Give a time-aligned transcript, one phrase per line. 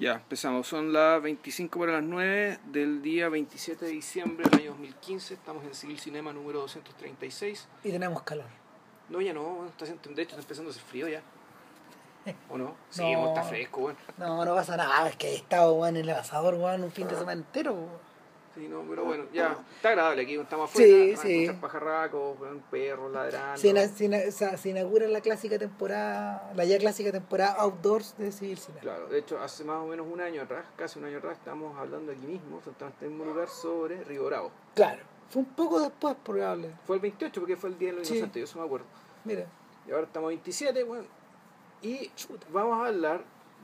[0.00, 0.66] Ya, empezamos.
[0.66, 5.34] Son las 25 para las 9 del día 27 de diciembre del año 2015.
[5.34, 7.68] Estamos en Civil Cinema número 236.
[7.84, 8.46] Y tenemos calor.
[9.10, 11.20] No, ya no, bueno, está haciendo, de hecho está empezando a hacer frío ya.
[12.48, 12.74] ¿O no?
[12.90, 13.08] Sí, No.
[13.18, 13.98] bueno, está fresco, bueno.
[14.16, 17.06] No, no pasa nada, es que he estado weón, en el asador weón, un fin
[17.06, 17.74] de semana entero.
[17.74, 18.09] weón.
[18.60, 21.44] Sí, no, pero bueno, ya, está agradable aquí, estamos Sí, afuera, sí.
[21.44, 22.36] escuchar pajarracos,
[22.70, 23.58] perros ladrando.
[23.58, 28.58] Se, ina- se ina- inaugura la clásica temporada, la ya clásica temporada outdoors de Civil
[28.58, 28.82] Cinema.
[28.82, 31.74] Claro, de hecho, hace más o menos un año atrás, casi un año atrás, estábamos
[31.78, 34.50] hablando aquí mismo, sentados en este mismo lugar, sobre Río Bravo.
[34.74, 35.02] Claro.
[35.30, 36.70] Fue un poco después, probable.
[36.86, 38.16] Fue el 28 porque fue el Día de los Sí.
[38.16, 38.84] Inocentes, yo eso me acuerdo.
[39.24, 39.46] Mira.
[39.88, 41.06] Y ahora estamos 27, bueno,
[41.80, 42.10] y
[42.52, 43.22] vamos a hablar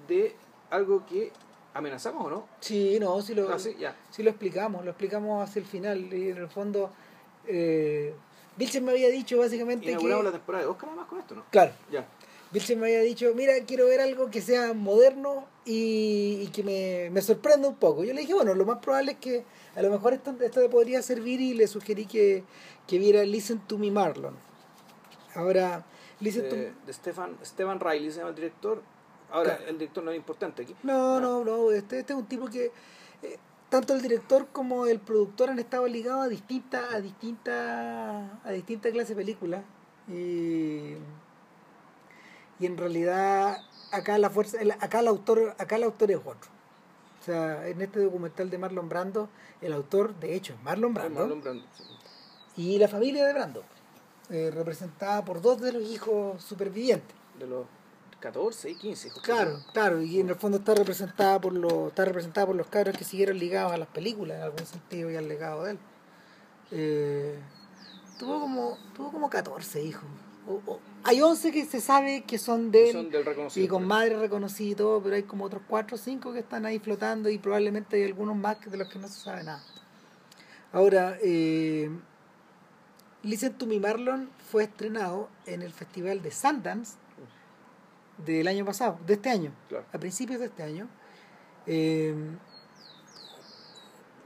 [0.09, 0.35] de
[0.71, 1.33] algo que
[1.77, 2.49] amenazamos o no.
[2.61, 3.95] Sí, no, sí lo, Ah, sí, ya.
[4.19, 6.13] lo explicamos, lo explicamos hacia el final.
[6.13, 6.91] Y en el fondo,
[7.47, 8.15] eh,
[8.57, 10.25] Vilchen me había dicho básicamente Inauguramos que...
[10.27, 11.45] la temporada de Oscar además con esto, ¿no?
[11.51, 12.07] Claro, Ya.
[12.53, 17.11] Vilchen me había dicho, mira, quiero ver algo que sea moderno y, y que me,
[17.11, 18.05] me sorprenda un poco.
[18.05, 20.69] Yo le dije, bueno, lo más probable es que a lo mejor esto, esto le
[20.69, 22.45] podría servir y le sugerí que,
[22.87, 24.37] que viera Listen to Me Marlon.
[25.35, 25.85] Ahora,
[26.21, 26.55] Listen to
[26.87, 28.81] de Stefan, Stefan Riley se llama el director.
[29.31, 29.71] Ahora, Claro.
[29.71, 30.75] el director no es importante aquí.
[30.83, 32.71] No, no, no, este, este es un tipo que
[33.23, 38.51] eh, tanto el director como el productor han estado ligados a distintas a distintas a
[38.53, 39.63] distintas clases de películas
[40.09, 40.95] y,
[42.59, 43.59] y en realidad
[43.93, 46.51] acá la fuerza el- acá el autor acá el autor es otro.
[47.21, 49.29] O sea, en este documental de Marlon Brando,
[49.61, 51.83] el autor de hecho es Marlon Brando Marlon Brando, sí.
[52.63, 53.65] y la familia de Brando,
[54.31, 57.17] eh, representada por dos de los hijos supervivientes.
[57.39, 57.67] De los
[58.33, 59.11] 14 y 15.
[59.11, 59.23] justo.
[59.25, 62.97] Claro, claro, y en el fondo está representada por los, está representada por los cabros
[62.97, 65.79] que siguieron ligados a las películas en algún sentido y al legado de él.
[66.73, 67.39] Eh,
[68.19, 70.05] tuvo como, tuvo como 14 hijos.
[70.49, 73.65] O- o- hay 11 que se sabe que son de él Son del reconocido.
[73.65, 76.67] y con madre reconocida y todo, pero hay como otros 4 o 5 que están
[76.67, 79.63] ahí flotando y probablemente hay algunos más de los que no se sabe nada.
[80.73, 81.91] Ahora, eh,
[83.23, 86.95] Listen to Me Marlon fue estrenado en el festival de Sundance
[88.25, 89.85] del año pasado, de este año, Claro.
[89.93, 90.89] a principios de este año.
[91.67, 92.15] Eh,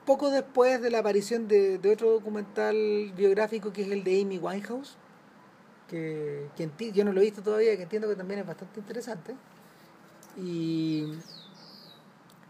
[0.07, 4.39] poco después de la aparición de, de otro documental biográfico que es el de Amy
[4.39, 4.97] Winehouse,
[5.89, 9.35] que, que yo no lo he visto todavía, que entiendo que también es bastante interesante.
[10.37, 11.13] Y,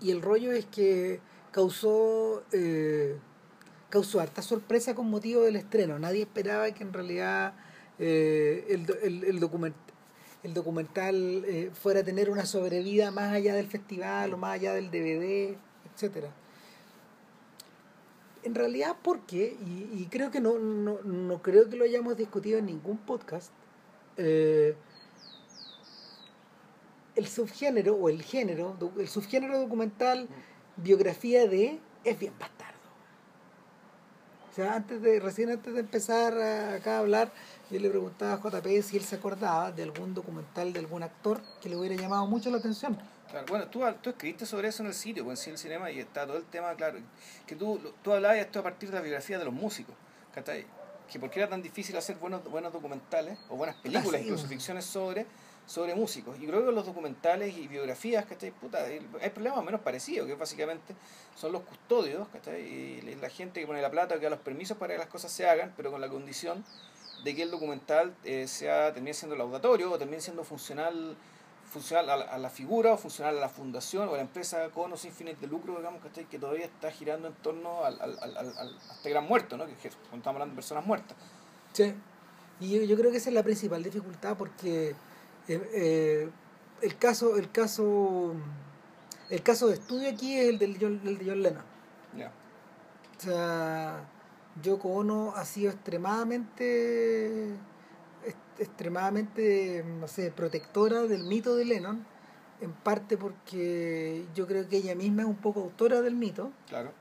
[0.00, 1.20] y el rollo es que
[1.50, 3.16] causó, eh,
[3.88, 5.98] causó harta sorpresa con motivo del estreno.
[5.98, 7.54] Nadie esperaba que en realidad
[7.98, 9.74] eh, el, el, el document-
[10.42, 14.74] el documental eh, fuera a tener una sobrevida más allá del festival o más allá
[14.74, 15.56] del DVD,
[15.94, 16.30] etcétera.
[18.42, 19.56] En realidad, ¿por qué?
[19.66, 23.50] Y, y creo que no, no, no creo que lo hayamos discutido en ningún podcast.
[24.16, 24.74] eh,
[27.16, 30.28] el subgénero o el género, el subgénero documental
[30.76, 32.78] biografía de es bien bastardo.
[34.50, 37.32] O sea, antes de, recién antes de empezar acá a hablar,
[37.70, 41.40] yo le preguntaba a JP si él se acordaba de algún documental de algún actor
[41.60, 42.98] que le hubiera llamado mucho la atención.
[43.30, 46.00] Claro, bueno, tú, tú escribiste sobre eso en el sitio, pues, en Cine Cinema, y
[46.00, 46.98] está todo el tema, claro,
[47.46, 49.94] que tú, tú hablabas esto a partir de la biografía de los músicos,
[50.34, 50.66] ¿cachai?
[51.08, 54.24] Que por qué era tan difícil hacer buenos, buenos documentales, o buenas películas, Ah, sí,
[54.24, 54.48] incluso bueno.
[54.48, 55.26] ficciones sobre,
[55.64, 56.36] sobre músicos.
[56.40, 58.50] Y creo que los documentales y biografías, ¿cachai?
[58.50, 60.96] Puta, el- hay problemas menos parecidos, que básicamente
[61.36, 62.62] son los custodios, ¿cachai?
[62.62, 65.30] Y la gente que pone la plata, que da los permisos para que las cosas
[65.30, 66.64] se hagan, pero con la condición
[67.24, 71.16] de que el documental eh, sea termine siendo laudatorio o termine siendo funcional
[71.70, 74.70] funcional a la, a la figura o funcional a la fundación o a la empresa
[74.70, 76.24] con o sin fines de lucro, digamos, ¿cachai?
[76.24, 79.66] que todavía está girando en torno al, al, al, al- a este gran muerto, ¿no?
[79.66, 81.16] que, que estamos hablando de personas muertas.
[81.72, 81.94] Sí.
[82.58, 84.96] Y yo, yo creo que esa es la principal dificultad porque
[85.46, 86.30] eh, eh,
[86.82, 88.34] el caso, el caso,
[89.28, 91.64] el caso de estudio aquí es el del John, el de John Lennon.
[92.16, 92.32] Ya.
[93.16, 94.04] O sea,
[94.62, 97.54] Yoko Ono ha sido extremadamente,
[98.58, 102.04] extremadamente, no sé, protectora del mito de Lennon,
[102.60, 106.52] en parte porque yo creo que ella misma es un poco autora del mito.
[106.68, 106.92] Claro.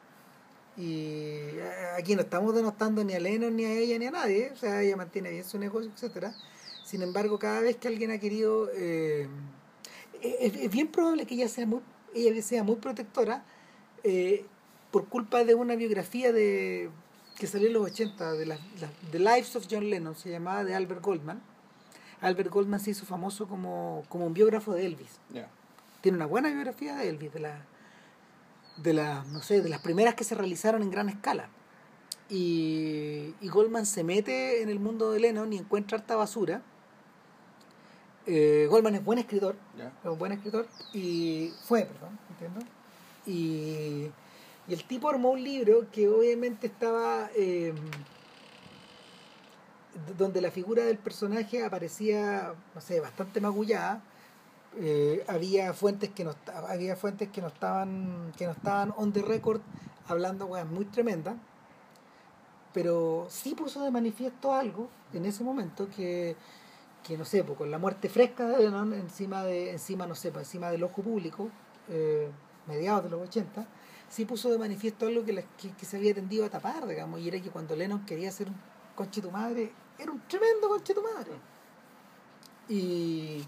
[0.78, 4.52] Y eh, aquí no estamos denostando ni a Lennon, ni a ella, ni a nadie.
[4.54, 6.34] O sea, ella mantiene bien su negocio, etcétera
[6.86, 8.70] Sin embargo, cada vez que alguien ha querido...
[8.74, 9.28] eh,
[10.22, 11.82] es, es bien probable que ella sea muy,
[12.14, 13.44] ella sea muy protectora
[14.04, 14.46] eh,
[14.92, 16.90] por culpa de una biografía de
[17.40, 20.64] que salió en los 80, de la, la- The Lives of John Lennon, se llamaba
[20.64, 21.42] de Albert Goldman.
[22.22, 25.50] Albert Goldman se hizo famoso como, como un biógrafo de Elvis Ya.
[26.02, 27.66] tiene una buena biografía de Elvis, de la,
[28.78, 31.48] de la, no sé, de las primeras que se realizaron en gran escala.
[32.30, 36.62] Y, y Goldman se mete en el mundo de Lennon y encuentra harta basura.
[38.28, 39.56] Eh, Goldman es buen escritor,
[40.04, 42.66] es un buen escritor, y fue, perdón, ¿entiendes?
[43.26, 44.12] Y,
[44.70, 47.30] y el tipo armó un libro que obviamente estaba...
[47.36, 47.74] eh,
[50.18, 54.02] donde la figura del personaje aparecía, no sé, bastante magullada.
[54.78, 56.36] Eh, había fuentes que no
[56.70, 59.62] había fuentes que no estaban que no estaban on the record
[60.08, 61.34] hablando weas muy tremendas
[62.74, 66.36] pero sí puso de manifiesto algo en ese momento que,
[67.04, 70.30] que no sé, pues, con la muerte fresca de Lennon encima de, encima, no sé,
[70.30, 71.50] encima del ojo público,
[71.90, 72.30] eh,
[72.68, 73.66] mediados de los 80,
[74.10, 77.20] sí puso de manifiesto algo que, la- que, que se había tendido a tapar, digamos,
[77.20, 78.56] y era que cuando Lennon quería ser un
[78.96, 81.32] conche tu madre, era un tremendo conche tu madre.
[82.68, 83.44] Y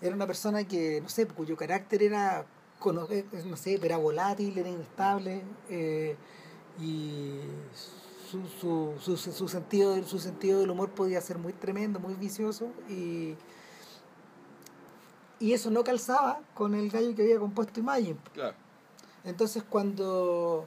[0.00, 2.44] era una persona que, no sé, cuyo carácter era,
[3.10, 6.16] eh, no sé, era volátil, era inestable, eh,
[6.80, 7.40] y
[8.30, 12.68] su, su, su, su sentido, su sentido del humor podía ser muy tremendo, muy vicioso,
[12.88, 13.36] y,
[15.40, 18.16] y eso no calzaba con el gallo que había compuesto Imagine.
[18.32, 18.56] Claro.
[19.24, 20.66] Entonces cuando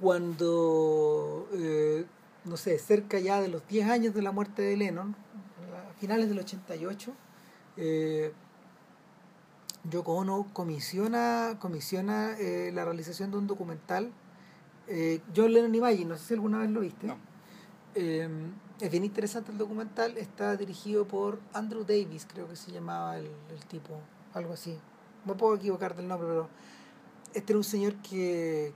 [0.00, 2.06] cuando eh,
[2.48, 5.14] no sé, cerca ya de los 10 años de la muerte de Lennon,
[5.90, 7.12] a finales del 88,
[7.76, 8.32] eh,
[9.90, 14.10] Yoko Ono comisiona, comisiona eh, la realización de un documental,
[14.86, 17.06] eh, John Lennon Imagine, no sé si alguna vez lo viste.
[17.06, 17.16] No.
[17.94, 18.28] Eh,
[18.80, 23.26] es bien interesante el documental, está dirigido por Andrew Davis, creo que se llamaba el,
[23.26, 24.00] el tipo,
[24.34, 24.78] algo así.
[25.24, 26.48] Me puedo equivocar del nombre, pero
[27.34, 28.72] este era un señor que,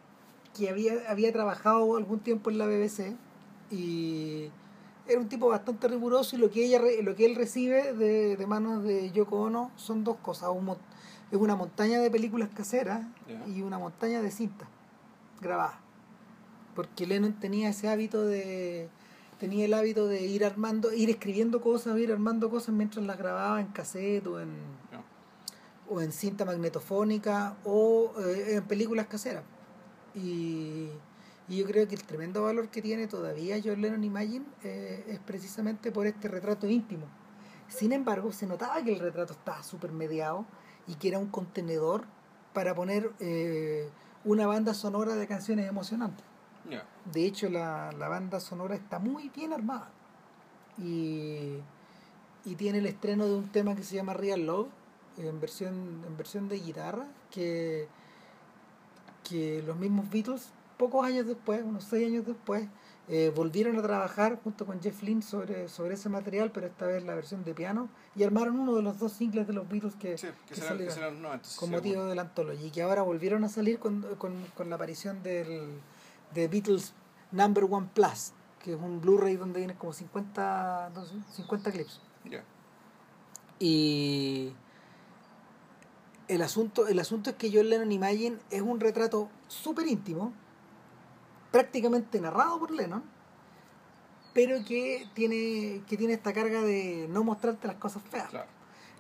[0.57, 3.15] que había, había trabajado algún tiempo en la BBC
[3.71, 4.51] y
[5.09, 8.47] era un tipo bastante riguroso y lo que ella lo que él recibe de, de
[8.47, 10.77] manos de Yoko Ono son dos cosas, un
[11.33, 13.07] es una montaña de películas caseras
[13.49, 14.69] y una montaña de cintas
[15.41, 15.77] grabadas.
[16.77, 18.91] Porque Lennon tenía ese hábito de
[19.39, 23.61] tenía el hábito de ir armando, ir escribiendo cosas, ir armando cosas mientras las grababa
[23.61, 24.51] en cassette o en.
[25.93, 29.45] O en cinta magnetofónica o eh, en películas caseras.
[30.15, 30.89] Y,
[31.49, 35.19] y yo creo que el tremendo valor que tiene todavía John Lennon Imagine eh, es
[35.19, 37.07] precisamente por este retrato íntimo.
[37.69, 40.45] Sin embargo, se notaba que el retrato estaba súper mediado
[40.87, 42.05] y que era un contenedor
[42.53, 43.89] para poner eh,
[44.25, 46.25] una banda sonora de canciones emocionantes.
[47.13, 49.91] De hecho, la, la banda sonora está muy bien armada.
[50.79, 51.59] Y,
[52.45, 54.69] y tiene el estreno de un tema que se llama Real Love,
[55.19, 57.89] en versión, en versión de guitarra, que,
[59.29, 60.49] que los mismos Beatles,
[60.79, 62.69] pocos años después, unos seis años después,
[63.09, 67.03] eh, volvieron a trabajar junto con Jeff Lynne sobre, sobre ese material, pero esta vez
[67.05, 70.17] la versión de piano, y armaron uno de los dos singles de los Beatles que,
[70.17, 71.45] Sí, que que serán, que salieron serán los 90.
[71.49, 74.71] sí, con motivo de la antología y que ahora volvieron a salir con, con, con
[74.71, 75.81] la aparición del
[76.33, 76.95] de Beatles
[77.33, 78.33] Number One Plus
[78.63, 82.45] que es un Blu-ray donde vienen como 50 no sé, 50 clips Ya.
[83.59, 84.53] y
[86.35, 90.33] el asunto el asunto es que John Lennon Imagine es un retrato súper íntimo
[91.51, 93.03] prácticamente narrado por Lennon
[94.33, 98.49] pero que tiene que tiene esta carga de no mostrarte las cosas feas Claro.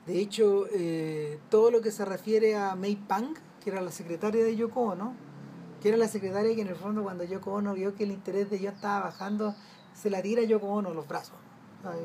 [0.06, 4.44] de hecho, eh, todo lo que se refiere a May Pang, que era la secretaria
[4.44, 5.14] de Yoko Ono,
[5.80, 8.50] que era la secretaria que en el fondo cuando Yoko Ono vio que el interés
[8.50, 9.54] de ella estaba bajando,
[9.94, 11.36] se la tira a Yoko Ono los brazos.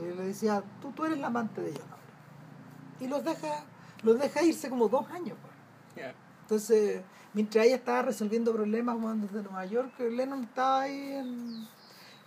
[0.02, 1.84] Y le decía, tú, tú eres la amante de ella.
[1.90, 3.06] ¿no?
[3.06, 3.66] Y los deja,
[4.04, 5.38] los deja irse como dos años.
[5.42, 6.14] pues.
[6.42, 7.02] Entonces,
[7.34, 11.68] mientras ella estaba resolviendo problemas desde Nueva York, Lennon estaba ahí en,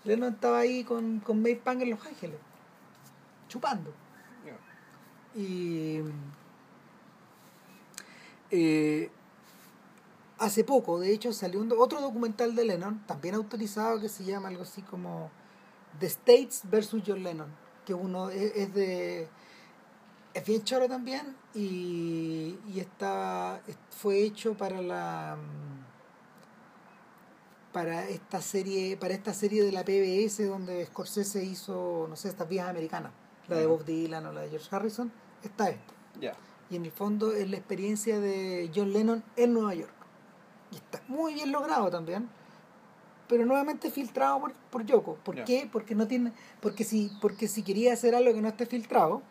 [0.04, 2.38] Lennon estaba ahí con, con May Pang en Los Ángeles,
[3.48, 3.92] chupando.
[5.34, 6.00] Y
[8.50, 9.10] eh,
[10.38, 14.48] hace poco, de hecho, salió un otro documental de Lennon, también autorizado, que se llama
[14.48, 15.30] algo así como
[15.98, 17.48] The States versus John Lennon,
[17.84, 19.28] que uno es, es de...
[20.34, 25.36] Es bien choro también y, y está, es- fue hecho para la
[27.72, 32.48] para esta serie para esta serie de la PBS donde Scorsese hizo no sé estas
[32.48, 33.12] vías americanas
[33.48, 33.66] la de.
[33.66, 35.92] Bob Dylan o la de George Harrison está esta.
[36.68, 39.92] Y en el fondo es la experiencia de John Lennon en Nueva York.
[40.70, 42.28] Y está muy bien logrado también
[43.28, 45.14] pero nuevamente filtrado por, por Yoko.
[45.16, 45.68] ¿por qué?
[45.72, 49.22] porque no tiene porque si porque si quería hacer algo que no esté filtrado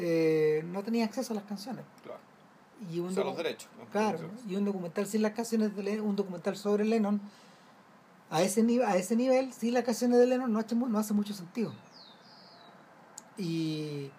[0.00, 2.20] eh, no tenía acceso a las canciones Claro.
[2.90, 3.68] y un O sea, docu- los derechos.
[4.48, 7.20] y un documental sin las canciones de Lennon, un documental sobre Lennon,
[8.30, 10.98] a ese, nivel a ese nivel, sin las canciones de Lennon no hace, mu- no
[10.98, 11.72] hace mucho sentido.
[13.36, 14.10] Y,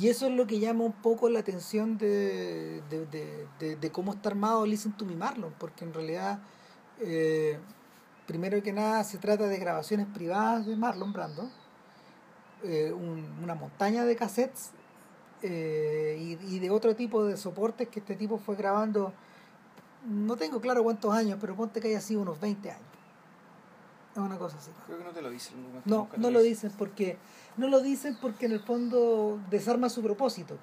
[0.00, 3.92] y eso es lo que llama un poco la atención de, de, de, de- de
[3.92, 6.40] cómo está armado Listen to Me Marlon, porque en realidad,
[7.00, 7.58] eh,
[8.26, 11.48] primero que nada, se trata de grabaciones privadas de Marlon Brando,
[12.64, 14.70] eh, un- una montaña de cassettes
[15.42, 19.12] eh, y, y de otro tipo de soportes que este tipo fue grabando,
[20.06, 22.82] no tengo claro cuántos años, pero ponte que haya sido unos 20 años.
[24.12, 24.70] Es una cosa así.
[24.86, 25.54] Creo que no te lo dicen.
[25.84, 27.18] No, lo dicen porque
[27.56, 30.56] no lo dicen porque en el fondo desarma su propósito.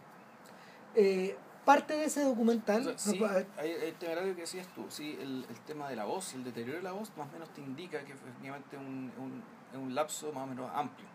[0.95, 4.85] Eh, parte de ese documental, O sea, no, sí, hay, el temerario que decías tú,
[4.89, 7.49] sí, el, el tema de la voz el deterioro de la voz más o menos
[7.49, 11.07] te indica que efectivamente es un, un, es un lapso más o menos amplio.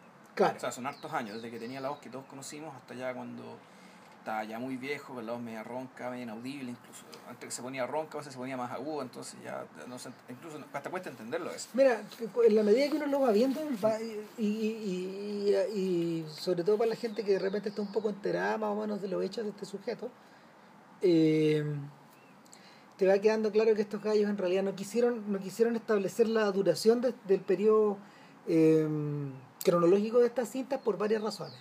[0.45, 2.95] Claro, O sea, son hartos años, desde que tenía la voz que todos conocimos hasta
[2.95, 3.43] ya cuando
[4.19, 7.63] estaba ya muy viejo, con la voz media ronca, media inaudible, incluso antes que se
[7.63, 11.09] ponía ronca, a veces se ponía más aguda, entonces ya no sé, incluso hasta cuesta
[11.09, 11.69] entenderlo eso.
[11.73, 12.03] Mira,
[12.47, 16.77] en la medida que uno lo va viendo, va- y, y, y- y sobre todo
[16.77, 19.25] para la gente que de repente está un poco enterada más o menos de los
[19.25, 20.11] hechos de este sujeto,
[21.03, 21.65] eh,
[22.99, 26.51] te va quedando claro que estos gallos en realidad no quisieron, no quisieron establecer la
[26.53, 27.97] duración de- del periodo
[28.47, 28.87] eh,
[29.65, 31.59] cronológico de estas cintas por varias razones.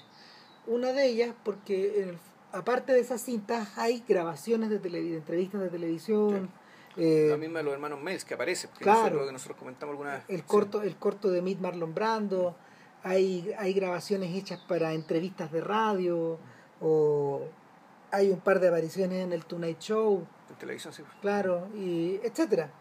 [0.68, 2.18] Una de ellas porque en el-
[2.52, 6.50] aparte de esas cintas hay grabaciones de, televi- de entrevistas de televisión.
[6.98, 9.02] eh, la misma de los hermanos Mails que aparece, porque claro.
[9.04, 10.24] nosotros, que nosotros comentamos alguna vez.
[10.28, 10.44] el Sí.
[10.48, 12.56] corto el corto de Meet Marlon Brando
[13.04, 16.38] hay hay grabaciones hechas para entrevistas de radio
[16.82, 17.42] o
[18.12, 21.04] hay un par de apariciones en el Tonight Show En televisión, sí.
[21.22, 22.72] claro y etcétera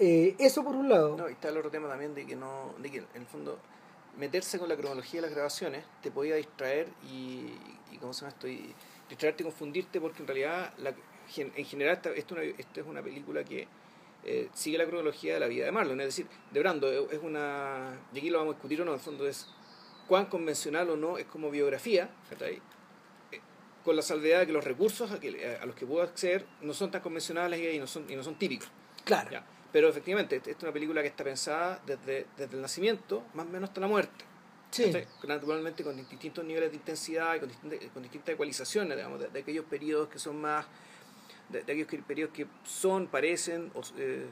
[0.00, 2.72] Eh, eso por un lado No, y está el otro tema también de que no,
[2.78, 3.58] de que en el fondo
[4.18, 7.52] meterse con la cronología de las grabaciones te podía distraer y,
[7.92, 8.48] y ¿cómo se llama esto?
[8.48, 8.74] Y
[9.08, 10.92] distraerte y confundirte porque en realidad la,
[11.36, 13.66] en general esta, esto, una- esto es una película que
[14.24, 17.20] eh, sigue la cronología de la vida de Marlon, es decir, de Brando es es
[17.22, 19.46] una, y aquí lo vamos a discutir o no, en el fondo es
[20.08, 22.10] cuán convencional o no es como biografía.
[22.40, 22.60] Eh,
[23.84, 26.74] con la salvedad de que los recursos a, que, a los que puedo acceder no
[26.74, 28.68] son tan convencionales y no son, y no son típicos.
[29.04, 29.46] claro Ya.
[29.78, 33.48] Pero efectivamente, esta es una película que está pensada desde, desde el nacimiento, más o
[33.48, 34.24] menos hasta la muerte.
[34.72, 35.06] sí ¿cachai?
[35.28, 39.38] Naturalmente con distintos niveles de intensidad y con distintas, con distintas ecualizaciones, digamos, de, de
[39.38, 40.66] aquellos periodos que son más,
[41.48, 44.26] de, de aquellos que- periodos que son, parecen, o, eh,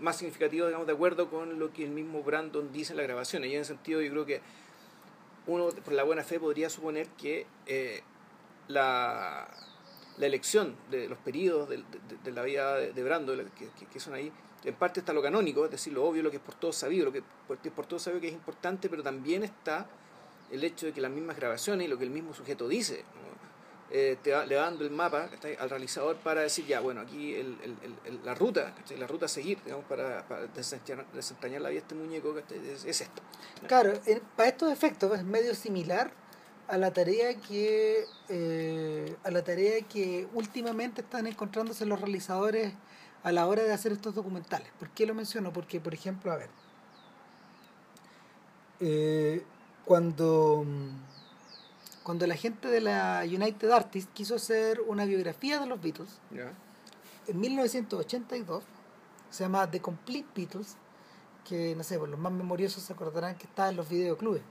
[0.00, 3.44] más significativos, digamos, de acuerdo con lo que el mismo Brandon dice en la grabación.
[3.44, 4.40] Y en ese sentido yo creo que
[5.46, 8.00] uno, por la buena fe, podría suponer que eh,
[8.66, 9.48] la,
[10.18, 11.84] la elección de los periodos de,
[12.32, 14.32] la vida de, de Brando, la- que, que- que son ahí,
[14.64, 17.06] en parte está lo canónico, es decir, lo obvio, lo que es por todos sabido,
[17.06, 19.86] lo que es por todos sabido que es importante, pero también está
[20.50, 23.04] el hecho de que las mismas grabaciones y lo que el mismo sujeto dice.
[23.94, 25.28] Eh, te va, le dando el mapa
[25.58, 29.58] al realizador para decir, ya, bueno, aquí el, el- la ruta, la ruta a seguir,
[29.64, 33.20] digamos, para, para desentrañar, la vida de este muñeco, es, es esta.
[33.66, 33.92] Claro,
[34.34, 36.10] para estos efectos es medio similar
[36.68, 42.72] a la tarea que eh, a la tarea que últimamente están encontrándose los realizadores
[43.22, 44.68] a la hora de hacer estos documentales.
[44.78, 45.52] ¿Por qué lo menciono?
[45.52, 46.50] Porque, por ejemplo, a ver,
[48.80, 49.44] eh,
[49.84, 50.64] cuando
[52.02, 56.18] cuando la gente de la United Artists quiso hacer una biografía de los Beatles
[57.28, 58.64] en 1982
[59.30, 60.76] se llama The Complete Beatles
[61.44, 64.42] que no sé, por los más memoriosos se acordarán que estaba en los videoclubes.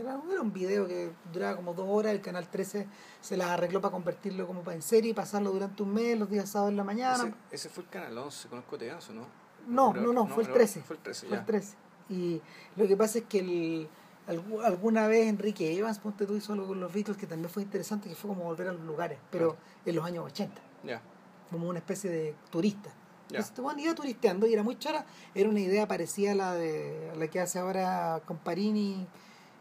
[0.00, 2.86] Era, era un video que duraba como dos horas, el canal 13
[3.20, 6.28] se las arregló para convertirlo como para en serie y pasarlo durante un mes, los
[6.30, 7.24] días sábados en la mañana.
[7.24, 9.26] Ese, ese fue el canal 11, conozco Teganzo, ¿no?
[9.66, 10.80] no, Pero- no, no, fue el pero 13.
[10.82, 11.76] Fue el 13, Fue el 13.
[12.08, 12.40] Y
[12.76, 13.88] lo que pasa es que el,
[14.28, 17.62] algu- alguna vez Enrique Evans, ponte tú, hizo algo con los Beatles que también fue
[17.64, 21.02] interesante, que fue como volver a los lugares, pero en los años 80, Ya,
[21.50, 22.90] como una especie de turista.
[22.90, 23.38] ya.
[23.38, 25.04] Entonces, este weón iba turisteando y era muy chora.
[25.34, 29.04] Era una idea parecida a la de a la que hace ahora Comparini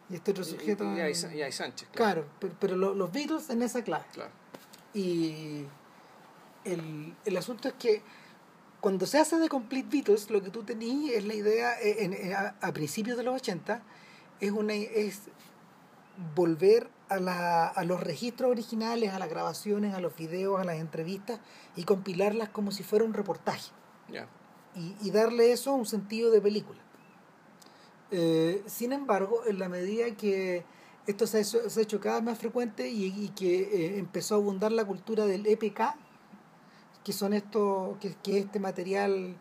[0.10, 0.84] y este otro sujeto.
[0.84, 3.84] Y, y hay, en- y hay Sánchez, Claro, pero, pero lo- los Beatles en esa
[3.84, 4.06] clase.
[4.14, 4.32] claro.
[4.94, 5.66] Y
[6.64, 8.02] el, el asunto es que
[8.82, 12.14] cuando se hace de Complete Beatles, lo que tú tenías es la idea, eh, en-
[12.14, 13.82] en- a, a principios de los 80,
[14.40, 15.22] es, una, es
[16.36, 20.78] volver a, la, a los registros originales, a las grabaciones, a los videos, a las
[20.78, 21.40] entrevistas
[21.76, 23.72] y compilarlas como si fuera un reportaje
[24.10, 24.28] Ya.
[24.76, 26.80] y, y darle eso un sentido de película.
[28.12, 30.64] Eh, sin embargo, en la medida que
[31.08, 34.00] esto se ha hecho, se ha hecho cada vez más frecuente y, y que eh,
[34.00, 35.82] empezó a abundar la cultura del EPK,
[37.04, 39.38] que son estos, que, que este material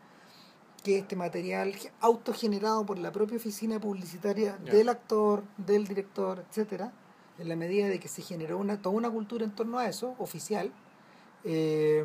[0.85, 6.93] que este material autogenerado por la propia oficina publicitaria del actor, del director, etcétera,
[7.39, 10.15] en la medida de que se generó una, toda una cultura en torno a eso,
[10.19, 10.71] oficial,
[11.43, 12.05] eh,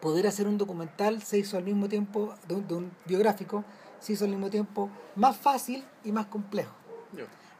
[0.00, 3.64] poder hacer un documental se hizo al mismo tiempo, de un, de un biográfico,
[4.00, 6.72] se hizo al mismo tiempo más fácil y más complejo.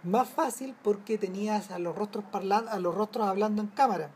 [0.04, 4.11] Más fácil porque tenías a los rostros parlan- a los rostros hablando en cámara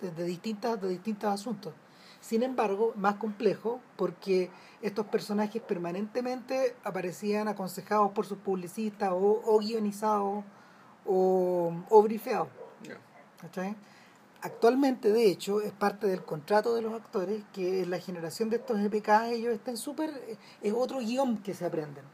[0.00, 1.74] de, distintas, de distintos asuntos.
[2.20, 4.50] Sin embargo, más complejo porque
[4.82, 10.44] estos personajes permanentemente aparecían aconsejados por sus publicistas o, o guionizados
[11.06, 12.48] o, o brifeados.
[13.40, 13.74] ¿cachai?
[14.42, 18.56] Actualmente, de hecho, es parte del contrato de los actores que en la generación de
[18.56, 20.10] estos EPK ellos están súper...
[20.62, 22.04] Es otro guion que se aprenden.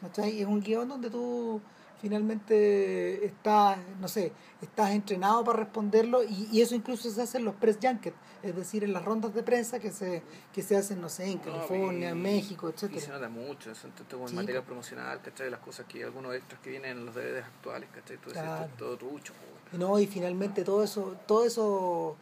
[0.00, 0.40] ¿cachai?
[0.40, 1.60] Es un guion donde tú
[2.00, 7.44] finalmente estás, no sé, estás entrenado para responderlo y, y, eso incluso se hace en
[7.44, 11.00] los press junkets, es decir, en las rondas de prensa que se, que se hacen,
[11.00, 12.92] no sé, en California, en México, etc.
[12.94, 13.88] Y se nota mucho, eso,
[14.32, 15.50] material promocional, ¿cachai?
[15.50, 18.16] Las cosas que, algunos extras que vienen en los DVDs actuales, ¿cachai?
[18.18, 18.64] Claro.
[18.64, 19.32] eso, todo trucho.
[19.72, 22.16] No, y finalmente todo eso, todo eso,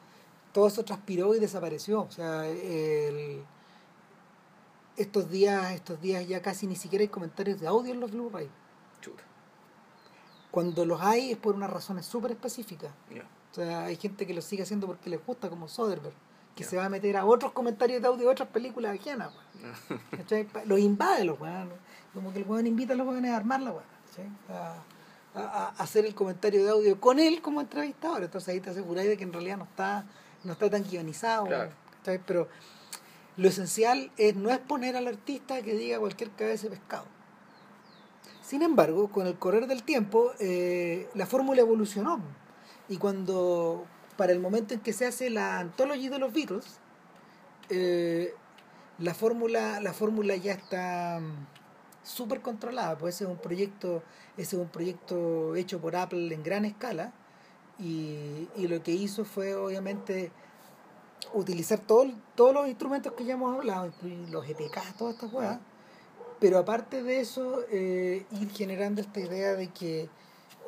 [0.52, 3.44] todo eso transpiró y desapareció, o sea, el
[4.96, 8.48] estos días, estos días ya casi ni siquiera hay comentarios de audio en los Blu-ray.
[10.50, 12.90] Cuando los hay es por unas razones súper específicas.
[13.52, 16.14] O sea, hay gente que lo sigue haciendo porque les gusta, como Soderbergh,
[16.54, 19.32] que se va a meter a otros comentarios de audio de otras películas ajenas.
[20.64, 21.74] los invade los weones.
[22.14, 23.74] Como que el weón invita a los weones a armarla,
[25.36, 28.24] a, a, hacer el comentario de audio con él como entrevistador.
[28.24, 30.04] Entonces ahí te aseguráis de que en realidad no está,
[30.44, 31.48] no está tan guionizado.
[32.26, 32.48] Pero
[33.36, 37.04] lo esencial es no es poner al artista que diga cualquier cabeza de pescado.
[38.42, 42.20] Sin embargo, con el correr del tiempo, eh, la fórmula evolucionó.
[42.88, 43.84] Y cuando,
[44.16, 46.78] para el momento en que se hace la antología de los Beatles,
[47.70, 48.32] eh,
[48.98, 51.20] la fórmula la fórmula ya está
[52.06, 54.02] súper controlada, pues ese es un proyecto
[54.36, 57.12] ese es un proyecto hecho por Apple en gran escala
[57.78, 60.30] y, y lo que hizo fue obviamente
[61.32, 63.92] utilizar todo, todos los instrumentos que ya hemos hablado,
[64.30, 65.58] los EPK, todas estas cosas,
[66.38, 70.08] pero aparte de eso, eh, ir generando esta idea de que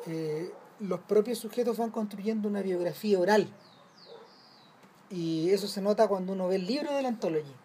[0.07, 3.49] eh, los propios sujetos van construyendo una biografía oral.
[5.11, 7.55] Y eso se nota cuando uno ve el libro de la antología.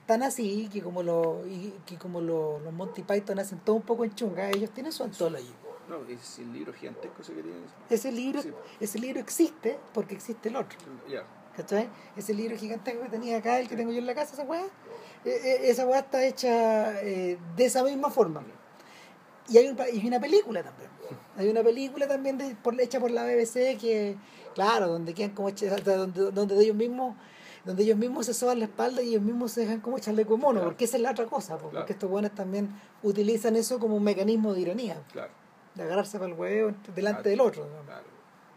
[0.00, 1.42] Tan así que como, lo,
[1.86, 5.52] que como los Monty Python hacen todo un poco en chunga, ellos tienen su antología.
[5.88, 7.64] No, es el libro gigantesco ese que tienen.
[7.90, 8.40] Ese libro,
[8.80, 10.78] ese libro existe porque existe el otro.
[11.56, 11.88] ¿Cachai?
[12.16, 14.64] Ese libro gigantesco que tenía acá, el que tengo yo en la casa, esa weá,
[15.24, 18.42] e, e, esa weá está hecha eh, de esa misma forma.
[19.48, 20.90] Y hay, un, y una película también.
[21.36, 24.16] Hay una película también de, por, hecha por la BBC que,
[24.54, 27.14] claro, donde quedan como donde, donde ellos mismos
[27.64, 30.62] donde ellos mismos se soban la espalda y ellos mismos se dejan como chaleco mono,
[30.62, 32.68] porque esa es la otra cosa, porque estos buenos también
[33.02, 34.96] utilizan eso como un mecanismo de ironía,
[35.74, 37.66] de agarrarse para el huevo delante del otro.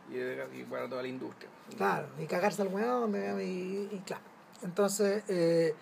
[0.10, 1.50] Y, para toda la industria.
[1.76, 3.10] Claro, y cagarse al huevo
[3.41, 4.24] y, y, claro.
[4.63, 5.76] Entonces, eh,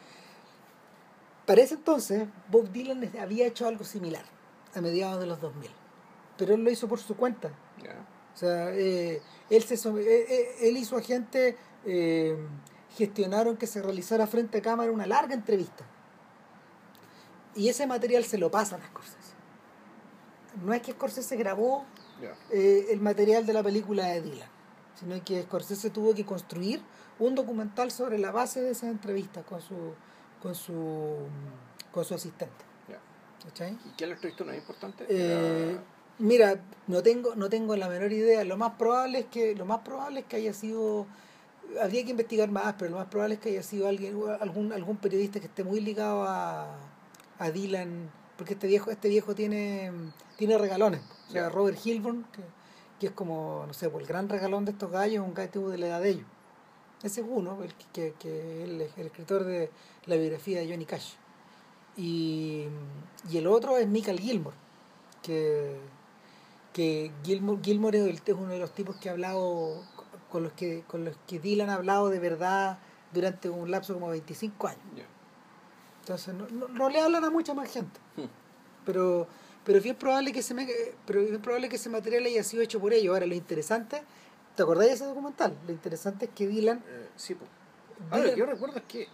[1.46, 4.24] para ese entonces, Bob Dylan había hecho algo similar
[4.74, 5.70] a mediados de los 2000,
[6.38, 7.52] pero él lo hizo por su cuenta.
[8.34, 11.56] O sea, eh, él, se, eh, él y su agente
[12.96, 15.86] gestionaron que se realizara frente a cámara una larga entrevista.
[17.56, 19.36] Y ese material se lo pasan a Scorsese.
[20.64, 21.86] No es que Scorsese grabó
[22.52, 24.50] eh, el material de la película de Dylan,
[25.00, 26.82] sino que Scorsese tuvo que construir
[27.20, 29.94] un documental sobre la base de esa entrevista con su
[30.42, 31.28] con su
[31.92, 32.66] con su asistente.
[33.86, 35.06] ¿Y qué le no es importante?
[35.08, 35.78] Eh,
[36.20, 38.44] mira, no tengo no tengo la menor idea.
[38.44, 41.06] Lo más probable es que lo más probable es que haya sido
[41.82, 44.98] habría que investigar más, pero lo más probable es que haya sido alguien algún algún
[44.98, 46.76] periodista que esté muy ligado a,
[47.40, 49.92] a Dylan, porque este viejo este viejo tiene
[50.38, 51.02] tiene regalones.
[51.28, 52.26] O sea, Robert Hilburn,
[53.00, 55.78] que, es como, no sé, pues, el gran regalón de estos gallos, un gallo de
[55.78, 56.26] la edad de ellos.
[57.04, 59.70] Ese es uno, el que, que, el, el, escritor de
[60.06, 61.14] la biografía de Johnny Cash.
[61.98, 62.66] Y,
[63.30, 64.56] y el otro es Michael Gilmore,
[65.22, 65.78] que,
[66.74, 69.84] que Gilmore, Gilmore es, uno de los tipos que ha hablado,
[70.32, 72.80] con los que, con los que Dylan ha hablado de verdad
[73.14, 75.08] durante un lapso como 25 años.
[76.02, 78.00] Entonces, no, no, no, le hablan a mucha más gente.
[78.16, 78.26] Hmm.
[78.86, 79.28] Pero
[79.66, 80.56] pero es bien probable que ese
[81.06, 83.14] pero es probable que ese material haya sido hecho por ellos.
[83.14, 84.04] Ahora, lo interesante,
[84.56, 85.58] ¿te acordás de ese documental?
[85.66, 86.84] Lo interesante es que Dylan...
[86.88, 87.50] Eh, sí, pues.
[88.12, 89.08] Ahora, yo recuerdo que...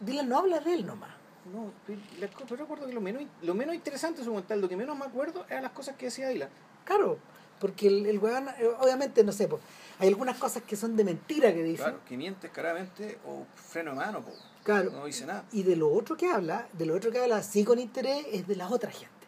[0.00, 1.10] Dylan no habla de él nomás.
[1.52, 4.96] No, yo recuerdo que lo menos, lo menos interesante de su documental, lo que menos
[4.98, 6.48] me acuerdo, eran las cosas que decía Dylan.
[6.84, 7.18] Claro,
[7.62, 9.62] porque el, el weón, eh, obviamente, no sé, pues,
[9.98, 11.84] hay algunas cosas que son de mentira que dice.
[11.84, 14.36] Claro, que miente claramente o freno de mano, pues.
[14.62, 14.90] Claro.
[14.90, 15.44] No dice nada.
[15.52, 18.46] Y de lo otro que habla, de lo otro que habla sí con interés, es
[18.46, 19.22] de la otra gente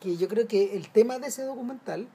[0.00, 2.08] que yo creo que el tema de ese documental,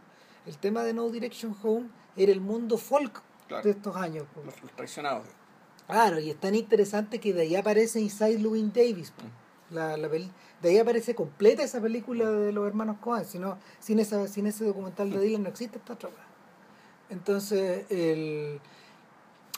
[0.45, 3.21] el tema de No Direction Home, era el mundo folk
[3.63, 4.25] de estos años.
[4.45, 5.27] Los, traicionados.
[5.87, 9.11] Claro, y es tan interesante que de ahí aparece Inside Louis Davis.
[9.11, 9.75] Mm.
[9.75, 10.07] La, la
[10.63, 13.25] de ahí aparece completa esa película de los hermanos Cohen.
[13.25, 13.39] Si
[13.79, 16.09] sin, esa, sin ese documental de Dylan no existe esta otra.
[17.09, 18.59] Entonces, el,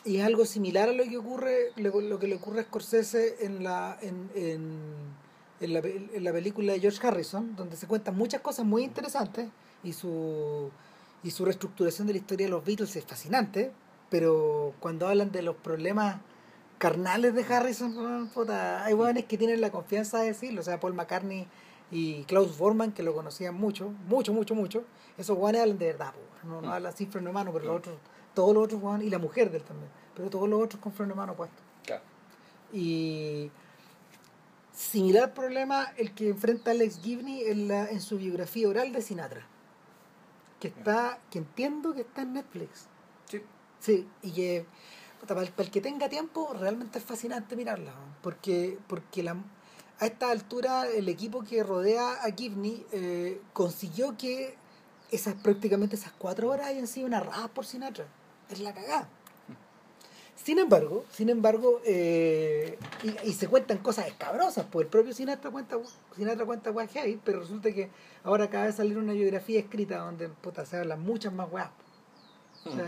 [0.04, 3.64] y es algo similar a lo que ocurre, lo, que le ocurre a Scorsese en
[3.64, 5.16] la, en, en
[5.62, 9.48] en la, en la película de George Harrison, donde se cuentan muchas cosas muy interesantes
[9.84, 10.70] y su
[11.24, 13.72] y su reestructuración de la historia de los Beatles es fascinante,
[14.12, 16.18] pero cuando hablan de los problemas
[16.78, 20.94] carnales de Harrison, puta, hay hueones que tienen la confianza de decirlo, o sea, Paul
[20.94, 21.48] McCartney
[21.92, 24.84] y Klaus Vorman, que lo conocían mucho, mucho, mucho, mucho,
[25.18, 27.96] esos hueones hablan de verdad, no, no hablan sin freno de mano, pero los otros,
[28.34, 30.92] todos los otros hueones, y la mujer de él también, pero todos los otros con
[30.92, 31.62] freno de mano puesto.
[31.86, 32.04] Claro.
[32.74, 33.52] Y
[34.74, 39.48] similar problema el que enfrenta Alex Gibney en, la, en su biografía oral de Sinatra,
[40.60, 42.88] que está, que entiendo que está en Netflix.
[43.30, 43.42] Sí.
[43.80, 44.66] Sí, y que
[45.26, 49.28] para, el, que tenga tiempo realmente es fascinante mirarla, porque, porque
[50.00, 54.56] a esta altura el equipo que rodea a Gibney eh, consiguió que
[55.12, 58.06] esas prácticamente esas cuatro horas hayan sido narradas por Sinatra.
[58.50, 59.08] Es la cagada.
[60.36, 62.78] Sin embargo, sin embargo, eh,
[63.24, 65.78] y, se cuentan cosas escabrosas, pues el propio Sinatra cuenta,
[66.16, 67.90] Sinatra cuenta heavy, pero resulta que
[68.24, 71.70] ahora acaba de salir una biografía escrita donde puta, se hablan muchas más weas.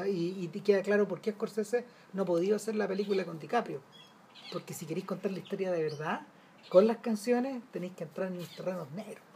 [0.07, 3.81] Y, y queda claro por qué Scorsese no ha podido hacer la película con DiCaprio.
[4.51, 6.21] Porque si queréis contar la historia de verdad,
[6.69, 9.26] con las canciones tenéis que entrar en los terrenos negros.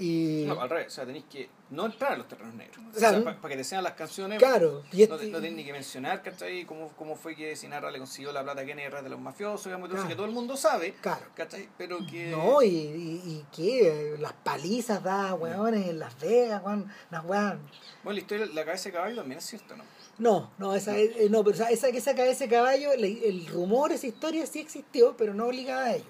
[0.00, 2.78] Y No, al revés, o sea, tenéis que no entrar a los terrenos negros.
[2.94, 5.52] O sea, para que te sean las canciones, claro, y no, este- te- no tenés
[5.54, 6.64] ni que mencionar, ¿cachai?
[6.64, 9.88] Cómo, cómo fue que Sinatra le consiguió la plata a Kennedy de los mafiosos, digamos,
[9.88, 10.06] Claro.
[10.08, 11.26] que todo el mundo sabe, claro.
[11.34, 11.68] ¿cachai?
[11.76, 12.30] Pero que...
[12.30, 17.60] No, y, y, y qué, las palizas dadas, weones, en Las Vegas, weón, las weón.
[18.04, 19.84] Bueno, la historia de la cabeza de caballo también es cierta, ¿no?
[20.18, 23.46] No, no, esa, es- eh, no, pero esa, esa, esa cabeza de caballo, el, el
[23.48, 26.04] rumor, esa historia sí existió, pero no ligada a ello.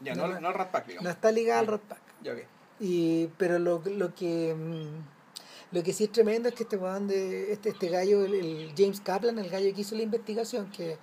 [0.00, 0.40] Ya, No, no, no.
[0.40, 1.04] no, al Rat Pack, digamos.
[1.04, 2.00] No está ligada al Rat Pack.
[2.22, 2.38] Ya, ok.
[2.80, 7.52] Y, pero lo, lo que mm, lo que sí es tremendo es que este de
[7.52, 10.96] este, este gallo, el, el James Kaplan, el gallo que hizo la investigación, que,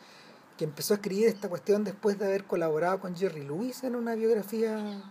[0.57, 4.15] que empezó a escribir esta cuestión después de haber colaborado con Jerry Lewis en una
[4.15, 5.03] biografía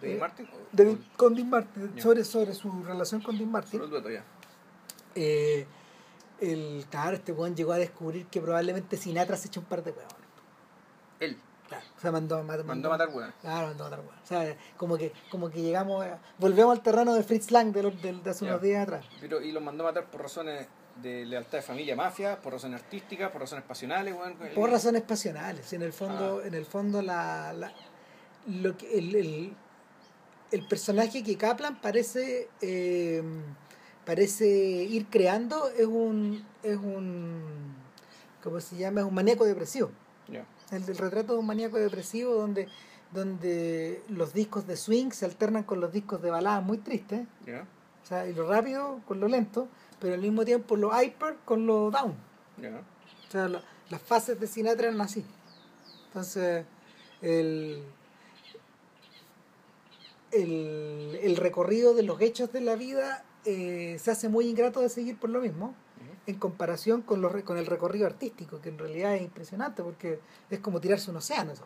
[0.00, 0.48] ¿De Eh, Martin?
[0.72, 3.82] de, con Dean Martin, sobre, sobre su relación con Dean Martin.
[3.82, 4.08] El dueto.
[5.14, 5.66] Eh,
[6.40, 9.90] el, claro, este weón llegó a descubrir que probablemente Sinatra se echó un par de
[9.90, 10.14] weones.
[11.20, 11.38] Él
[11.96, 13.32] o sea, mandó, a matar- mandó a matar weón.
[13.40, 14.22] Claro, mandó a matar weones.
[14.22, 17.82] O sea, como que, como que llegamos, a- volvemos al terreno de Fritz Lang de,
[17.90, 19.06] de, de hace unos días atrás.
[19.20, 20.66] Pero, y los mandó a matar por razones
[21.02, 24.34] de lealtad de familia mafia, por razones artísticas, por razones pasionales, weón.
[24.54, 25.72] Por razones pasionales.
[25.72, 26.46] En el fondo, Ah.
[26.46, 27.72] en el fondo la, la-
[28.46, 29.56] lo que, el, el,
[30.52, 33.22] el personaje que Kaplan parece eh,
[34.04, 37.74] parece ir creando es un es un
[38.42, 39.00] ¿cómo se llama?
[39.00, 39.90] es un maníaco depresivo.
[40.28, 40.44] Ya.
[40.70, 42.68] El del retrato de un maníaco depresivo donde
[43.12, 47.26] donde los discos de swing se alternan con los discos de baladas muy tristes,
[48.02, 49.68] o sea, y lo rápido con lo lento,
[50.00, 52.14] pero al mismo tiempo lo hyper con lo down.
[53.28, 55.24] O sea, la- las fases de Sinatra eran así.
[56.08, 56.64] Entonces,
[57.22, 57.84] el,
[60.32, 64.88] el, el recorrido de los hechos de la vida eh, se hace muy ingrato de
[64.88, 65.74] seguir por lo mismo.
[66.26, 70.58] En comparación con, los, con el recorrido artístico, que en realidad es impresionante, porque es
[70.60, 71.64] como tirarse un océano esa.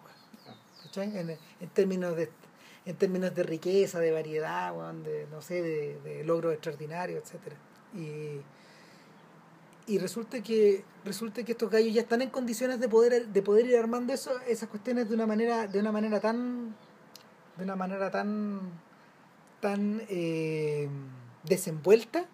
[0.97, 2.31] En, en términos de
[2.87, 7.57] en términos de riqueza, de variedad, de no sé, de, de logros extraordinarios, etcétera.
[7.95, 8.41] Y,
[9.87, 13.67] y resulta que resulta que estos gallos ya están en condiciones de poder de poder
[13.67, 16.75] ir armando eso, esas cuestiones de una manera de una manera tan
[17.57, 18.61] de una manera tan
[19.61, 20.89] tan eh,
[21.45, 22.27] desenvuelta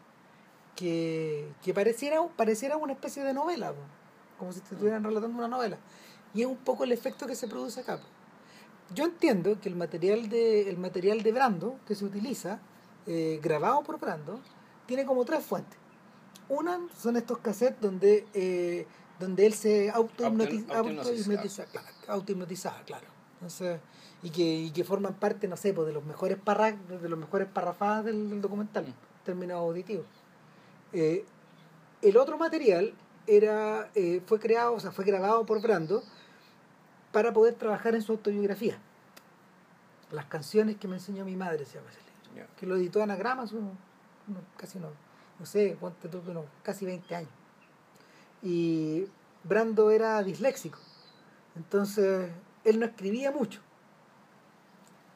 [0.77, 3.79] que, que pareciera pareciera una especie de novela po,
[4.39, 5.79] como si te estuvieran relatando una novela
[6.35, 8.07] y es un poco el efecto que se produce acá po.
[8.95, 12.61] yo entiendo que el material de el material de Brando que se utiliza
[13.07, 14.41] eh, grabado por Brando
[14.87, 15.79] tiene como tres fuentes
[16.49, 18.87] una son estos cassettes donde donde
[19.19, 23.07] donde él se auto-hipnotiza, Auto- auto-hipnotiza, claro, auto-hipnotizaba, claro.
[23.37, 23.81] Entonces,
[24.23, 27.19] y que, y que forman parte, no sé, pues de los mejores parra, de los
[27.19, 28.85] mejores parrafadas del, del documental,
[29.27, 29.51] Mm.
[29.53, 30.05] auditivos.
[30.93, 31.25] Eh,
[32.03, 32.95] el otro material
[33.27, 36.03] era eh, fue creado, o sea, fue grabado por Brando
[37.13, 38.79] para poder trabajar en su autobiografía.
[40.11, 42.47] Las canciones que me enseñó mi madre se llama ese libro Ya.
[42.57, 43.73] que lo editó Anagrama hace unos,
[44.29, 44.89] unos- casi no,
[45.39, 46.23] no sé, ponte tú,
[46.63, 47.31] casi 20 años.
[48.43, 49.07] Y
[49.43, 50.79] Brando era disléxico,
[51.57, 52.31] entonces
[52.65, 53.61] él no escribía mucho,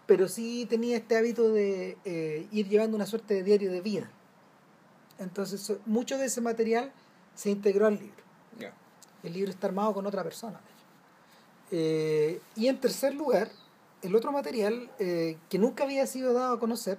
[0.07, 4.11] pero sí tenía este hábito de eh, ir llevando una suerte de diario de vida.
[5.21, 6.93] Entonces mucho de ese material
[7.35, 8.21] se integró al libro.
[9.23, 10.59] El libro está armado con otra persona.
[11.71, 13.49] Eh, y en tercer lugar,
[14.03, 16.97] el otro material eh, que nunca había sido dado a conocer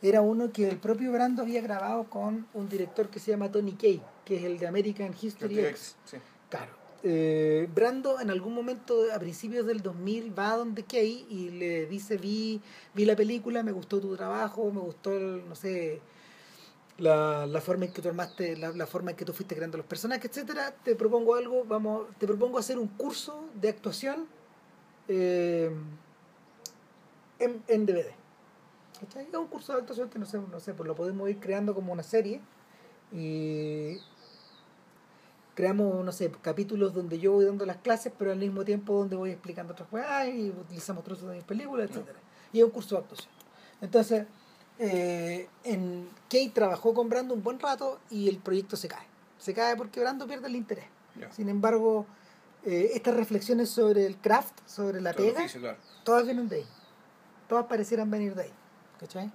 [0.00, 3.72] era uno que el propio Brando había grabado con un director que se llama Tony
[3.72, 5.96] Kaye, que es el de American History X.
[6.04, 6.18] Sí.
[6.50, 6.70] Claro.
[7.02, 11.86] Eh, Brando en algún momento a principios del 2000 va a donde Kay y le
[11.86, 12.60] dice vi
[12.94, 16.00] vi la película me gustó tu trabajo me gustó el, no sé
[16.98, 19.76] la, la forma en que tú armaste, la, la forma en que tú fuiste creando
[19.76, 24.26] los personajes, etcétera, te propongo algo, vamos, te propongo hacer un curso de actuación
[25.08, 25.70] eh,
[27.38, 28.12] en, en DVD.
[29.00, 29.26] ¿Cachai?
[29.30, 31.74] Es un curso de actuación que no sé, no sé, pues lo podemos ir creando
[31.74, 32.40] como una serie
[33.12, 33.98] y
[35.54, 39.16] creamos, no sé, capítulos donde yo voy dando las clases, pero al mismo tiempo donde
[39.16, 42.18] voy explicando otras cosas y utilizamos trozos de mis películas, etcétera.
[42.52, 43.32] Y es un curso de actuación.
[43.82, 44.26] Entonces,
[44.78, 49.06] eh, en Kate trabajó con Brando un buen rato y el proyecto se cae.
[49.38, 50.86] Se cae porque Brando pierde el interés.
[51.30, 52.04] Sin embargo,
[52.64, 55.78] eh, estas reflexiones sobre el craft, sobre la pega, claro.
[56.04, 56.66] todas vienen de ahí.
[57.48, 58.52] Todas parecieran venir de ahí.
[59.00, 59.32] ¿Cachai?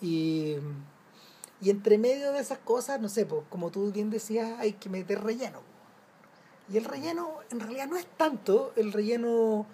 [0.00, 0.56] Y,
[1.60, 4.88] y entre medio de esas cosas, no sé, pues, como tú bien decías, hay que
[4.88, 5.60] meter relleno.
[6.72, 9.66] Y el relleno, en realidad, no es tanto el relleno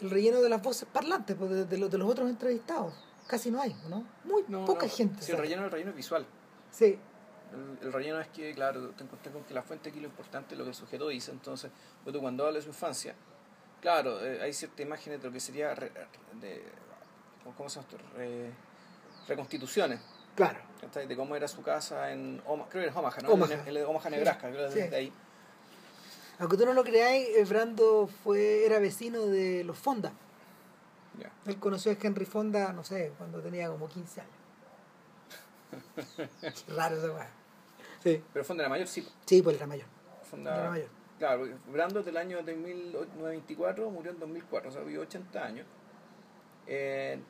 [0.00, 2.94] el relleno de las voces parlantes pues, de, de los, de los otros entrevistados.
[3.30, 4.04] Casi no hay, ¿no?
[4.24, 5.22] Muy No, poca no, gente.
[5.22, 6.26] Sí, el relleno, el relleno es visual.
[6.72, 6.98] Sí,
[7.52, 10.54] El, el relleno es que, claro, te encontré con que la fuente aquí lo importante
[10.54, 11.30] es lo que el sujeto dice.
[11.30, 11.70] Entonces,
[12.02, 13.14] pues tú cuando hablas de su infancia,
[13.80, 15.92] claro, eh, hay cierta imagen de lo que sería re-
[16.40, 16.64] de,
[17.56, 18.04] ¿cómo se llama esto?
[18.16, 18.50] Re-
[19.28, 20.00] reconstituciones.
[20.34, 20.58] claro.
[21.06, 23.30] De cómo era su casa en Omaha, creo que era Omaha, ¿no?
[23.32, 23.52] Omaha.
[23.54, 24.80] En, el de Omaha, Sí, Nebraska, creo que sí.
[24.80, 25.12] es de ahí.
[26.38, 30.12] Aunque tú no lo creáis, eh, Brando fue, era vecino de los Fonda.
[31.46, 34.34] Él conoció a Henry Fonda, no sé, cuando tenía como 15 años.
[36.68, 37.30] Raro esa weá.
[38.02, 39.06] Sí, Pero Fonda era mayor, sí.
[39.26, 39.86] sí, pues era mayor.
[40.30, 40.88] Fonda, Era mayor.
[41.18, 45.66] Claro, Brando del año de 1924, murió en 2004, o sea, vivió 80 años.
[46.66, 47.20] Eh,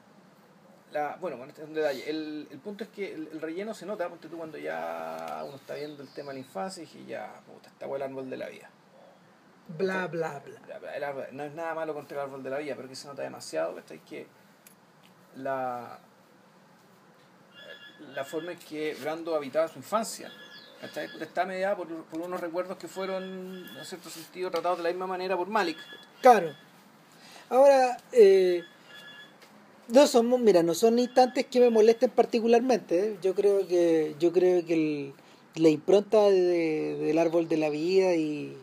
[0.92, 2.08] la, bueno, bueno, este es un detalle.
[2.08, 5.56] El, el punto es que el, el relleno se nota, ponte tú cuando ya uno
[5.56, 8.36] está viendo el tema de la infancia y dije, ya, puta, está el árbol de
[8.36, 8.70] la vida.
[9.78, 10.94] Bla, bla, bla.
[10.96, 13.06] El árbol- no es nada malo contra el árbol de la vida, pero que se
[13.06, 14.00] nota demasiado, ¿cachai?
[14.00, 14.26] Que
[15.36, 15.98] la,
[18.14, 20.30] la forma en que Brando habitaba su infancia,
[20.80, 21.08] ¿cachai?
[21.20, 23.22] Está mediada por, por unos recuerdos que fueron,
[23.78, 25.78] en cierto sentido, tratados de la misma manera por Malik.
[26.20, 26.52] Claro.
[27.48, 28.62] Ahora, eh,
[29.88, 32.98] no son, mira, no son instantes que me molesten particularmente.
[33.12, 33.18] ¿eh?
[33.22, 35.14] Yo creo que, yo creo que el-
[35.62, 38.56] la impronta de- del árbol de la vida y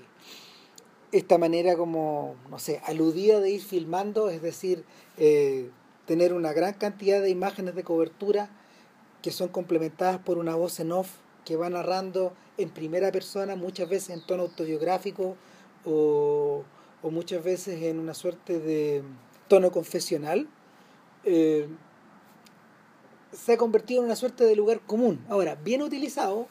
[1.12, 4.84] esta manera como, no sé, aludida de ir filmando, es decir,
[5.18, 5.70] eh,
[6.06, 8.50] tener una gran cantidad de imágenes de cobertura
[9.22, 11.10] que son complementadas por una voz en off
[11.46, 15.38] que va narrando en primera persona, muchas veces en tono autobiográfico
[15.86, 16.64] o,
[17.02, 19.04] o muchas veces en una suerte de
[19.48, 20.48] tono confesional,
[21.24, 21.68] eh,
[23.32, 25.24] se ha convertido en una suerte de lugar común.
[25.30, 26.48] Ahora, bien utilizado,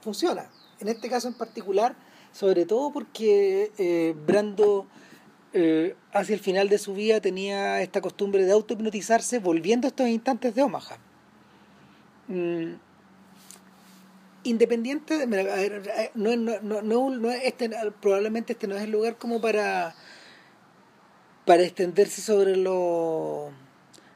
[0.00, 0.50] funciona.
[0.80, 1.96] En este caso en particular,
[2.32, 4.86] sobre todo porque eh, Brando
[5.52, 10.06] eh, hacia el final de su vida tenía esta costumbre de auto-hipnotizarse volviendo a estos
[10.08, 10.98] instantes de Omaha.
[12.28, 12.74] Mm,
[14.44, 19.16] independiente eh, no, no, no, no, no es este probablemente este no es el lugar
[19.16, 19.94] como para
[21.44, 23.50] para extenderse sobre lo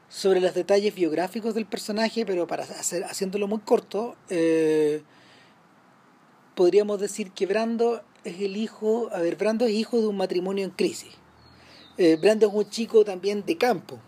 [0.09, 4.15] sobre los detalles biográficos del personaje pero para hacer haciéndolo muy corto
[6.55, 10.63] podríamos decir que Brando es el hijo a ver Brando es hijo de un matrimonio
[10.65, 11.11] en crisis
[11.97, 13.99] Eh, Brando es un chico también de campo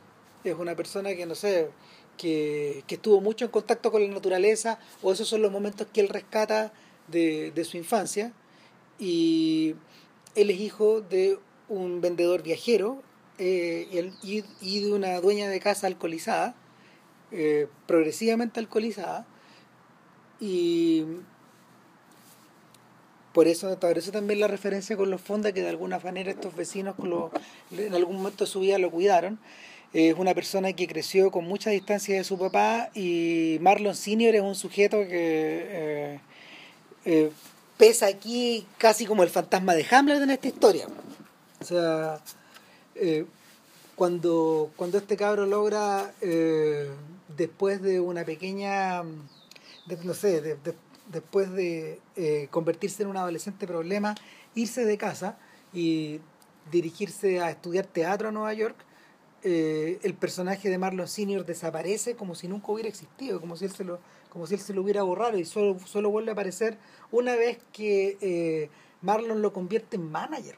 [0.49, 1.69] es una persona que no sé
[2.17, 6.01] que, que estuvo mucho en contacto con la naturaleza, o esos son los momentos que
[6.01, 6.71] él rescata
[7.07, 8.31] de, de su infancia.
[8.99, 9.75] Y
[10.35, 13.01] él es hijo de un vendedor viajero
[13.37, 16.55] eh, y, de una dueña de casa alcoholizada,
[17.31, 19.25] eh, progresivamente alcoholizada.
[20.39, 21.05] Y
[23.35, 26.95] por eso, eso también la referencia con los fonda, que de alguna manera estos vecinos
[27.77, 29.37] en algún momento de su vida lo cuidaron.
[29.91, 34.41] Es una persona que creció con mucha distancia de su papá y Marlon Senior es
[34.41, 35.09] un sujeto que
[35.69, 36.19] eh,
[37.03, 37.31] eh,
[37.77, 40.87] pesa aquí casi como el fantasma de Hamlet en esta historia.
[41.59, 42.21] O sea,
[42.95, 43.25] eh,
[43.97, 46.13] cuando, cuando este cabro logra,
[47.35, 50.57] después de una pequeña, no sé,
[51.07, 54.15] después de eh, convertirse en un adolescente problema,
[54.53, 55.37] irse de casa
[55.73, 56.19] y
[56.71, 58.75] dirigirse a estudiar teatro a Nueva York,
[59.43, 63.71] eh, el personaje de Marlon Senior desaparece como si nunca hubiera existido, como si él
[63.71, 66.79] se lo, como si él se lo hubiera borrado y solo, solo vuelve a aparecer
[67.11, 68.69] una vez que eh,
[69.01, 70.57] Marlon lo convierte en manager.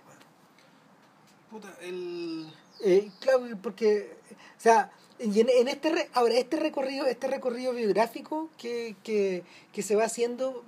[1.51, 2.47] Puta, el...
[2.83, 7.73] Eh, claro, porque, o sea, y en, en este re- ahora este recorrido, este recorrido
[7.73, 10.63] biográfico que, que, que se va haciendo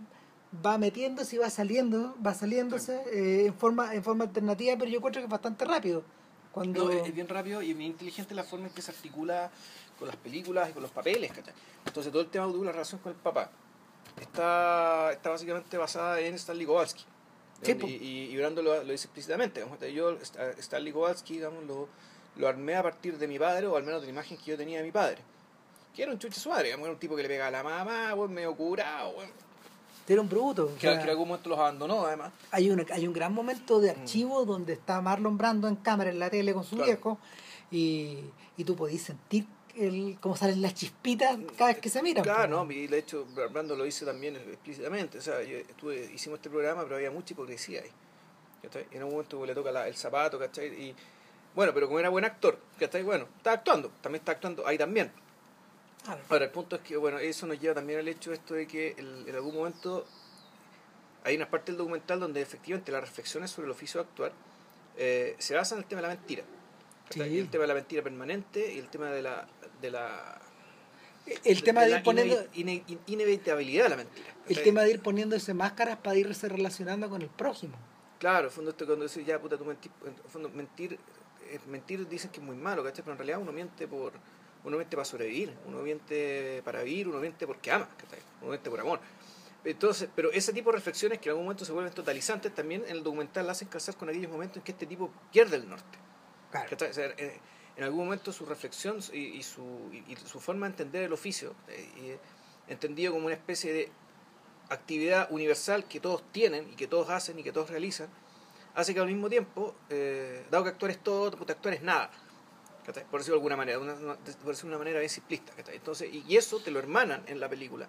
[0.66, 4.98] va metiéndose y va saliendo, va saliéndose eh, en forma, en forma alternativa, pero yo
[4.98, 6.04] encuentro que es bastante rápido.
[6.52, 6.86] Cuando...
[6.86, 9.52] No, es, bien rápido y bien inteligente la forma en que se articula
[10.00, 11.54] con las películas y con los papeles, ¿cachai?
[11.86, 13.52] Entonces todo el tema de la relación con el papá
[14.20, 17.06] está, está básicamente basada en Stanley Kowalski.
[17.62, 19.62] Sí, y, y, y Brando lo, lo dice explícitamente.
[19.62, 21.88] digamos, Yo, Sta- Stanley Kowalski, digamos, lo,
[22.40, 24.58] lo armé a partir de mi padre, o al menos de la imagen que yo
[24.58, 25.18] tenía de mi padre.
[25.96, 27.64] Que era un chuche su madre, digamos, era un tipo que le pegaba a la
[27.64, 29.30] mamá, weón, medio curado, weón,
[30.08, 30.74] Era un bruto.
[30.80, 32.32] que, en algún momento los abandonó, además.
[32.52, 36.18] hay, una, hay un gran momento de archivo donde está Marlon Brando en cámara en
[36.20, 36.86] la tele con su Claro.
[36.92, 37.18] viejo
[37.72, 38.20] y,
[38.58, 42.24] y tú podís sentir el, cómo salen las chispitas cada vez que se miran.
[42.24, 45.18] Claro, no, y de hecho Brando lo dice también explícitamente.
[45.20, 47.92] O sea, yo estuve, hicimos este programa, pero había mucha hipocresía ahí.
[48.92, 50.68] En un momento le toca la- el zapato, ¿cachai?
[50.68, 50.96] Y
[51.56, 53.04] bueno, pero como era buen actor, ¿cachai?
[53.04, 55.12] Bueno, está actuando, también está actuando ahí también.
[56.04, 56.22] Claro.
[56.30, 58.96] Ahora, el punto es que, bueno, eso nos lleva también al hecho esto de que
[58.98, 60.06] el- en algún momento
[61.24, 64.32] hay una parte del documental donde efectivamente las reflexiones sobre el oficio de actuar
[64.98, 66.44] eh, se basan en el tema de la mentira.
[67.10, 67.22] Sí.
[67.22, 69.48] El tema de la mentira permanente y el tema de la...
[69.82, 70.40] De la
[71.44, 74.28] El tema de ir poniendo, inevi- ine- inevitabilidad de la mentira.
[74.48, 77.78] el tema de ir poniéndose máscaras para irse relacionando con el prójimo.
[78.20, 81.00] Claro, en fondo esto cuando dices, ya puta, tú mentir, en fondo mentir,
[81.68, 83.04] mentir dicen que es muy malo, ¿cachai?
[83.04, 84.14] Pero en realidad uno miente por,
[84.64, 88.20] uno miente para sobrevivir, uno miente para vivir, uno miente porque ama, ¿cachai?
[88.42, 89.00] Uno miente por amor.
[89.64, 92.98] Entonces, pero ese tipo de reflexiones que en algún momento se vuelven totalizantes también en
[92.98, 95.98] el documental la hacen calzar con aquellos momentos en que este tipo pierde el norte.
[96.52, 96.76] Claro.
[96.76, 97.40] O sea, eh,
[97.76, 101.14] en algún momento su reflexión y, y su, y, y su forma de entender el
[101.14, 102.18] oficio, eh,
[102.68, 103.92] entendido como una especie de
[104.70, 108.10] actividad universal que todos tienen y que todos hacen y que todos realizan,
[108.80, 112.10] hace que al mismo tiempo, eh, dado que actuar es todo, puta, actuar es nada.
[113.12, 115.54] Por decirlo de alguna manera, por decirlo de una manera bien simplista.
[115.72, 117.88] Entonces, y, eso te lo hermanan en la película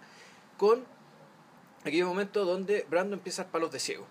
[0.59, 0.85] con
[1.85, 4.07] aquellos momentos donde Brando empieza a palos de ciego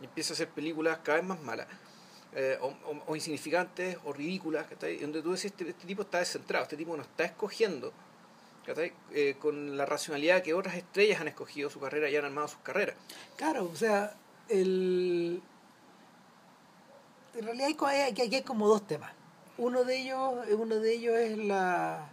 [0.00, 1.66] y empieza a hacer películas cada vez más malas.
[2.34, 4.98] eh, o, insignificantes o ridículas, ¿cachai?
[4.98, 7.92] donde tú decís, este, este tipo está descentrado, este tipo no está escogiendo.
[9.12, 12.58] Eh, con la racionalidad que otras estrellas han escogido su carrera y han armado sus
[12.58, 12.96] carreras.
[13.36, 14.14] Claro, o sea,
[14.48, 15.42] el...
[17.38, 19.12] en realidad hay, aquí hay como dos temas.
[19.56, 22.10] Uno de ellos, uno de ellos es la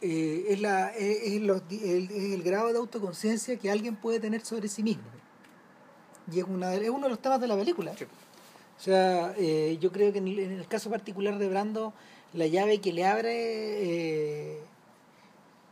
[0.00, 4.44] eh, es, la, es, los el, es el grado de autoconciencia que alguien puede tener
[4.44, 5.04] sobre sí mismo.
[6.30, 7.96] Y es, una, es uno de los temas de la película.
[7.96, 8.04] Sí.
[8.04, 11.94] O sea, eh, yo creo que en el, en el caso particular de Brando,
[12.32, 14.60] la llave que le abre eh,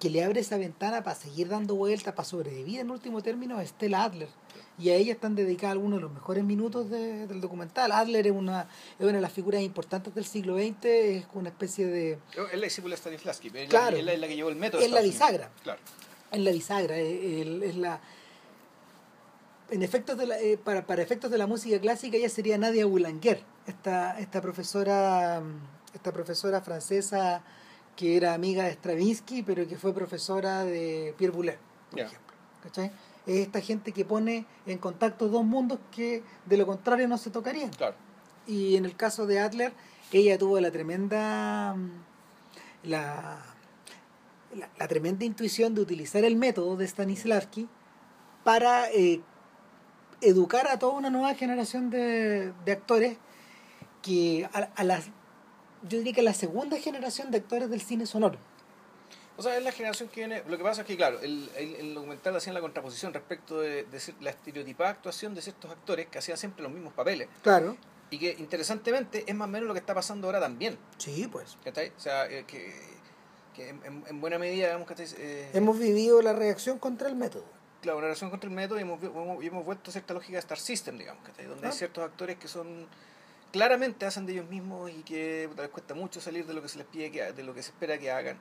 [0.02, 3.68] que le abre esa ventana para seguir dando vueltas, para sobrevivir en último término, es
[3.68, 4.28] Stella Adler.
[4.76, 7.92] Y a ella están dedicados algunos de los mejores minutos de- del documental.
[7.92, 8.62] Adler es una,
[8.98, 12.18] es una de las figuras importantes del siglo XX, es una especie de...
[12.52, 13.96] Es la discípula de Stanislavski, es, Claro.
[14.02, 14.80] la, es la- que llevó el método.
[14.82, 15.50] Es la bisagra.
[15.62, 15.78] Claro.
[16.32, 18.00] Es la bisagra, es, el- es la...
[19.70, 22.86] En efectos de la, eh, para, para efectos de la música clásica ella sería Nadia
[22.86, 25.42] Boulanger, esta, esta profesora
[25.94, 27.44] esta profesora francesa
[27.96, 31.58] que era amiga de Stravinsky pero que fue profesora de Pierre Boulez,
[31.90, 32.06] por Ya.
[32.06, 32.34] ejemplo.
[32.62, 32.92] ¿cachai?
[33.26, 37.30] Es esta gente que pone en contacto dos mundos que de lo contrario no se
[37.30, 37.70] tocarían.
[37.70, 37.94] Claro.
[38.46, 39.72] Y en el caso de Adler,
[40.12, 41.90] ella tuvo la tremenda mm,
[42.88, 43.40] la,
[44.56, 47.68] la, la tremenda intuición de utilizar el método de Stanislavski
[48.44, 49.20] para eh,
[50.20, 53.16] educar a toda una nueva generación de, de actores
[54.02, 55.06] que a, a las
[55.88, 58.38] yo diría que la segunda generación de actores del cine sonoro.
[59.36, 60.42] O sea, es la generación que viene.
[60.46, 63.84] Lo que pasa es que, claro, el, el, el documental hacía la contraposición respecto de,
[63.84, 67.28] de la estereotipada actuación de ciertos actores que hacían siempre los mismos papeles.
[67.42, 67.76] Claro.
[68.10, 70.76] Y que, interesantemente, es más o menos lo que está pasando ahora también.
[70.98, 71.56] Sí, pues.
[71.64, 71.92] ¿Cachai?
[71.96, 72.74] O sea, eh, que,
[73.54, 75.06] que en, en- en buena medida, digamos, ¿cachai?
[75.16, 77.44] Eh, Hemos vivido la reacción contra el método.
[77.80, 80.34] claro, una relación contra el método y hemos, hemos, y hemos vuelto a cierta lógica
[80.34, 81.46] de Star System, digamos, ¿cachai?
[81.46, 81.74] Donde hay Ah.
[81.76, 82.86] ciertos actores que son
[83.52, 86.68] claramente hacen de ellos mismos y que puta, les cuesta mucho salir de lo que
[86.68, 88.38] se les pide que de lo que se espera que hagan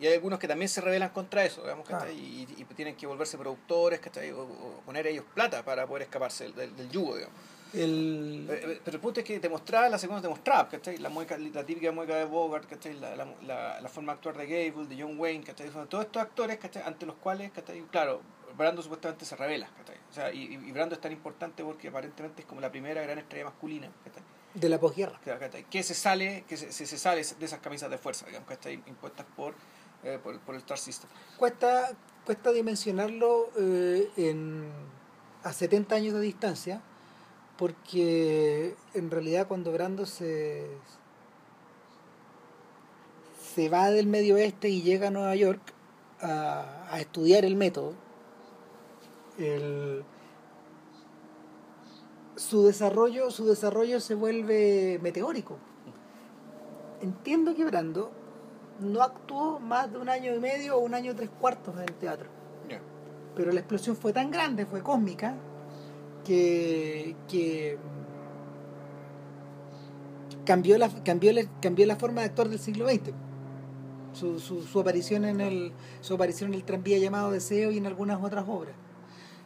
[0.00, 3.36] y hay algunos que también se rebelan contra eso digamos y, y tienen que volverse
[3.36, 4.30] productores ¿cachai?
[4.30, 7.36] O, o poner ellos plata para poder escaparse del, del, del yugo digamos.
[7.74, 10.98] El, Eh, eh, pero el punto es que demostraba la segunda demostraba ¿cachai?
[10.98, 12.94] la mueca, la típica mueca de Bogart ¿cachai?
[13.00, 15.70] La, la, la, la forma de actuar de Gable de John Wayne ¿cachai?
[15.72, 16.82] Son todos estos actores ¿cachai?
[16.84, 17.80] ante los cuales ¿cachai?
[17.90, 18.20] claro
[18.56, 19.96] Brando supuestamente se revela ¿cachai?
[20.10, 23.18] O sea, y, y Brando es tan importante porque aparentemente es como la primera gran
[23.18, 24.22] estrella masculina ¿cachai?
[24.54, 25.18] De la posguerra.
[25.70, 28.54] que, se sale que se, se, se sale de esas camisas de fuerza digamos que
[28.54, 29.54] están impuestas por,
[30.04, 31.92] eh, por, por el Star System cuesta
[32.26, 34.70] cuesta dimensionarlo eh, en,
[35.42, 36.80] a 70 años de distancia
[37.56, 40.66] porque en realidad cuando Brando se
[43.54, 45.60] se va del medio oeste y llega a Nueva York
[46.20, 47.94] a, a estudiar el método
[49.38, 50.04] el-
[52.36, 55.58] su desarrollo su desarrollo se vuelve meteórico
[57.02, 58.10] entiendo que Brando
[58.80, 61.82] no actuó más de un año y medio o un año y tres cuartos en
[61.82, 62.28] el teatro.
[63.34, 65.34] Pero la explosión fue tan grande, fue cósmica,
[66.22, 67.78] que, que
[70.44, 73.12] cambió, la, cambió, la, cambió la forma de actuar del siglo XX.
[74.12, 75.72] Su, su, su aparición en el
[76.02, 78.74] su aparición en el tranvía llamado Deseo y en algunas otras obras.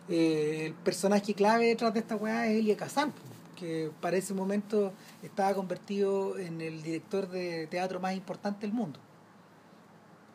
[0.09, 3.13] Eh, el personaje clave detrás de esta weá es Elia Kazan,
[3.57, 4.93] que para ese momento
[5.23, 9.01] estaba convertido en el director de teatro más importante del mundo.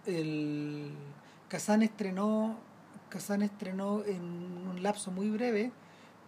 [0.06, 0.92] El
[1.48, 2.58] Kazan estrenó
[3.10, 5.72] Kazan estrenó en un lapso muy breve,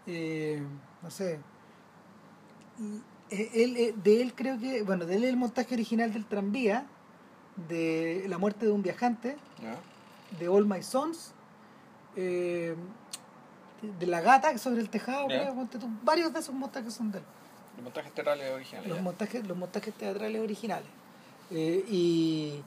[0.06, 0.62] eh,
[1.02, 1.40] no sé,
[3.30, 6.86] eh, él, eh, de él creo que, bueno, de él el montaje original del tranvía,
[7.70, 9.38] de La muerte de un viajante,
[10.40, 11.34] de All My Sons,
[12.16, 12.76] eh,
[14.00, 15.42] de La gata sobre el tejado, Ya.
[15.42, 17.24] creo, ponte tú, varios de esos montajes son de él,
[17.76, 18.88] Los montajes teatrales originales.
[18.90, 19.04] los ya.
[19.04, 20.88] montajes, los montajes teatrales originales.
[21.52, 22.62] Eh, y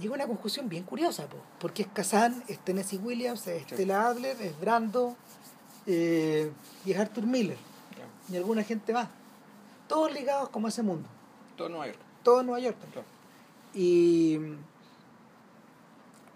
[0.00, 3.74] llega a una conclusión bien curiosa, po, porque es Kazan, es Tennessee Williams, es Sí.
[3.74, 5.16] Stella Adler, es Brando
[5.86, 6.50] eh,
[6.84, 7.58] y es Arthur Miller
[8.28, 9.08] y alguna gente más.
[9.88, 11.08] Todos ligados como a ese mundo,
[11.56, 11.98] Todo Nueva York.
[12.24, 12.76] todo en Nueva York.
[13.74, 14.38] Y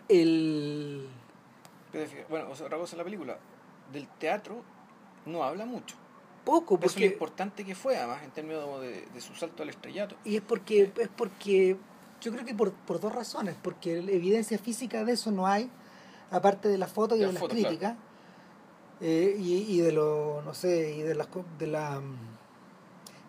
[0.09, 1.09] el
[2.29, 3.37] Bueno, otra cosa en la película.
[3.93, 4.63] Del teatro
[5.27, 5.97] no habla mucho.
[6.45, 9.63] poco, Eso es lo porque, importante que fue, además, en términos de, de su salto
[9.63, 10.17] al estrellato.
[10.25, 11.77] y es porque, es porque
[12.21, 15.71] yo creo que por, por dos razones, porque evidencia física de eso no hay,
[16.31, 17.97] aparte de las fotos y De de las críticas,
[19.01, 21.29] eh, y, y de lo, no sé, y de las
[21.59, 22.01] de la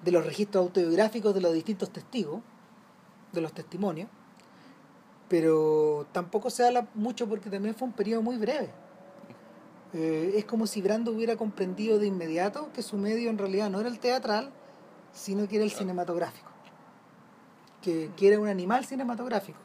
[0.03, 2.41] de los registros autobiográficos de los distintos testigos,
[3.33, 4.09] de los testimonios,
[5.29, 8.71] pero tampoco se habla mucho porque también fue un periodo muy breve.
[9.93, 13.79] Eh, es como si Brando hubiera comprendido de inmediato que su medio en realidad no
[13.79, 14.51] era el teatral,
[15.13, 16.49] sino que era el cinematográfico,
[17.81, 19.59] que, que era un animal cinematográfico.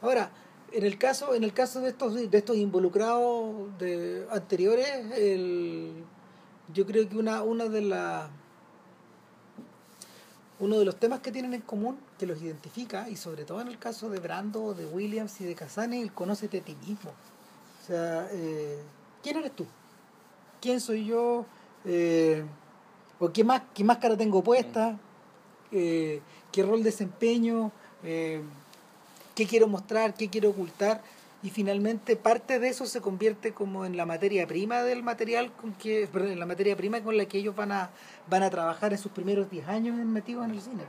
[0.00, 0.30] Ahora,
[0.72, 6.04] en el caso, en el caso de estos, de estos involucrados de, anteriores, el,
[6.72, 8.30] yo creo que una, una de las
[10.60, 13.66] uno de los temas que tienen en común, que los identifica, y sobre todo en
[13.66, 17.10] el caso de Brando, de Williams y de Casane, el conócete a ti mismo.
[17.10, 18.78] O sea, eh,
[19.22, 19.66] ¿quién eres tú?
[20.60, 21.46] ¿Quién soy yo?
[21.84, 22.44] Eh,
[23.18, 24.98] ¿O qué, más, qué máscara tengo puesta?
[25.70, 26.20] Eh,
[26.50, 27.72] ¿Qué rol desempeño?
[28.04, 28.42] Eh,
[29.34, 30.14] ¿Qué quiero mostrar?
[30.14, 31.00] ¿Qué quiero ocultar?
[31.42, 35.72] Y finalmente parte de eso se convierte como en la materia prima del material con
[35.72, 37.90] que, perdón, en la materia prima con la que ellos van a,
[38.28, 40.84] van a trabajar en sus primeros 10 años metidos en el cine.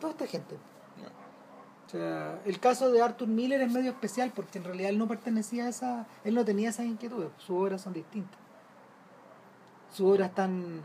[0.00, 0.56] Toda esta gente.
[1.94, 5.66] Sea, el caso de Arthur Miller es medio especial porque en realidad él no pertenecía
[5.66, 8.36] a esa, él no tenía esas inquietudes, sus obras son distintas.
[9.92, 10.84] Sus obras están,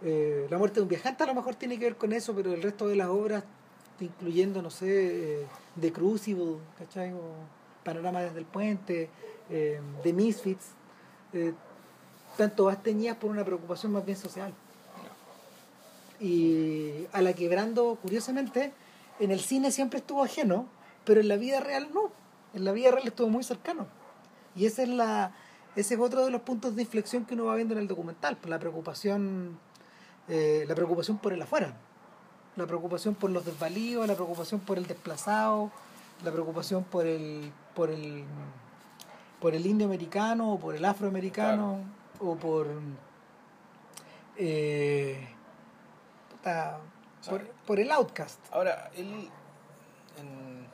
[0.00, 2.54] eh, La muerte de un viajante a lo mejor tiene que ver con eso, pero
[2.54, 3.44] el resto de las obras,
[4.00, 5.46] incluyendo, no sé, eh,
[5.78, 7.12] The Crucible, ¿cachai?
[7.12, 7.34] O
[7.84, 9.10] Panorama desde el puente,
[9.50, 10.68] eh, The Misfits,
[11.34, 11.52] eh,
[12.38, 14.54] tanto más teñidas por una preocupación más bien social.
[16.18, 18.72] Y a la que Brando, curiosamente,
[19.18, 20.66] en el cine siempre estuvo ajeno,
[21.04, 22.10] pero en la vida real no.
[22.54, 23.86] En la vida real estuvo muy cercano.
[24.54, 25.32] Y esa es la,
[25.76, 28.36] ese es otro de los puntos de inflexión que uno va viendo en el documental,
[28.38, 29.58] por la preocupación,
[30.28, 31.74] eh, la preocupación por el afuera,
[32.56, 35.70] la preocupación por los desvalidos, la preocupación por el desplazado,
[36.24, 38.24] la preocupación por el, por el,
[39.38, 41.80] por el indio americano o por el afroamericano
[42.20, 42.68] o por
[44.38, 45.28] eh,
[46.30, 46.78] puta,
[47.30, 48.38] por, por el outcast.
[48.52, 49.30] Ahora, él.
[50.18, 50.66] en-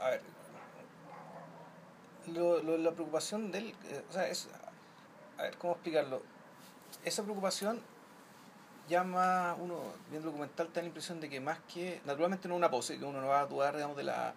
[0.00, 0.22] a ver.
[2.28, 3.74] Lo, lo- la preocupación de él.
[3.90, 4.48] eh, o sea, es.
[5.38, 6.22] A ver, ¿cómo explicarlo?
[7.04, 7.80] Esa preocupación
[8.88, 9.80] llama uno
[10.10, 12.70] viendo el documental te da la impresión de que más que naturalmente no es una
[12.70, 14.32] pose que uno no va a dudar digamos de la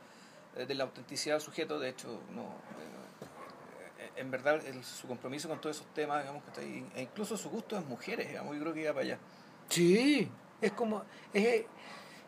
[0.55, 2.41] eh, de la autenticidad del sujeto de hecho no
[3.99, 7.03] eh, en verdad el- su compromiso con todos esos temas digamos que está ahí, e
[7.03, 9.18] incluso su gusto en mujeres digamos yo creo que iba para allá
[9.70, 10.30] Sí,
[10.61, 11.03] es como
[11.34, 11.65] es,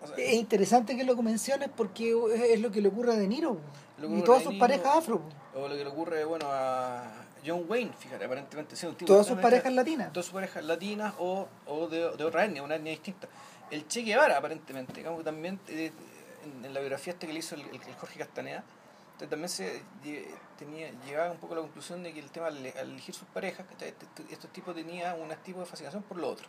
[0.02, 3.28] O sea, es interesante que lo menciones porque es, lo que le ocurre a De
[3.28, 3.58] Niro
[4.02, 5.22] y todas sus Niro, parejas afro,
[5.54, 7.04] O lo que le ocurre, bueno, a
[7.46, 10.14] John Wayne, fíjate, aparentemente tipo todas sus parejas latinas.
[10.14, 13.28] Todas sus parejas latinas o, o de, de otra etnia, una etnia distinta.
[13.72, 15.92] El Che Guevara, aparentemente, digamos también eh,
[16.46, 18.64] en, en la biografía este que le hizo el, el- el Jorge Castaneda,
[19.30, 20.26] también se lle-
[20.58, 23.66] tenía, llegaba un poco a la conclusión de que el tema al, elegir sus parejas.
[23.72, 26.48] Este- este- estos tipos tenían un tipo de fascinación por lo otro.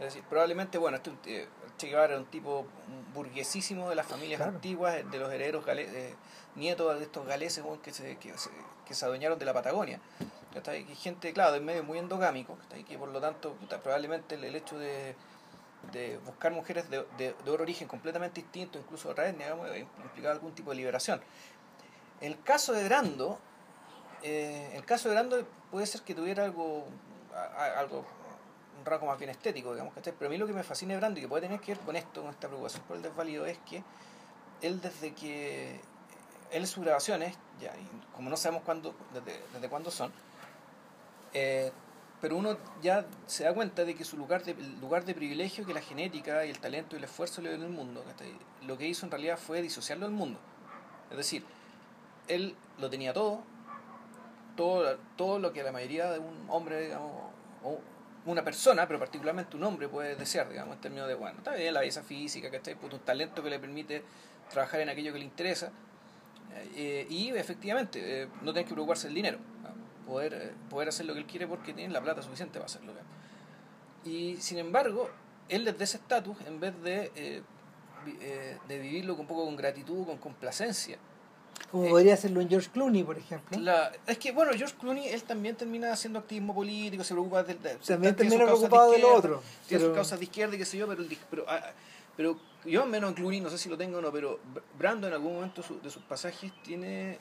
[0.00, 2.66] Es decir, probablemente, bueno, este, eh, Che Guevara era un tipo
[3.14, 4.52] burguesísimo de las familias Claro.
[4.52, 6.14] antiguas, de los herederos gale- eh,
[6.56, 8.50] nietos de estos galeses que, se, que, se,
[8.86, 10.00] que se adueñaron de la Patagonia.
[10.54, 10.84] ¿cachai?
[10.84, 12.82] Que gente, claro, de medio muy endogámico, ¿cachai?
[12.84, 15.14] que por lo tanto, puta, probablemente el, el hecho de,
[15.92, 19.86] de buscar mujeres de, de, de otro origen completamente distinto, incluso otra etnia, digamos, eh,
[20.02, 21.20] implicaba algún tipo de liberación.
[22.20, 23.38] El caso de Brando,
[24.22, 26.86] eh, el caso de Brando puede ser que tuviera algo,
[27.34, 28.04] a- a- algo
[28.80, 30.14] un rasgo más bien estético, digamos, ¿cachai?
[30.18, 31.84] pero a mí lo que me fascina de Brando y que puede tener que ver
[31.84, 33.82] con esto, con esta preocupación por el desvalido, es que
[34.62, 35.80] él desde que
[36.50, 37.72] él sus grabaciones, ya,
[38.14, 40.12] como no sabemos cuándo, desde, desde cuándo son,
[41.32, 41.70] eh,
[42.20, 45.72] pero uno ya se da cuenta de que su lugar de, lugar de privilegio que
[45.72, 48.04] la genética y el talento y el esfuerzo le dio en el mundo,
[48.66, 50.38] lo que hizo en realidad fue disociarlo del mundo.
[51.10, 51.44] Es decir,
[52.28, 53.42] él lo tenía todo,
[54.56, 57.10] todo, todo lo que la mayoría de un hombre, digamos,
[57.64, 57.78] o
[58.26, 61.72] una persona, pero particularmente un hombre puede desear, digamos, en términos de, bueno, está bien
[61.72, 62.74] la belleza física, ¿cachai?
[62.74, 64.02] Puto, un talento que le permite
[64.50, 65.70] trabajar en aquello que le interesa,
[66.74, 69.38] eh, y efectivamente, eh, no tener que preocuparse del dinero,
[70.10, 72.92] poder, eh, poder hacer lo que él quiere porque tiene la plata suficiente para hacerlo.
[74.04, 75.10] Y sin embargo,
[75.48, 77.42] él desde ese estatus, en vez de, eh,
[78.20, 80.98] eh, de vivirlo un poco con gratitud, con complacencia,
[81.70, 83.58] Como Eh, podría hacerlo en George Clooney, por ejemplo.
[83.60, 87.62] la- es que, bueno, George Clooney, él también termina haciendo activismo político, se preocupa del...
[87.62, 89.42] de- También sus termina preocupado de lo otro.
[89.68, 91.60] Tiene sus pero- causas de izquierda y qué sé yo, pero, el pero, ah,
[92.16, 95.06] pero yo menos en Clooney, no sé si lo tengo o no, pero Br- Brando
[95.06, 97.18] en algún momento su- de sus pasajes tiene,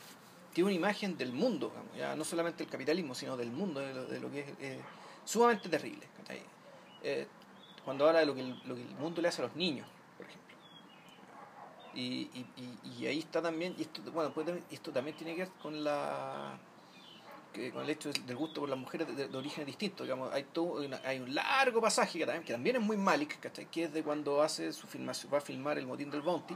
[0.54, 3.94] tiene una imagen del mundo, digamos, ya no solamente del capitalismo, sino del mundo, de
[3.94, 4.80] lo, de lo que es eh,
[5.26, 6.08] sumamente terrible.
[7.04, 7.28] Eh,
[7.86, 9.88] cuando habla de lo que, el, lo que el mundo le hace a los niños.
[12.00, 15.42] Y, y, y, y ahí está también, y esto, bueno, tener- esto también tiene que
[15.42, 16.58] ver con la
[17.52, 20.44] que con el hecho del gusto por las mujeres de, de orígenes distintos, digamos, hay
[20.54, 23.66] todo hay un largo pasaje que también, que también es muy Malik, ¿cachai?
[23.72, 26.56] que es de cuando hace su filmación, va a filmar el motín del Bounty,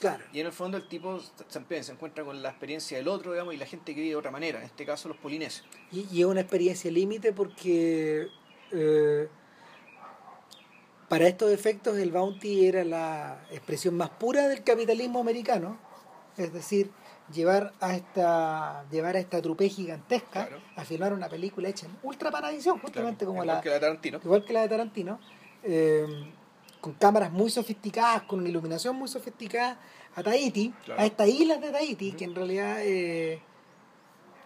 [0.00, 0.24] Claro.
[0.32, 3.54] y en el fondo el tipo se, se encuentra con la experiencia del otro, digamos,
[3.54, 5.64] y la gente que vive de otra manera, en este caso los polinesios.
[5.92, 8.26] Y, y es una experiencia límite porque
[8.72, 9.28] eh,
[11.12, 15.76] para estos efectos el bounty era la expresión más pura del capitalismo americano,
[16.38, 16.90] es decir,
[17.30, 20.62] llevar a esta llevar a esta trupe gigantesca Claro.
[20.74, 23.74] a filmar una película hecha en ultra edición, justamente Claro, como igual la que la
[23.74, 24.20] de Tarantino.
[24.24, 25.20] igual que la de Tarantino,
[25.64, 26.06] eh,
[26.80, 29.78] con cámaras muy sofisticadas, con una iluminación muy sofisticada,
[30.14, 30.98] a Tahiti, Claro.
[31.02, 33.38] a estas islas de Tahiti, que en realidad eh,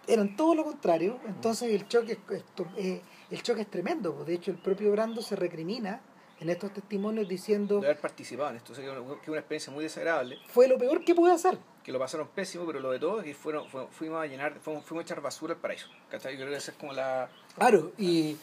[0.05, 2.19] eran todo lo contrario, entonces el choque,
[2.75, 3.01] es-
[3.31, 4.27] el choque es tremendo, pues.
[4.27, 6.01] de hecho el propio Brando se recrimina
[6.39, 9.73] en estos testimonios diciendo de haber participado en esto, o sea, que es una- experiencia
[9.73, 11.57] muy desagradable, fue lo peor que pude hacer.
[11.83, 14.59] que lo pasaron pésimo, pero lo de todo es que fueron, fu- fuimos a llenar,
[14.59, 16.33] fuimos, fuimos a echar basura al paraíso, ¿cachai?
[16.33, 17.29] Yo creo que esa es como la...
[17.55, 18.35] Claro, y,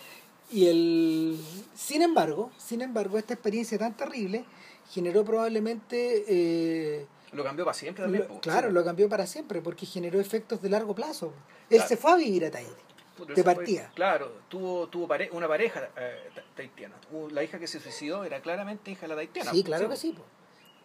[0.51, 1.39] y el
[1.75, 4.45] sin embargo, sin embargo, esta experiencia tan terrible
[4.91, 8.27] generó probablemente eh, Lo cambió para siempre también.
[8.29, 8.75] Lo- claro, Sí.
[8.75, 11.33] lo cambió para siempre porque generó efectos de largo plazo.
[11.69, 11.89] Él Claro.
[11.89, 12.73] se fue a vivir a Tahiti.
[13.19, 13.91] De fue- partida.
[13.95, 16.95] claro, tuvo, tuvo pare- una pareja eh, ta- tahitiana.
[17.11, 19.51] Tuvo- la hija que se suicidó era claramente hija de la tahitiana.
[19.53, 20.13] Sí, claro que sí.
[20.13, 20.25] po.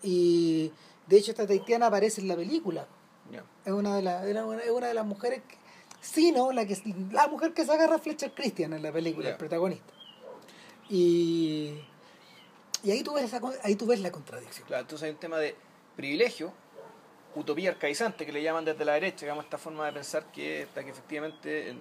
[0.03, 0.71] Y
[1.07, 2.87] de hecho esta tahitiana aparece en la película.
[3.65, 5.57] Es una de, una, es una de las mujeres, que-
[6.01, 6.51] sí, ¿no?
[6.51, 6.77] La, que,
[7.11, 9.31] la mujer que se agarra a Fletcher Christian en la película, Ya.
[9.31, 9.93] el protagonista.
[10.89, 11.73] Y,
[12.83, 14.65] y ahí, tú ves esa, ahí tú ves la contradicción.
[14.67, 15.55] Claro, entonces hay un tema de
[15.95, 16.51] privilegio,
[17.35, 20.79] utopía arcaizante que le llaman desde la derecha, digamos, esta forma de pensar que, que
[20.89, 21.79] efectivamente en,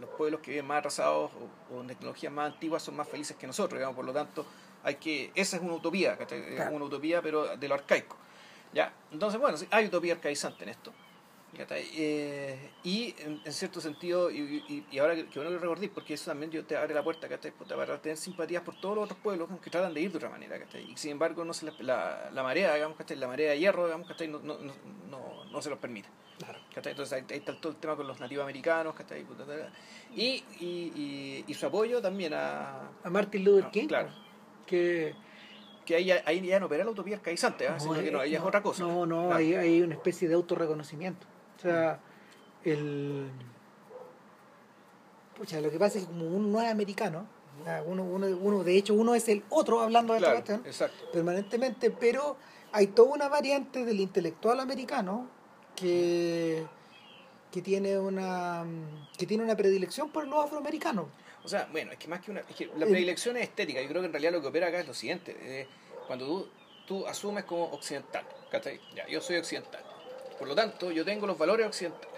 [0.00, 3.46] los pueblos que viven más atrasados o, con tecnologías más antiguas son más felices que
[3.46, 4.46] nosotros, digamos, por lo tanto,
[4.82, 6.74] hay que, esa es una utopía, Claro.
[6.74, 8.16] una utopía pero de lo arcaico.
[8.72, 8.92] ¿ya?
[9.12, 10.92] Entonces, bueno, hay utopía arcaizante en esto.
[11.58, 16.14] Eh, y en, en cierto sentido, y, y, y ahora que, bueno que recordé, porque
[16.14, 17.52] eso también yo te abre la puerta ¿cachai?
[17.52, 20.58] Para tener simpatías por todos los otros pueblos que tratan de ir de otra manera.
[20.58, 20.90] ¿cachai?
[20.90, 23.16] Y sin embargo, no se les- la, la marea, digamos, ¿cachai?
[23.16, 24.28] la marea de hierro, digamos, ¿cachai?
[24.28, 24.72] No, no, no,
[25.10, 26.08] no, no se los permite.
[26.38, 26.58] Claro.
[26.74, 26.92] ¿cachai?
[26.92, 29.26] Entonces ahí, ahí está todo el tema con los nativos americanos, ¿cachai?
[30.14, 32.90] Y, y, y, y su apoyo también a...
[33.04, 34.08] A Martin Luther Ah, King, claro.
[34.66, 35.14] que
[35.84, 37.78] Que ahí ahí ya no opera la utopía arcaizante, ¿ah?
[37.80, 38.84] sino que no, ahí es no, otra cosa.
[38.84, 39.36] No, no, Claro.
[39.36, 41.26] hay, hay una especie de autorreconocimiento.
[41.60, 42.00] O sea,
[42.64, 43.30] el.
[45.36, 47.26] Pucha, lo que pasa es que como uno no es americano,
[47.86, 51.12] uno, uno, uno, de hecho, uno es el otro hablando de Claro, esta cuestión exacto.
[51.12, 52.36] permanentemente, pero
[52.72, 55.28] hay toda una variante del intelectual americano
[55.76, 56.66] que,
[57.52, 58.64] que tiene una
[59.18, 61.06] que tiene una predilección por los afroamericanos.
[61.44, 62.40] O sea, bueno, es que más que una.
[62.40, 63.82] Es que la predilección es estética.
[63.82, 65.68] Yo creo que en realidad lo que opera acá es lo siguiente: eh,
[66.06, 66.48] cuando tú,
[66.86, 68.80] tú asumes como occidental, ¿cachai?
[68.94, 69.82] Ya, yo soy occidental.
[70.40, 72.08] Por lo tanto, yo tengo los valores occidentales.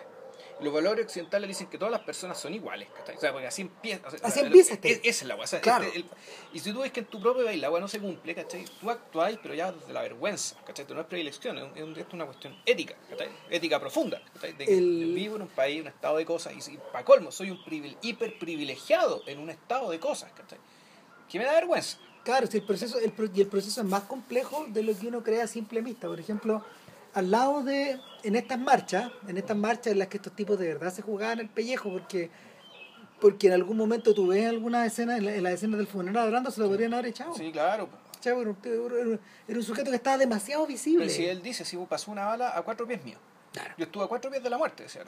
[0.61, 3.17] Y los valores occidentales dicen que todas las personas son iguales, ¿cachai?
[3.17, 4.07] O sea, porque así empieza.
[4.07, 5.09] o sea, Así la- empieza es- este.
[5.09, 5.47] Esa es la agua.
[5.61, 5.87] Claro.
[6.53, 8.65] y si tú ves que en tu propio país la agua no se cumple, ¿cachai?
[8.81, 10.85] Tú actúas, pero ya desde la vergüenza, ¿cachai?
[10.85, 13.29] Esto no es predilección, es, un- es una cuestión ética, ¿cachai?
[13.51, 14.53] Ética profunda, ¿cachai?
[14.53, 17.51] De El- vivo en un país, un estado de cosas, y, si para colmo, soy
[17.51, 17.59] un
[18.01, 20.59] hiper privilegiado en un estado de cosas, ¿cachai?
[21.29, 21.99] Que me da vergüenza.
[22.25, 25.25] Claro, si el proceso, el, y el proceso es más complejo de lo que uno
[25.25, 25.83] cree a simple.
[25.83, 26.65] Por ejemplo,
[27.15, 30.69] al lado de, en estas marchas, en estas marchas en las que estos tipos de
[30.69, 32.31] verdad se jugaban el pellejo, porque
[33.21, 36.25] porque en algún momento tú ves alguna escena, en la, en la escena del funeral
[36.25, 37.33] de Brando, se lo podrían haber echado.
[37.35, 37.89] Sí, claro.
[38.15, 38.33] ¿Cachai?
[38.41, 41.05] Era, un, era- era un sujeto que estaba demasiado visible.
[41.05, 43.19] Pero si él dice, si pasó una bala a cuatro pies mío.
[43.53, 43.75] Claro.
[43.79, 45.03] Yo estuve a cuatro pies de la muerte, decía.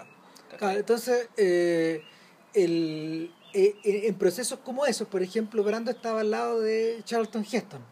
[0.59, 2.05] Claro, entonces, eh,
[2.53, 7.83] el, eh, en procesos como esos, por ejemplo, Brando estaba al lado de Charlton Heston.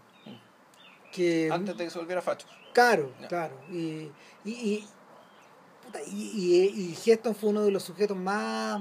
[1.12, 2.46] Que, Antes de que se volviera facho.
[2.72, 3.54] Claro, claro.
[3.70, 4.10] Y,
[4.44, 4.88] y, y,
[6.06, 8.80] y, y- Heston fue uno de los sujetos más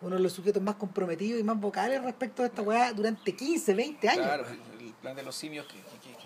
[0.00, 3.74] uno de los sujetos más comprometidos y más vocales respecto a esta weá durante 15,
[3.74, 4.24] 20 años.
[4.26, 4.44] Claro,
[4.80, 6.22] el, plan de los simios que, que, que, que-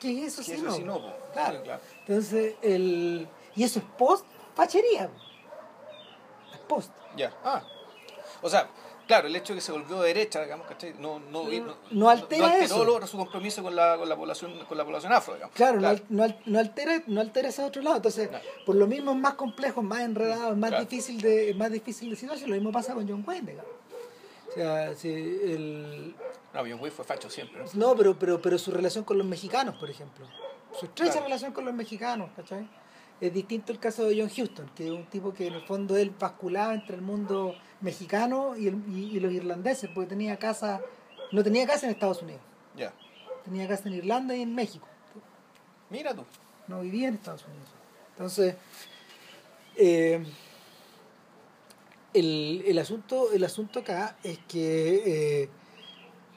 [0.00, 0.52] ¿Qué es eso?
[0.52, 1.14] eso no?
[1.32, 1.62] Claro.
[1.62, 1.80] Claro.
[2.00, 5.08] Entonces, el, y eso es post fachería.
[6.52, 6.90] Es post.
[7.16, 7.32] Ya.
[7.44, 7.62] Ah.
[8.40, 8.68] O sea,
[9.06, 10.94] claro, el hecho de que se volvió de derecha, digamos, ¿cachai?
[10.98, 13.06] No, no, No- no altera alteró eso.
[13.06, 15.54] su compromiso con la, con la población, con la población afro, digamos.
[15.54, 17.96] Claro, No, al- no, no altera, no altera ese otro lado.
[17.96, 18.38] Entonces, No.
[18.64, 20.84] por lo mismo es más complejo, más enredado, es más Claro.
[20.84, 22.50] difícil de, es más difícil de situación.
[22.50, 23.72] Lo mismo pasa con John Wayne, digamos.
[24.50, 26.14] O sea, si el,
[26.52, 27.62] No, John Wayne fue facho siempre.
[27.62, 27.70] ¿no?
[27.90, 30.26] No, pero, pero, pero su relación con los mexicanos, por ejemplo.
[30.78, 31.26] Su estrecha Claro.
[31.26, 32.68] relación con los mexicanos, ¿cachai?
[33.22, 35.96] Es distinto el caso de John Houston, que es un tipo que en el fondo
[35.96, 40.80] él basculaba entre el mundo mexicano y, el- y- y los irlandeses, porque tenía casa,
[41.30, 42.40] no tenía casa en Estados Unidos,
[42.76, 42.92] Ya.
[43.44, 44.86] tenía casa en Irlanda y en México,
[45.88, 46.24] Mira tú.
[46.66, 47.68] no vivía en Estados Unidos.
[48.16, 48.56] Entonces,
[49.76, 50.24] eh,
[52.14, 55.48] el, el, asunto, el asunto acá es que eh,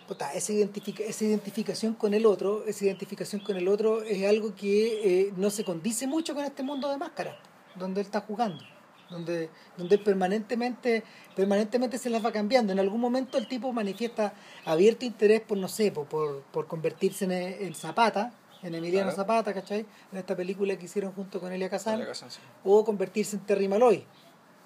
[0.08, 4.56] puta, esa, identifica, esa identificación con el otro, esa identificación con el otro es algo
[4.56, 7.36] que eh, no se condice mucho con este mundo de máscaras,
[7.76, 8.64] donde él está jugando,
[9.10, 11.04] donde, donde permanentemente,
[11.36, 12.74] permanentemente se las va cambiando.
[12.74, 14.34] En algún momento el tipo manifiesta
[14.66, 18.34] abierto interés por, no sé, por, por, por convertirse en, en Zapata,
[18.64, 19.16] en Emiliano Claro.
[19.16, 19.86] Zapata, ¿cachai?
[20.12, 22.40] En esta película que hicieron junto con Elia Kazan sí.
[22.64, 24.04] o convertirse en Terry Malloy,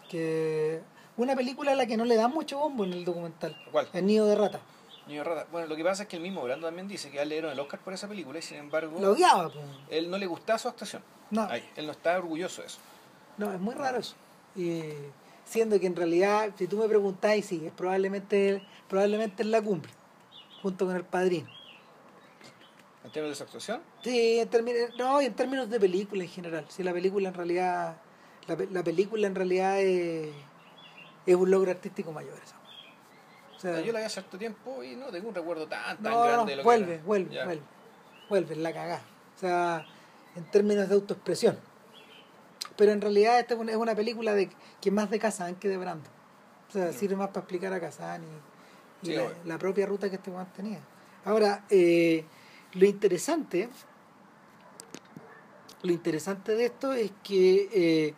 [0.09, 0.81] que
[1.17, 3.89] una película a la que no le dan mucho bombo en el documental, ¿Cuál?
[3.93, 4.61] El Nido de Rata.
[5.09, 5.47] Niño Rata.
[5.51, 7.35] Bueno, lo que pasa es que el mismo Brando también dice que a él le
[7.35, 9.65] dieron el Oscar por esa película y sin embargo, Lo odiaba, pues.
[9.89, 11.01] él no le gustaba su actuación.
[11.31, 12.77] No, Ay, él no está orgulloso de eso.
[13.37, 14.15] no, es muy raro eso.
[14.55, 14.81] Y
[15.45, 19.91] siendo que en realidad, si tú me preguntáis, sí, es probablemente, probablemente es la cumbre,
[20.61, 21.49] junto con el padrino.
[23.03, 26.29] En términos de su actuación, Sí, en términos, no, y en términos de película en
[26.29, 26.65] general.
[26.69, 27.97] Si la película en realidad,
[28.47, 30.29] la, la película en realidad es,
[31.25, 32.33] es un logro artístico mayor.
[33.59, 36.13] O sea, yo la vi hace cierto tiempo y no tengo un recuerdo tan, tan
[36.13, 37.43] no, no, grande de lo vuelve, que vuelve, Ya.
[37.43, 37.63] vuelve,
[38.29, 39.01] vuelve, la cagá.
[39.35, 39.85] O sea,
[40.37, 41.59] en términos de autoexpresión.
[42.77, 44.49] Pero en realidad esta es una, película de,
[44.79, 46.09] que más de Kazan que de Brando.
[46.69, 50.09] O sea, sirve más para explicar a Kazan y, y Sí, la, la propia ruta
[50.09, 50.79] que este weón tenía.
[51.25, 52.23] Ahora, eh,
[52.73, 53.67] lo interesante,
[55.83, 58.13] lo interesante de esto es que eh,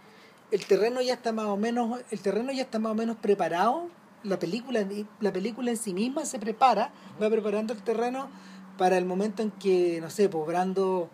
[0.51, 3.89] el terreno ya está más o menos, el terreno ya está más o menos preparado.
[4.23, 4.85] La película,
[5.19, 6.91] la película en sí misma se prepara,
[7.21, 8.29] va preparando el terreno
[8.77, 11.09] para el momento en que, no sé, pues Brando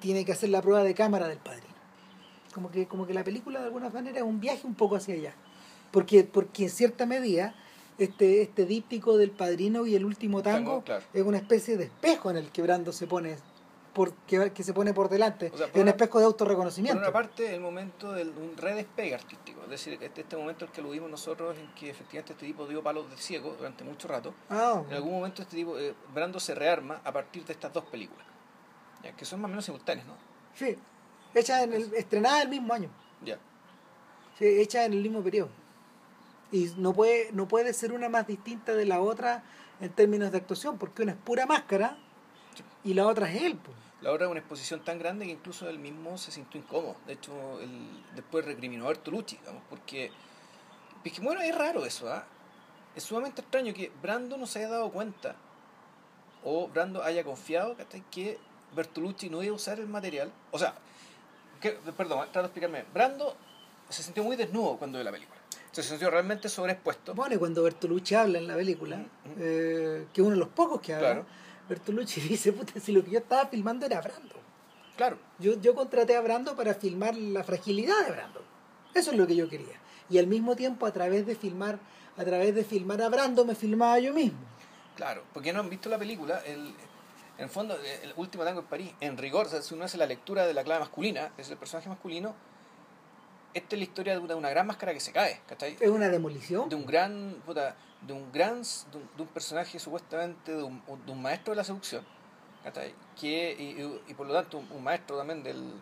[0.00, 1.74] tiene que hacer la prueba de cámara del padrino.
[2.52, 5.14] Como que, como que la película de alguna manera es un viaje un poco hacia
[5.14, 5.34] allá.
[5.90, 7.54] Porque, porque en cierta medida,
[7.98, 11.04] este, este díptico del padrino y el último tango, Tango, claro.
[11.12, 13.36] es una especie de espejo en el que Brando se pone
[13.94, 15.50] por, que, que se pone por delante.
[15.54, 16.98] O sea, por es un una- espejo de Por autorreconocimiento.
[17.00, 19.62] una parte, el momento de un redespegue artístico.
[19.64, 22.82] Es decir, este, este momento en que aludimos nosotros, en que efectivamente este tipo dio
[22.82, 24.34] palos de ciego durante mucho rato.
[24.50, 27.84] Ah, En algún momento este tipo, eh, Brando se rearma a partir de estas dos
[27.84, 28.26] películas.
[29.02, 30.16] Ya, que son más o menos simultáneas, ¿no?
[30.54, 30.76] sí.
[31.36, 32.90] Hecha en el, estrenada el mismo año.
[33.24, 33.38] Ya.
[34.38, 35.48] Sí, hecha en el mismo periodo.
[36.52, 39.42] Y no puede, no puede ser una más distinta de la otra
[39.80, 41.98] en términos de actuación, porque una es pura máscara
[42.84, 43.56] y la otra es él.
[43.56, 43.76] pues.
[44.02, 46.96] La otra es una exposición tan grande que incluso él mismo se sintió incómodo.
[47.06, 47.70] De hecho, él
[48.14, 50.10] después recriminó a Bertolucci, digamos, porque,
[51.04, 52.24] es que, bueno, es raro eso, ¿ah?
[52.94, 55.34] Es sumamente extraño que Brando no se haya dado cuenta
[56.44, 57.76] o Brando haya confiado
[58.10, 58.38] que
[58.76, 60.30] Bertolucci no iba a usar el material.
[60.50, 60.74] O sea,
[61.60, 62.84] que, perdón, trato de explicarme.
[62.92, 63.34] Brando
[63.88, 65.40] se sintió muy desnudo cuando vio la película.
[65.72, 67.14] Se sintió realmente sobreexpuesto.
[67.14, 69.34] Bueno, y cuando Bertolucci habla en la película, Ujú.
[69.38, 71.26] eh, que uno de los pocos que habla, Claro.
[71.68, 74.34] Bertolucci dice, puta, si lo que yo estaba filmando era Brando.
[74.96, 78.44] Claro, Yo, yo contraté a Brando para filmar la fragilidad de Brando.
[78.94, 79.80] Eso es lo que yo quería.
[80.08, 81.78] Y al mismo tiempo, a través de filmar,
[82.16, 84.38] a través de filmar a Brando, me filmaba yo mismo.
[84.94, 86.68] Claro, porque no han visto la película, el,
[87.38, 89.98] en el fondo, el último tango en París, en rigor, o sea, si uno hace
[89.98, 92.36] la lectura de la clave masculina, es el personaje masculino,
[93.52, 95.76] esta es la historia de una, de una gran máscara que se cae, ¿cachai?
[95.80, 96.68] Es una demolición.
[96.68, 97.74] De un gran, puta,
[98.06, 102.04] de un gran de un, personaje supuestamente de un, de un maestro de la seducción
[103.20, 105.72] que y, y por lo tanto un, maestro también del,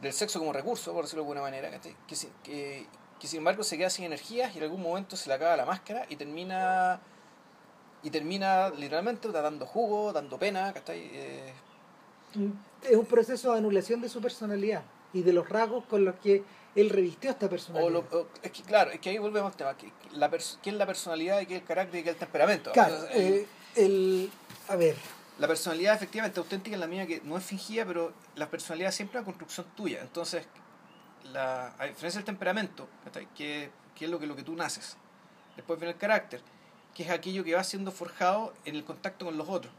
[0.00, 1.70] del sexo como recurso por decirlo de alguna manera
[2.06, 2.86] que,
[3.20, 5.64] que sin embargo se queda sin energías y en algún momento se le acaba la
[5.64, 7.00] máscara y termina
[8.02, 11.10] y termina literalmente dando jugo dando pena ¿cachai?
[11.12, 11.52] Eh,
[12.82, 14.82] Es un proceso de anulación de su personalidad
[15.12, 16.42] y de los rasgos con los que
[16.76, 17.90] él revistió esta o personalidad.
[17.90, 20.74] lo- o- es que claro es que ahí volvemos al tema que, la qué es
[20.76, 23.46] la personalidad y qué es el carácter y qué es el temperamento Claro, Entonces, eh,
[23.76, 24.30] el,
[24.68, 24.96] a ver,
[25.38, 29.18] La personalidad efectivamente auténtica es la mía que no es fingida, pero la personalidad siempre
[29.18, 30.00] es una construcción tuya.
[30.00, 30.46] Entonces,
[31.32, 32.88] la, a diferencia del temperamento,
[33.36, 34.96] que, que es lo que, lo que tú naces.
[35.56, 36.40] Después viene el carácter,
[36.94, 39.72] que es aquello que va siendo forjado en el contacto con los otros.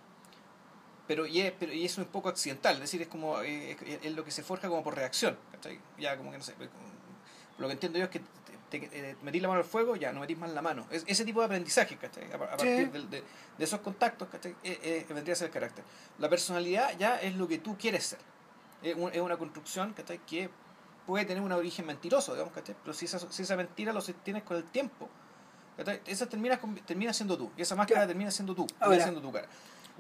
[1.08, 3.72] Pero y es, pero, y eso es un poco accidental, es decir, es como eh,
[3.86, 5.38] es, es lo que se forja como por reacción.
[5.52, 5.80] ¿cachai?
[6.00, 6.70] Ya como que no sé, como-
[7.58, 8.20] lo que entiendo yo es que
[8.70, 10.86] te, te- eh, metís la mano al fuego, ya no metís más la mano.
[10.90, 12.24] Es, ese tipo de aprendizaje, ¿cachai?
[12.32, 12.46] A, a Sí.
[12.66, 13.24] partir del- de,
[13.58, 14.56] de esos contactos, ¿cachai?
[14.64, 15.84] Eh, eh, vendría a ser el carácter.
[16.18, 18.20] La personalidad ya es lo que tú quieres ser.
[18.82, 20.20] Es, un- es una construcción, ¿cachai?
[20.26, 20.50] Que
[21.06, 22.76] puede tener un origen mentiroso, digamos, ¿cachai?
[22.84, 25.08] Pero si esa, si esa mentira lo sostienes con el tiempo,
[25.78, 26.02] ¿cachai?
[26.08, 27.52] Esa termina, termina siendo tú.
[27.56, 28.66] Y esa máscara termina siendo tú.
[28.80, 29.48] Ahora, termina siendo tu cara.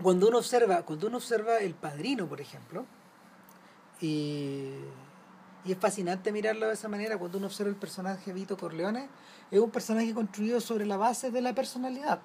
[0.02, 2.86] Cuando uno observa, cuando uno observa el padrino, por ejemplo,
[4.02, 4.72] y,
[5.64, 9.08] y es fascinante mirarlo de esa manera, cuando uno observa el personaje Vito Corleone,
[9.52, 12.20] es un personaje construido sobre la base de la personalidad.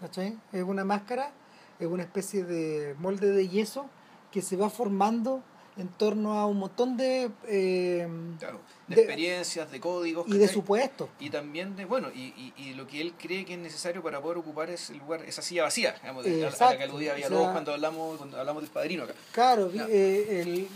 [0.00, 0.38] ¿cachai?
[0.52, 1.30] Es una máscara,
[1.78, 3.86] es una especie de molde de yeso
[4.30, 5.42] que se va formando
[5.76, 7.30] en torno a un montón de...
[7.48, 8.08] eh,
[8.38, 8.60] Claro.
[8.88, 10.26] De, de- experiencias, de códigos.
[10.28, 11.08] y de supuestos.
[11.18, 14.20] Y también de, bueno, y, y, y lo que él cree que es necesario para
[14.22, 17.44] poder ocupar ese lugar, esa silla vacía, digamos, de- a, la- que aludía o Villalobos
[17.44, 19.14] sea- cuando hablamos, cuando hablamos del padrino acá.
[19.32, 20.68] Claro, eh, el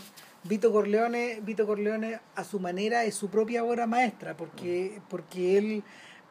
[0.43, 5.03] Vito Corleone, Vito Corleone a su manera es su propia obra maestra, porque, Mm.
[5.09, 5.83] porque él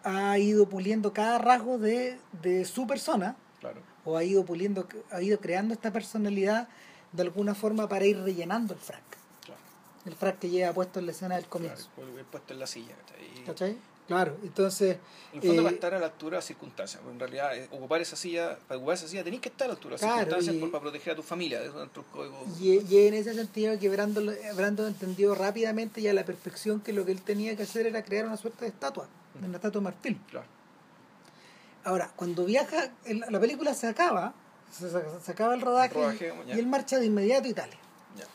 [0.04, 3.82] ha ido puliendo cada rasgo de, de su persona, Claro.
[4.06, 6.68] o ha ido puliendo, ha ido creando esta personalidad
[7.12, 9.02] de alguna forma para ir rellenando el frac.
[9.46, 9.62] Claro.
[10.06, 11.90] El frac que lleva puesto en la escena del claro, comienzo.
[12.18, 12.96] el puesto en la silla.
[13.06, 13.26] ¿cachai?
[13.42, 13.78] Y, ¿Cachai?
[14.08, 14.98] Claro, entonces,
[15.34, 17.00] En el fondo, Eh, para estar a la altura de las circunstancias.
[17.08, 19.74] En realidad, eh, ocupar esa silla, para ocupar esa silla, tenés que estar a la
[19.76, 21.62] altura de las Claro, circunstancias y- por- para proteger a tu familia.
[21.62, 21.70] Es
[22.12, 22.44] código.
[22.60, 26.92] y, y en ese sentido que Brandon, Brandon entendió rápidamente y a la perfección que
[26.92, 29.08] lo que él tenía que hacer era crear una suerte de estatua,
[29.40, 29.46] Mm.
[29.46, 30.20] una estatua de marfil.
[30.32, 30.48] Claro.
[31.84, 32.90] Ahora, cuando viaja,
[33.30, 34.34] la película se acaba,
[34.72, 37.78] se, se- se acaba el rodaje, El rodaje, y, él marcha de inmediato a Italia,
[38.18, 38.26] Ya.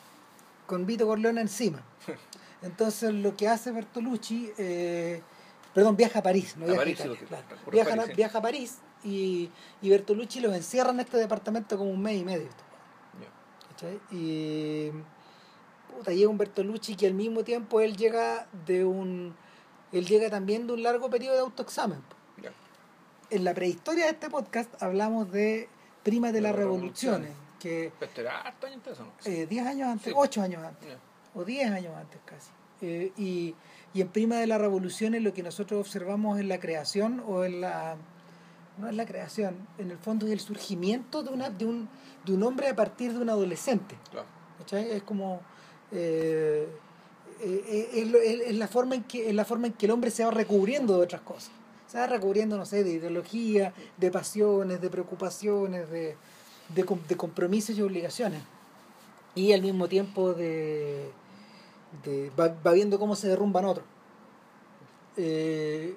[0.67, 1.83] con Vito Corleone encima.
[2.63, 5.23] Entonces lo que hace Bertolucci, eh,
[5.75, 7.45] perdón, viaja a París, no A viaja París, a Italia, claro.
[7.71, 8.13] viaja, París, sí.
[8.15, 9.51] viaja a París y,
[9.83, 12.49] y Bertolucci los encierra en este departamento como un mes y medio.
[13.71, 14.01] ¿cachai?
[14.13, 14.91] Y
[15.95, 19.35] puta, llega un Bertolucci que al mismo tiempo él llega de un
[19.93, 22.01] él llega también de un largo periodo de autoexamen.
[22.43, 22.53] Ya.
[23.31, 25.69] En la prehistoria de este podcast hablamos de
[26.05, 29.13] Prima de De las las Revoluciones, que Pero era harto años antes, ¿o no?
[29.25, 30.13] eh, 10 años antes, Sí.
[30.15, 30.99] 8 años antes, Ya.
[31.35, 32.51] o 10 años antes casi.
[32.83, 33.55] Eh, y,
[33.95, 37.61] y en Prima de las Revoluciones lo que nosotros observamos en la creación o en
[37.63, 37.97] la...
[38.77, 41.89] No es la creación, en el fondo es el surgimiento de, una, de, un,
[42.25, 43.97] de un hombre a partir de un adolescente.
[44.11, 44.27] Claro.
[44.73, 45.41] Es como
[45.93, 46.69] eh,
[47.41, 50.11] eh, eh, es- es la forma en que es la forma en que el hombre
[50.11, 51.51] se va recubriendo de otras cosas.
[51.95, 56.17] Se va recubriendo, no sé, de ideología, de pasiones, de preocupaciones, de,
[56.75, 58.43] de, de compromisos y obligaciones.
[59.37, 61.13] Y al mismo tiempo de,
[62.03, 63.87] de va, va viendo cómo se derrumban otros.
[65.17, 65.95] Eh,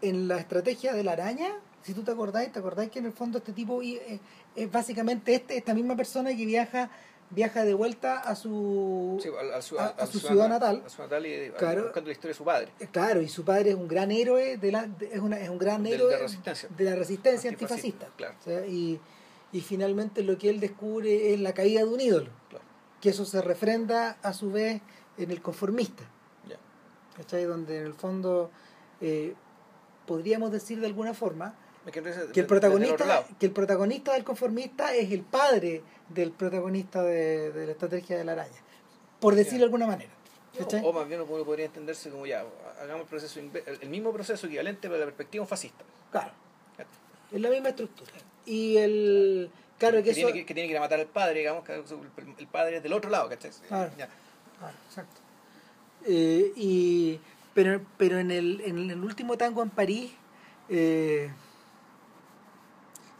[0.00, 1.50] en la estrategia de la araña,
[1.82, 4.20] si tú te acordáis, te acordáis que en el fondo este tipo eh,
[4.56, 6.88] es básicamente este, esta misma persona que viaja
[7.30, 10.82] viaja de vuelta a su Sí, a- su ciudad natal.
[10.84, 11.84] A su natal y Claro.
[11.84, 12.72] buscando la historia de su padre.
[12.80, 15.48] Eh, claro y su padre es un gran héroe de la de- es, una, es
[15.48, 16.68] un gran héroe de resistencia.
[16.76, 18.34] de la resistencia Antifascista, antifascista claro.
[18.40, 19.00] O sea, y,
[19.52, 22.64] y finalmente lo que él descubre es la caída de un ídolo Claro.
[23.00, 24.80] que eso se refrenda a su vez
[25.16, 26.02] en el conformista
[26.48, 26.56] Ya.
[27.16, 27.44] ¿cachai?
[27.44, 28.50] donde en el fondo
[29.00, 29.34] eh,
[30.06, 31.54] podríamos decir de alguna forma
[31.92, 37.02] que, entonces, que el protagonista que el protagonista del conformista es el padre del protagonista
[37.02, 38.60] de, de la estrategia de la araña
[39.20, 40.10] por decirlo de alguna manera.
[40.82, 42.44] O más bien uno podría entenderse como ya,
[42.82, 45.84] hagamos el proceso el, mismo proceso equivalente para la perspectiva de un fascista.
[46.10, 46.32] claro
[47.30, 48.10] es la misma estructura
[48.44, 51.06] y el claro que, que, eso tiene que, que tiene que ir a matar al
[51.06, 51.84] padre, digamos, que el,
[52.38, 53.52] el padre es del otro lado, ¿cachai?
[53.68, 53.92] Claro.
[53.96, 54.08] Ya.
[54.58, 55.20] Claro, exacto
[56.06, 57.20] Eh, y
[57.54, 60.10] pero pero en el en el último tango en París
[60.68, 61.30] eh,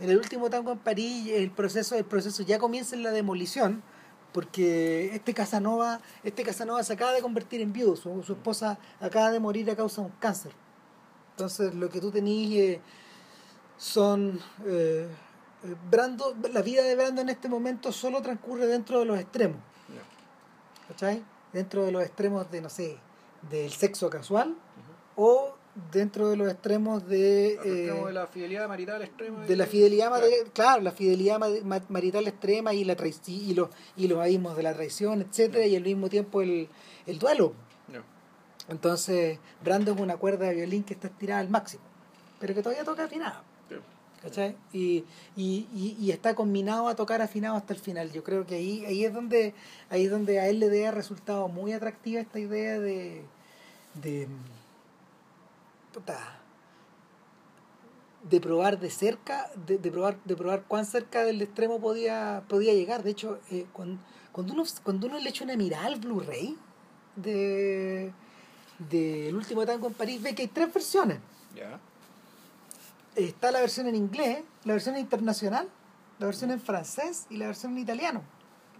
[0.01, 3.83] en el último tango en París el proceso el proceso ya comienza en la demolición
[4.33, 9.31] porque este Casanova este Casanova se acaba de convertir en viudo su, su esposa acaba
[9.31, 10.53] de morir a causa de un cáncer
[11.33, 12.81] Entonces lo que tú tenías eh,
[13.77, 14.41] son...
[14.67, 15.09] eh,
[15.65, 19.59] eh, Brando, la vida de Brando en este momento solo transcurre dentro de los extremos.
[20.89, 21.23] ¿Cachai?
[21.53, 22.99] Dentro de los extremos de, no sé,
[23.51, 24.57] del sexo casual
[25.17, 25.55] o
[25.93, 27.55] dentro de los extremos de...
[27.65, 29.45] eh, de la fidelidad marital extrema.
[29.47, 32.97] de la fidelidad mari- claro la fidelidad ma- ma- marital extrema y la
[33.27, 36.69] y los y los abismos de la traición etcétera y al mismo tiempo el,
[37.07, 37.55] el duelo
[38.69, 41.83] entonces Brando es una cuerda de violín que está estirada al máximo
[42.39, 43.77] pero que todavía toca afinada Sí.
[44.23, 44.57] ¿cachai?
[44.73, 45.05] Y,
[45.37, 48.85] y, y, y está combinado a tocar afinado hasta el final yo creo que ahí
[48.87, 49.55] ahí es donde
[49.89, 53.23] ahí es donde a él le ha resultado muy atractiva esta idea de
[54.03, 54.27] de
[55.93, 56.41] puta,
[58.23, 62.75] de probar de cerca, de, de probar, de probar cuán cerca del extremo podía, podía
[62.75, 63.03] llegar.
[63.03, 64.01] De hecho, eh, cuando,
[64.33, 66.57] cuando uno cuando uno le echa una mirada al Blu-ray
[67.17, 68.13] de
[68.79, 71.19] del último tango en París, ve que hay tres versiones.
[71.55, 71.79] Ya.
[73.15, 75.69] Está la versión en inglés, la versión internacional,
[76.19, 78.23] la versión en francés y la versión en italiano.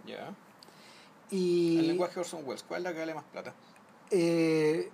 [0.07, 0.33] Ya.
[1.29, 3.53] Y El lenguaje de Orson Welles, ¿cuál es la que vale más plata?
[4.09, 4.91] eh,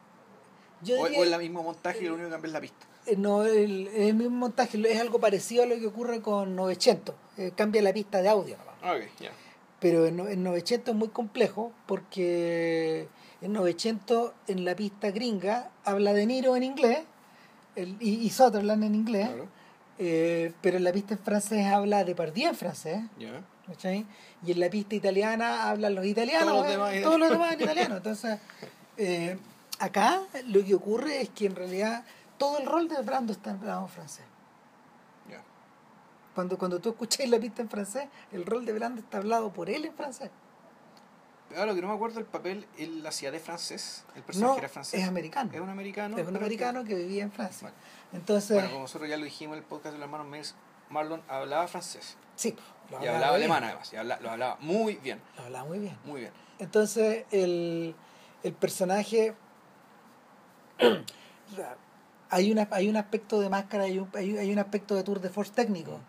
[0.82, 2.86] yo O, diría- o el mismo montaje y lo único que cambia es la pista.
[3.06, 7.16] Eh, No, el, el mismo montaje es algo parecido a lo que ocurre con 900.
[7.38, 8.58] Eh, cambia la pista de audio.
[8.58, 8.98] nomás.
[8.98, 9.32] Ok, ya.
[9.80, 13.08] Pero en, no- en 900 es muy complejo porque
[13.42, 17.00] en 900 en la pista gringa habla de Niro en inglés
[17.76, 19.48] el, y, y Sutherland en inglés, Claro.
[20.00, 23.00] eh, pero en la pista en francés habla de Pardieu en francés.
[23.20, 23.42] Ya.
[23.68, 24.06] ¿cachai?
[24.46, 27.54] Y en la pista italiana hablan los italianos, Todos los eh, demás todos los demás
[27.54, 27.98] en italiano.
[27.98, 28.40] Entonces,
[28.98, 29.38] eh,
[29.80, 32.04] acá lo que ocurre es que en realidad
[32.38, 34.26] todo el rol de Brando está hablado en francés.
[35.30, 35.42] Ya.
[36.36, 39.70] Cuando, cuando tú escucháis la pista en francés, el rol de Brando está hablado por
[39.70, 40.30] él en francés.
[41.50, 44.04] Pero ahora lo que no me acuerdo del papel, él hacía de francés.
[44.16, 45.00] El personaje No, era francés.
[45.02, 45.50] es americano.
[45.54, 46.18] Es un americano.
[46.18, 47.70] es un americano que vivía en Francia.
[47.70, 47.78] Bueno.
[48.14, 50.56] Entonces, Bueno, como nosotros ya lo dijimos en el podcast de los hermanos Mills,
[50.90, 52.18] Marlon hablaba francés.
[52.36, 52.54] sí,
[52.92, 53.92] lo Y hablaba alemán además.
[53.94, 55.22] Y habla- lo hablaba muy bien.
[55.38, 55.98] Lo hablaba muy bien.
[56.06, 56.34] Muy bien.
[56.60, 57.96] Entonces, el,
[58.44, 59.34] el personaje.
[62.30, 65.20] Hay, una, hay un aspecto de máscara y un- hay, hay un aspecto de tour
[65.22, 66.00] de force técnico.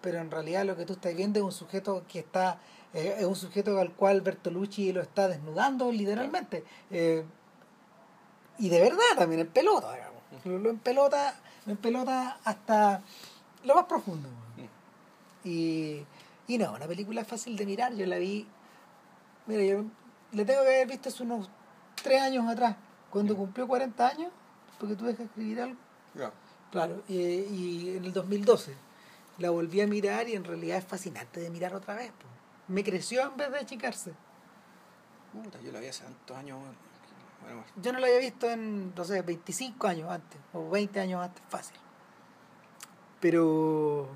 [0.00, 2.58] Pero en realidad lo que tú estás viendo es un sujeto que está.
[2.94, 6.64] eh, es un sujeto al cual Bertolucci lo está desnudando literalmente.
[6.90, 7.24] Eh,
[8.58, 10.22] y de verdad también en pelota, digamos.
[10.44, 11.34] Lo, lo en pelota,
[11.66, 13.02] lo en pelota hasta
[13.64, 14.28] lo más profundo.
[15.44, 16.04] Y,
[16.46, 17.94] y no, una película fácil de mirar.
[17.94, 18.46] Yo la vi.
[19.46, 19.84] Mira, yo
[20.32, 21.48] le tengo que haber visto hace unos
[22.02, 22.76] tres años atrás,
[23.10, 24.32] cuando cumplió 40 años,
[24.78, 25.76] porque tuve que escribir algo.
[26.70, 28.74] Claro, y, y en el 2012
[29.38, 32.10] la volví a mirar y en realidad es fascinante de mirar otra vez.
[32.12, 32.26] po.
[32.68, 34.12] Me creció en vez de achicarse.
[35.32, 36.58] Puta, yo la vi hace tantos años.
[36.58, 36.76] Bueno,
[37.42, 37.64] bueno.
[37.76, 41.42] Yo no la había visto en, no sé, 25 años antes, o 20 años antes,
[41.48, 41.76] fácil.
[43.20, 44.08] Pero.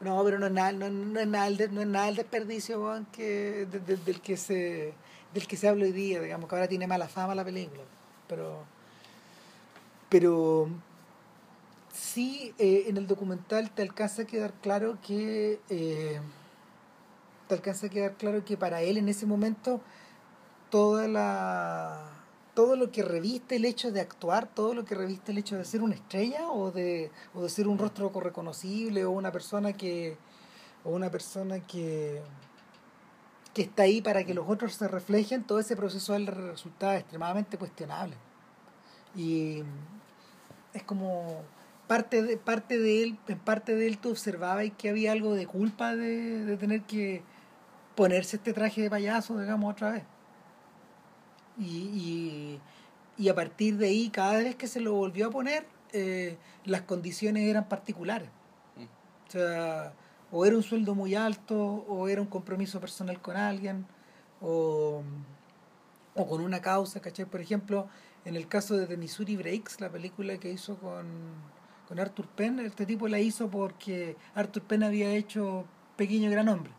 [0.00, 3.66] No, pero no es nada, no, no es nada, no es nada el desperdicio que,
[3.70, 4.92] de- de- del, que se,
[5.34, 7.82] del que se habla hoy día, digamos, que ahora tiene mala fama la película.
[8.28, 8.64] Pero.
[10.08, 10.68] Pero.
[11.92, 15.60] Sí, eh, en el documental te alcanza a quedar claro que.
[15.68, 16.20] eh,
[17.48, 19.80] te alcanza a quedar claro que para él en ese momento
[20.70, 22.10] toda la
[22.54, 25.64] todo lo que reviste el hecho de actuar, todo lo que reviste el hecho de
[25.64, 30.16] ser una estrella o de, o de ser un rostro reconocible o una persona que
[30.84, 32.22] o una persona que
[33.54, 36.32] que está ahí para que los otros se reflejen, todo ese proceso a él le
[36.32, 38.16] resultaba extremadamente cuestionable.
[39.16, 39.62] Y
[40.72, 41.42] es como
[41.86, 45.46] parte de parte de él, en parte de él tú observabas que había algo de
[45.46, 47.22] culpa de, de tener que
[47.94, 50.04] ponerse este traje de payaso, digamos, otra vez.
[51.56, 52.60] Y, y,
[53.16, 56.82] y a partir de ahí, cada vez que se lo volvió a poner, eh, las
[56.82, 58.28] condiciones eran particulares.
[59.28, 59.92] O sea,
[60.36, 61.56] o era un sueldo muy alto,
[61.88, 63.86] o era un compromiso personal con alguien,
[64.40, 65.00] o,
[66.16, 67.24] o con una causa, ¿cachai?
[67.24, 67.86] Por ejemplo,
[68.24, 71.06] en el caso de The Missouri Breaks, la película que hizo con,
[71.86, 75.64] con Arthur Penn, este tipo la hizo porque Arthur Penn había hecho
[75.96, 76.72] Pequeño Gran Hombre,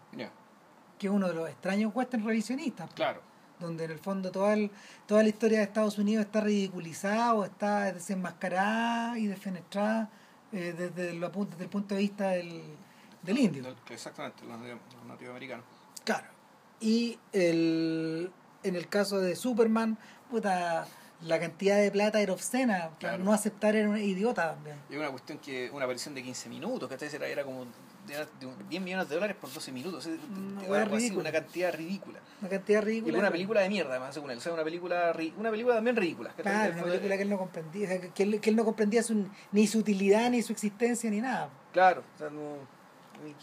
[0.99, 3.21] que es uno de los extraños western revisionistas Claro.
[3.59, 4.69] donde en el fondo toda, el-
[5.07, 10.09] toda la historia de Estados Unidos está ridiculizada o está desenmascarada y defenestrada
[10.51, 12.61] eh, desde, el, desde el punto de vista del,
[13.25, 13.75] del indio.
[13.89, 15.65] Exactamente, los nativo- los nativos americanos.
[16.03, 16.27] Claro.
[16.79, 18.31] Y el,
[18.63, 19.97] en el caso de Superman,
[20.29, 20.87] puta,
[21.21, 23.23] la cantidad de plata era obscena, Claro.
[23.23, 24.75] no aceptar era un idiota también.
[24.89, 27.65] Y una cuestión que, una aparición de 15 minutos, que era, era como
[28.05, 30.05] de, de un- 10 millones de dólares por 12 minutos.
[30.67, 31.21] Una así, ridícula.
[31.21, 32.19] una cantidad ridícula.
[32.41, 34.37] Una cantidad Y una película de mierda, además, según él.
[34.37, 36.31] O sea, una película, ri- una película también ridícula.
[36.33, 39.65] Claro, una película que él no comprendía, que, él, que él no comprendía su- ni
[39.65, 41.49] su utilidad, ni su existencia, ni nada.
[41.71, 42.74] Claro, o sea, no.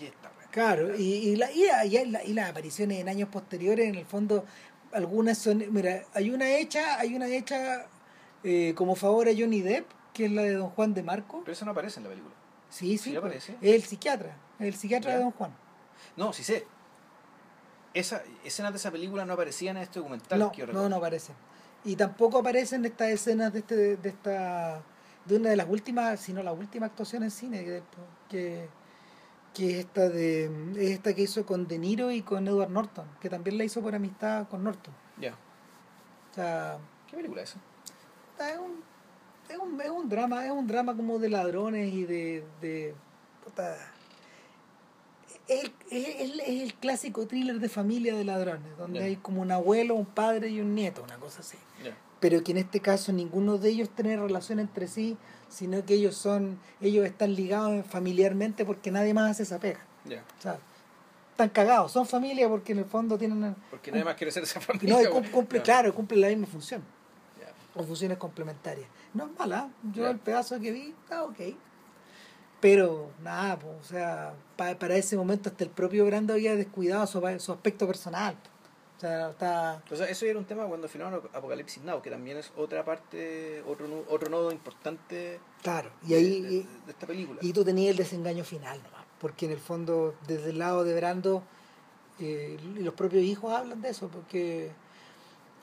[0.00, 0.30] Esta.
[0.50, 3.94] Claro, y, y, la, y, la- y la- y las apariciones en años posteriores, en
[3.94, 4.44] el fondo,
[4.92, 7.86] algunas son, mira, hay una hecha, hay una hecha
[8.44, 11.40] eh, como favor a Johnny Depp, que es la de Don Juan de Marco.
[11.44, 12.34] Pero eso no aparece en la película.
[12.68, 13.56] Sí, sí, Sí pues, aparece.
[13.60, 15.16] es el psiquiatra, el psiquiatra Ya.
[15.18, 15.54] de Don Juan.
[16.16, 16.66] No, sí sé.
[17.94, 20.38] Esa, escenas de esa película no aparecían en este documental.
[20.38, 21.32] No, que no, no aparece.
[21.84, 24.82] Y tampoco aparecen estas escenas de este, de esta,
[25.26, 27.82] de una de las últimas, si no la última actuación en cine, que,
[28.30, 28.68] que,
[29.54, 30.44] que es esta de,
[30.76, 33.82] es esta que hizo con De Niro y con Edward Norton, que también la hizo
[33.82, 34.94] por amistad con Norton.
[35.18, 35.32] Ya.
[36.30, 36.78] O sea,
[37.10, 38.52] ¿Qué película es esa?
[38.52, 38.82] es un,
[39.48, 42.94] es un, es un drama, es un drama como de ladrones y de, de
[43.44, 43.76] puta,
[45.48, 49.52] es, el- es es el clásico thriller de familia de ladrones, donde hay como un
[49.52, 51.58] abuelo, un padre y un nieto, una cosa así.
[51.84, 51.94] Ya.
[52.22, 55.16] Pero que en este caso ninguno de ellos tiene relación entre sí,
[55.48, 59.80] sino que ellos son, ellos están ligados familiarmente porque nadie más hace esa pega.
[60.06, 60.56] O sea,
[61.32, 64.60] están cagados, son familia porque en el fondo tienen Porque nadie más quiere ser esa
[64.60, 65.02] familia.
[65.02, 66.82] no, cum- cumple, claro, cumple la misma función
[67.74, 68.86] o funciones complementarias.
[69.14, 71.38] No es mala, yo el pedazo que vi está ok.
[72.60, 77.04] Pero nada, po, o sea, pa- para ese momento hasta el propio Brando había descuidado
[77.08, 78.34] su, su aspecto personal.
[78.34, 78.50] po.
[79.02, 79.82] O sea, está...
[79.90, 83.60] O sea, eso era un tema cuando filmaron Apocalipsis Now, que también es otra parte,
[83.66, 86.40] otro, otro nodo importante Claro, y de- ahí...
[86.86, 87.40] de, esta película.
[87.42, 90.94] Y tú tenías el desengaño final nomás, porque en el fondo, desde el lado de
[90.94, 91.42] Brando,
[92.20, 94.70] eh, los propios hijos hablan de eso, porque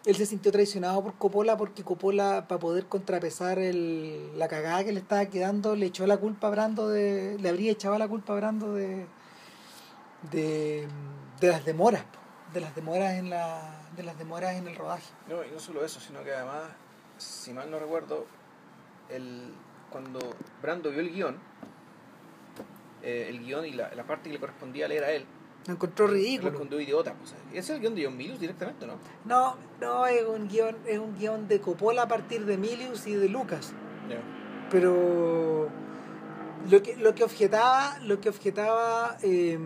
[0.05, 4.91] él se sintió traicionado por Coppola, porque Coppola, para poder contrapesar el, la cagada que
[4.91, 8.33] le estaba quedando, le echó la culpa a Brando, de, le habría echado la culpa
[8.33, 9.05] a Brando de,
[10.29, 10.89] de,
[11.39, 12.03] de las demoras,
[12.53, 13.61] de las demoras en la
[13.95, 15.03] de las demoras en el rodaje.
[15.27, 16.63] No, y no solo eso, sino que además,
[17.17, 18.25] si mal no recuerdo,
[19.09, 19.53] el,
[19.89, 20.19] cuando
[20.61, 21.37] Brando vio el guion,
[23.03, 25.25] eh, el guion y la, la parte que le correspondía leer a él,
[25.67, 26.51] Lo encontró lo ridículo.
[26.51, 27.13] encontró idiota.
[27.13, 28.93] Pues, ese es el guion de John Milius directamente, ¿no?
[29.25, 33.13] No, no, es un guion, es un guion de Coppola a partir de Milius y
[33.15, 33.73] de Lucas.
[34.71, 35.69] Pero
[36.69, 39.57] lo que lo que objetaba lo que objetaba eh,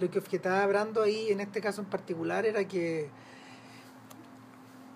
[0.00, 3.08] lo que objetaba Brando ahí en este caso en particular era que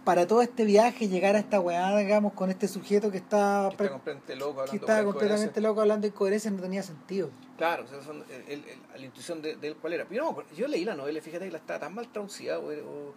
[0.04, 3.84] para todo este viaje llegar a esta weá digamos con este sujeto que está Que
[3.84, 7.84] está completamente loco hablando que estaba completamente loco hablando de incoherencia no tenía sentido Claro,
[7.84, 10.06] o sea, son- el- el- el- la intuición de, de él cuál era.
[10.06, 13.14] Pero yo, no leí la novela, fíjate que la estaba tan mal traducida, o, o,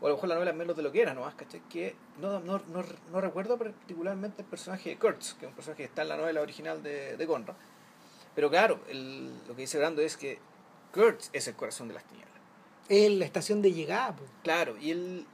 [0.00, 1.60] o a lo mejor la novela es menos de lo que era nomás, ¿cachai?
[1.70, 5.84] Que no, no, no, no recuerdo particularmente el personaje de Kurtz, que es un personaje
[5.84, 7.54] que está en la novela original de, de Conrad.
[8.34, 10.40] Pero claro, el- lo que dice Brando es que
[10.98, 12.34] Kurtz es el corazón de las tinieblas.
[12.88, 14.30] es la estación de llegada pues.
[14.42, 15.26] Claro, y él.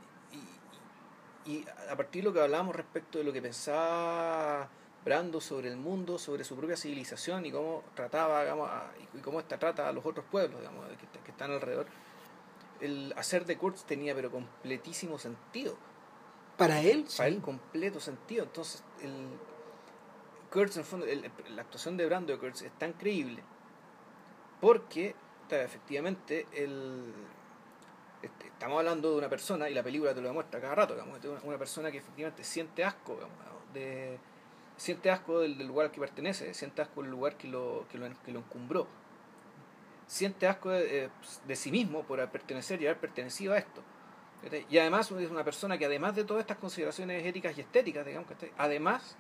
[1.47, 4.69] Y, y a partir de lo que hablábamos respecto de lo que pensaba
[5.05, 9.39] Brando sobre el mundo, sobre su propia civilización y cómo trataba, digamos, a- y cómo
[9.41, 11.87] esta trata a los otros pueblos, digamos, que, que están alrededor,
[12.81, 15.77] el hacer de Kurtz tenía pero completísimo sentido.
[16.57, 17.35] para él Para sí.
[17.37, 18.45] él, completo sentido.
[18.45, 19.13] Entonces, el.
[20.53, 23.43] Kurtz, en el fondo, el- la actuación de Brando de Kurtz es tan creíble
[24.61, 25.15] porque,
[25.51, 27.13] efectivamente, el,
[28.23, 31.21] este, estamos hablando de una persona, y la película te lo demuestra cada rato, digamos,
[31.45, 33.19] una, persona que efectivamente siente asco,
[33.73, 34.19] de,
[34.77, 38.09] siente asco del, lugar al que pertenece, siente asco del lugar que lo, que lo,
[38.25, 38.87] que lo encumbró,
[40.07, 41.11] siente asco de, eh,
[41.47, 43.83] de sí mismo por pertenecer y haber pertenecido a esto.
[44.69, 48.29] Y además es una persona que además de todas estas consideraciones éticas y estéticas, digamos,
[48.29, 48.53] ¿cachai?
[48.59, 49.17] además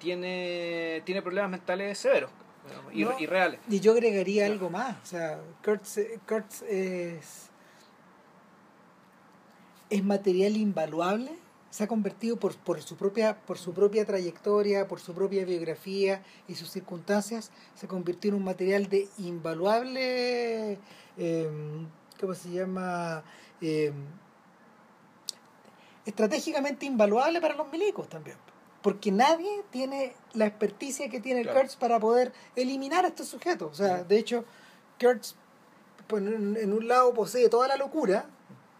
[0.00, 2.32] tiene, tiene problemas mentales severos
[2.66, 3.60] digamos, y, y reales.
[3.68, 4.96] Y yo agregaría algo más.
[5.02, 7.50] O sea, Kurtz, Kurtz es,
[9.90, 11.32] es material invaluable.
[11.70, 16.22] Se ha convertido por, por, su propia, por su propia trayectoria, por su propia biografía
[16.46, 20.78] y sus circunstancias, se convirtió en un material de invaluable,
[21.16, 21.50] eh,
[22.20, 23.24] ¿cómo se llama?
[23.60, 23.92] Eh,
[26.06, 28.36] estratégicamente invaluable para los milicos también.
[28.84, 31.58] Porque nadie tiene la experticia que tiene Claro.
[31.60, 33.72] Kurtz para poder eliminar a estos sujetos.
[33.72, 34.44] O sea, de hecho,
[35.00, 35.34] Kurtz
[36.06, 38.26] pues, en, un lado posee toda la locura,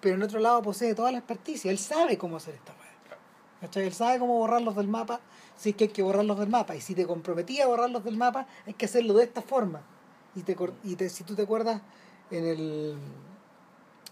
[0.03, 1.71] pero en otro lado posee toda la experticia.
[1.71, 3.83] Él sabe cómo hacer esta weá.
[3.83, 5.21] Él sabe cómo borrarlos del mapa,
[5.57, 6.77] si es que hay que borrarlos del mapa.
[6.77, 9.81] Y si te comprometía a borrarlos del mapa, hay que hacerlo de esta forma.
[10.35, 11.81] Y, te, y te- si tú te acuerdas,
[12.31, 12.99] en el,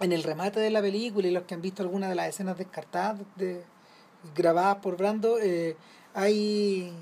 [0.00, 2.56] en el remate de la película y los que han visto algunas de las escenas
[2.56, 3.62] descartadas de,
[4.34, 5.76] grabadas por Brando, eh,
[6.14, 6.92] hay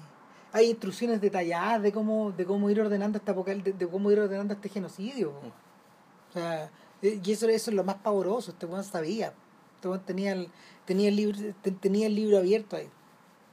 [0.53, 4.55] hay instrucciones detalladas de cómo de cómo ir ordenando esta de, de cómo ir ordenando
[4.55, 5.31] este genocidio.
[5.31, 6.71] O sea,
[7.03, 9.33] eh, y eso, eso es lo más pavoroso, este weón sabía.
[9.77, 10.49] Este weón tenía el,
[10.85, 11.39] tenía el libro,
[11.81, 12.89] tenía el libro abierto ahí.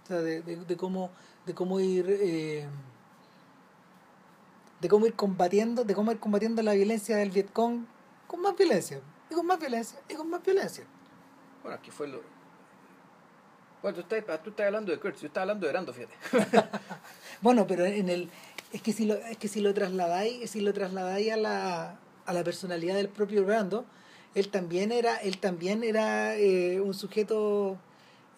[0.03, 1.09] O sea, de, de, de cómo
[1.45, 2.67] de cómo ir eh,
[4.81, 7.85] de cómo ir combatiendo, de cómo ir combatiendo la violencia del Vietcong
[8.27, 8.99] con más violencia,
[9.29, 10.83] y con más violencia, y con más violencia.
[11.63, 12.21] Bueno, aquí fue lo,
[13.81, 16.15] bueno, tú estás, tú estás hablando de Kurtz, yo estaba hablando de Brando, fíjate.
[17.41, 18.29] bueno, pero en el
[18.73, 22.33] es que si lo es que si lo trasladáis, si lo trasladáis a la a
[22.33, 23.85] la personalidad del propio Brando,
[24.35, 27.77] él también era él también era eh, un sujeto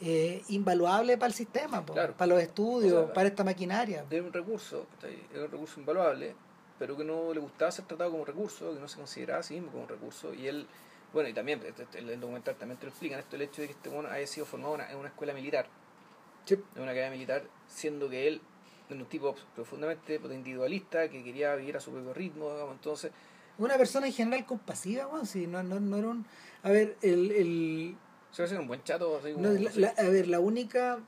[0.02, 4.06] eh, invaluable para el sistema, para los estudios, para esta maquinaria.
[4.10, 6.36] De un recurso, es un recurso invaluable,
[6.78, 9.56] pero que no le gustaba ser tratado como recurso, que no se consideraba a sí
[9.56, 10.68] mismo como recurso, y él
[11.14, 13.68] bueno, y también, este, este, el documental también te lo explican, esto el hecho de
[13.68, 15.68] que este mono haya sido formado en una escuela militar,
[16.50, 18.42] en una academia militar, siendo que él
[18.90, 23.12] es un tipo profundamente pues, individualista, que quería vivir a su propio ritmo, digamos, entonces...
[23.58, 26.26] Una persona en general compasiva, bueno, sí, no, no, no era un...
[26.64, 27.32] A ver, el...
[27.32, 27.98] el...
[28.32, 31.00] Se va a un buen chato, así como, a ver, la única...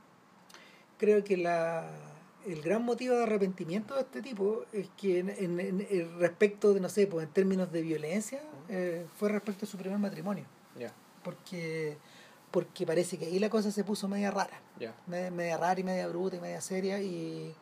[0.98, 2.11] Creo que la
[2.46, 6.90] el gran motivo de arrepentimiento de este tipo es que en, en, respecto de, no
[6.90, 10.46] sé, pues en términos de violencia, eh, fue respecto a su primer matrimonio.
[11.24, 11.98] Porque,
[12.50, 14.60] porque parece que ahí la cosa se puso media rara.
[15.06, 17.00] Media, rara y media bruta y media seria.
[17.00, 17.54] Y,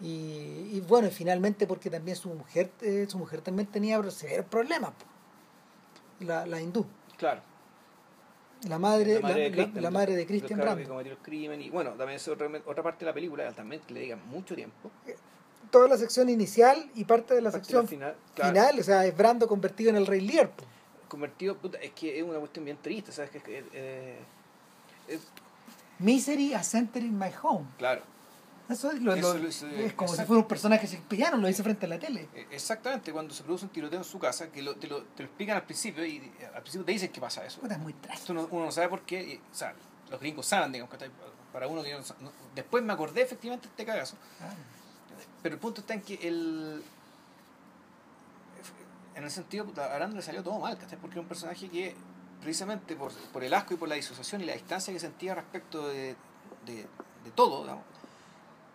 [0.00, 4.92] y, bueno, y finalmente porque también su mujer, eh, su mujer también tenía severos problemas.
[6.18, 6.84] La, la hindú.
[7.16, 7.49] Claro
[8.68, 10.60] la madre, la madre, de, la, madre de Christian.
[10.60, 13.80] Que cometió el crimen y bueno, también es otra, otra parte de la película, también
[13.88, 14.90] le digan mucho tiempo.
[15.06, 15.16] Eh,
[15.70, 19.46] toda la sección inicial y parte de la sección final, final, o sea, es Brando
[19.48, 20.50] convertido en el Rey Lear.
[21.08, 23.30] Convertido, puta, es que es una cuestión bien triste, ¿sabes?
[23.30, 24.18] Que, eh,
[25.98, 27.66] Misery a Center in My Home.
[27.78, 28.02] Claro.
[28.70, 31.98] Eso es, lo, es como si fuera un personaje shakespeariano, lo dice frente a la
[31.98, 32.28] tele.
[32.34, 35.24] E, exactamente, cuando se produce un tiroteo en su casa, que lo, te, lo, te
[35.24, 37.60] lo explican al principio y al principio te dicen que pasa eso.
[37.68, 38.32] es muy trágico.
[38.32, 39.74] Uno, uno, no sabe por qué, o sea,
[40.10, 41.10] los gringos saben, digamos, que
[41.52, 44.16] para uno que no, Después me acordé efectivamente de este cagazo.
[45.42, 46.82] Pero el punto está en que el.
[49.14, 51.94] En el sentido, a Aranda le salió todo mal, Porque es un personaje que,
[52.40, 55.88] precisamente por, por el asco y por la disociación y la distancia que sentía respecto
[55.88, 56.16] de,
[56.64, 56.86] de,
[57.24, 57.84] de todo, digamos,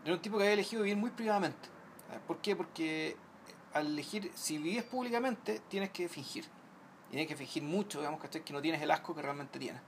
[0.06, 1.68] era un tipo que había elegido vivir muy privadamente.
[2.28, 2.56] ¿Por qué?
[2.56, 3.18] Porque
[3.74, 6.46] al elegir, si vives públicamente, tienes que fingir.
[7.10, 9.82] Tienes que fingir mucho, digamos, que no tienes el asco que realmente tienes.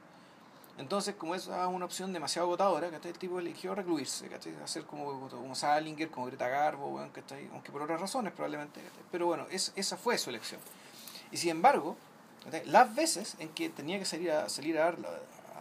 [0.78, 4.30] Entonces, como es una opción demasiado agotadora, que el tipo eligió recluirse,
[4.64, 8.82] hacer como, como Salinger, como Greta Garbo, aunque por otras razones probablemente.
[9.12, 10.62] Pero bueno, es, esa fue su elección.
[11.32, 11.96] Y sin embargo,
[12.66, 14.96] las veces en que tenía que salir a, salir a,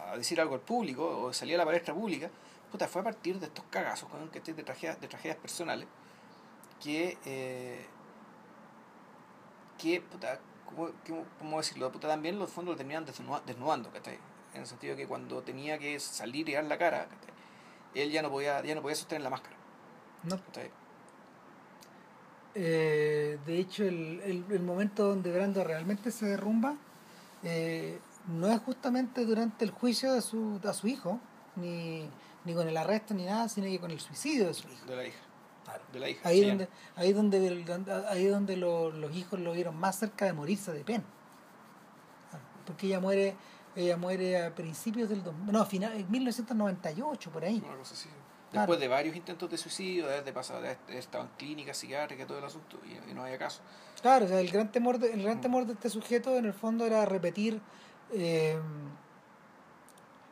[0.09, 2.29] a decir algo al público o salir a la palestra pública,
[2.71, 5.87] puta, fue a partir de estos cagazos que de tragedias, de tragedias personales
[6.81, 7.85] que eh,
[9.77, 10.39] que puta,
[11.39, 11.91] ¿cómo, decirlo?
[11.91, 13.91] Puta, también los fondos lo terminan desnudando,
[14.53, 17.07] En el sentido de que cuando tenía que salir y dar la cara,
[17.93, 19.55] él ya no podía, ya no podía sostener la máscara.
[20.23, 20.39] No.
[22.55, 26.75] Eh, de hecho, el, el, momento donde Brando realmente se derrumba
[27.43, 31.19] eh, no es justamente durante el juicio de su, de su hijo,
[31.55, 32.09] ni,
[32.47, 34.85] ni con el arresto ni nada, sino que con el suicidio de su hijo.
[34.87, 35.19] De la hija.
[35.91, 36.27] De la hija.
[36.27, 40.83] Ahí donde, ahí donde, ahí donde los, hijos lo vieron más cerca de morirse de
[40.83, 41.03] pena.
[42.65, 43.35] Porque ella muere,
[43.75, 47.61] ella muere a principios del no, a final, en 1998 por ahí.
[48.51, 52.45] Después de varios intentos de suicidio, de pasado, de estado en clínica psiquiátrica, todo el
[52.45, 53.61] asunto, y, no había caso.
[54.01, 55.41] Claro, o sea, el gran temor de, el gran mm.
[55.41, 57.59] temor de este sujeto en el fondo era repetir
[58.13, 58.57] eh,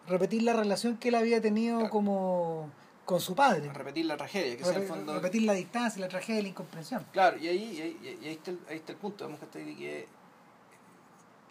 [0.07, 2.69] repetir la relación que él había tenido como
[3.05, 3.71] con su padre.
[3.71, 5.13] Repetir la tragedia, que sea el fondo...
[5.13, 7.05] Repetir la distancia, la tragedia, la incomprensión.
[7.11, 10.07] Claro, y ahí, ahí, está, el, ahí está el punto, vemos que, que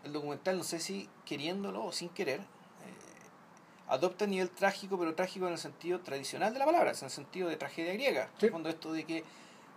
[0.05, 2.45] el documental, no sé si queriéndolo o sin querer, eh,
[3.89, 7.49] adopta nivel trágico, pero trágico en el sentido tradicional de la palabra, en el sentido
[7.49, 8.31] de tragedia griega.
[8.41, 9.25] En el fondo esto de que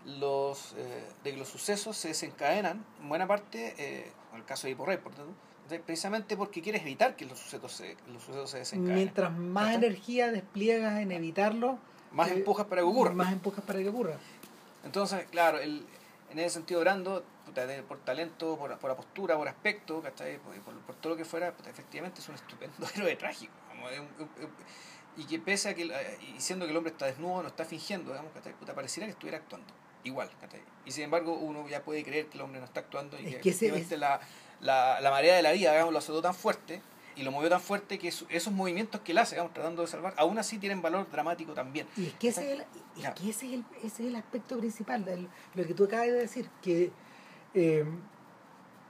[0.05, 4.67] los, eh, de que los sucesos se desencadenan, en buena parte, eh, en el caso
[4.67, 5.13] de Hiporrey, por
[5.67, 8.95] precisamente porque quieres evitar que los sucesos se, los sucesos se desencadenen.
[8.95, 11.79] Mientras más energía despliegas en evitarlo,
[12.11, 13.13] más eh, empujas para que ocurra.
[13.13, 14.17] Más empujas para que ocurra.
[14.83, 15.85] Entonces, claro, el,
[16.31, 17.23] en ese sentido, Brando,
[17.87, 22.29] por talento, por, por postura, por aspecto, Por, por, todo lo que fuera, efectivamente es
[22.29, 23.53] un estupendo héroe trágico.
[25.17, 27.65] y que pese a que, eh, y siendo que el hombre está desnudo, no está
[27.65, 28.31] fingiendo, digamos,
[28.75, 29.73] pareciera que estuviera actuando
[30.03, 30.29] igual.
[30.85, 33.49] Y sin embargo, uno ya puede creer que el hombre no está actuando y que,
[33.49, 34.19] efectivamente la,
[34.61, 36.81] la, la marea de la vida, digamos, lo azotó tan fuerte
[37.17, 40.13] y lo movió tan fuerte que esos movimientos que él hace, vamos, tratando de salvar,
[40.17, 41.87] aún así tienen valor dramático también.
[41.97, 44.57] Y es que ese, es el, es que ese, es el, ese es el aspecto
[44.57, 46.91] principal, de lo que tú acabas de decir, que
[47.55, 47.85] eh,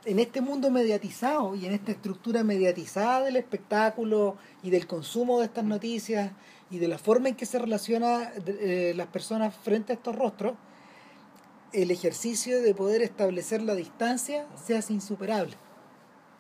[0.03, 5.45] en este mundo mediatizado y en esta estructura mediatizada del espectáculo y del consumo de
[5.45, 6.31] estas noticias
[6.69, 10.53] y de la forma en que se relaciona eh, las personas frente a estos rostros,
[11.73, 15.56] el ejercicio de poder establecer la distancia se hace insuperable.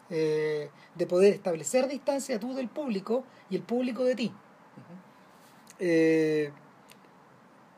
[0.09, 4.31] Eh, de poder establecer distancia tú del público y el público de ti.
[5.79, 6.51] Eh,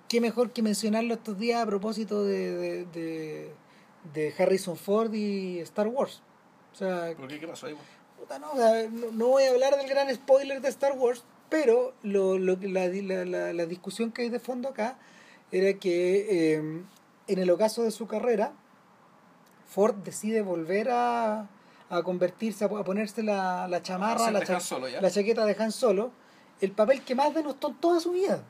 [0.08, 2.86] qué mejor que mencionarlo estos días a propósito de,
[4.14, 6.22] de, Harrison Ford y Star Wars.
[6.74, 7.40] O sea, ¿Por qué?
[7.40, 7.76] ¿Qué pasó ahí?
[8.40, 12.88] no, no, voy a hablar del gran spoiler de Star Wars, pero lo, lo, la,
[12.88, 15.00] la, la, discusión que hay de fondo acá
[15.52, 16.84] era que eh,
[17.30, 18.54] en el ocaso de su carrera,
[19.68, 21.48] Ford decide volver a,
[21.90, 26.12] a convertirse, a ponerse la, la chamarra, la, la, chaqueta de Han Solo,
[26.60, 28.44] el papel que más denostó en toda su vida.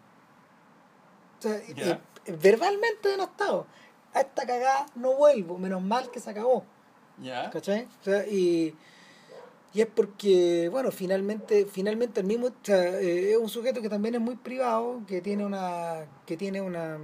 [1.39, 1.99] O sea, eh,
[2.41, 3.67] verbalmente denostado.
[4.13, 6.63] A esta cagada no vuelvo, menos mal que se acabó.
[7.21, 7.49] Ya.
[7.49, 7.87] ¿Cachai?
[8.01, 8.75] O sea, y,
[9.73, 13.89] y es porque, bueno, finalmente, finalmente el mismo, o sea, eh, es un sujeto que
[13.89, 16.97] también es muy privado, que tiene una, que tiene una,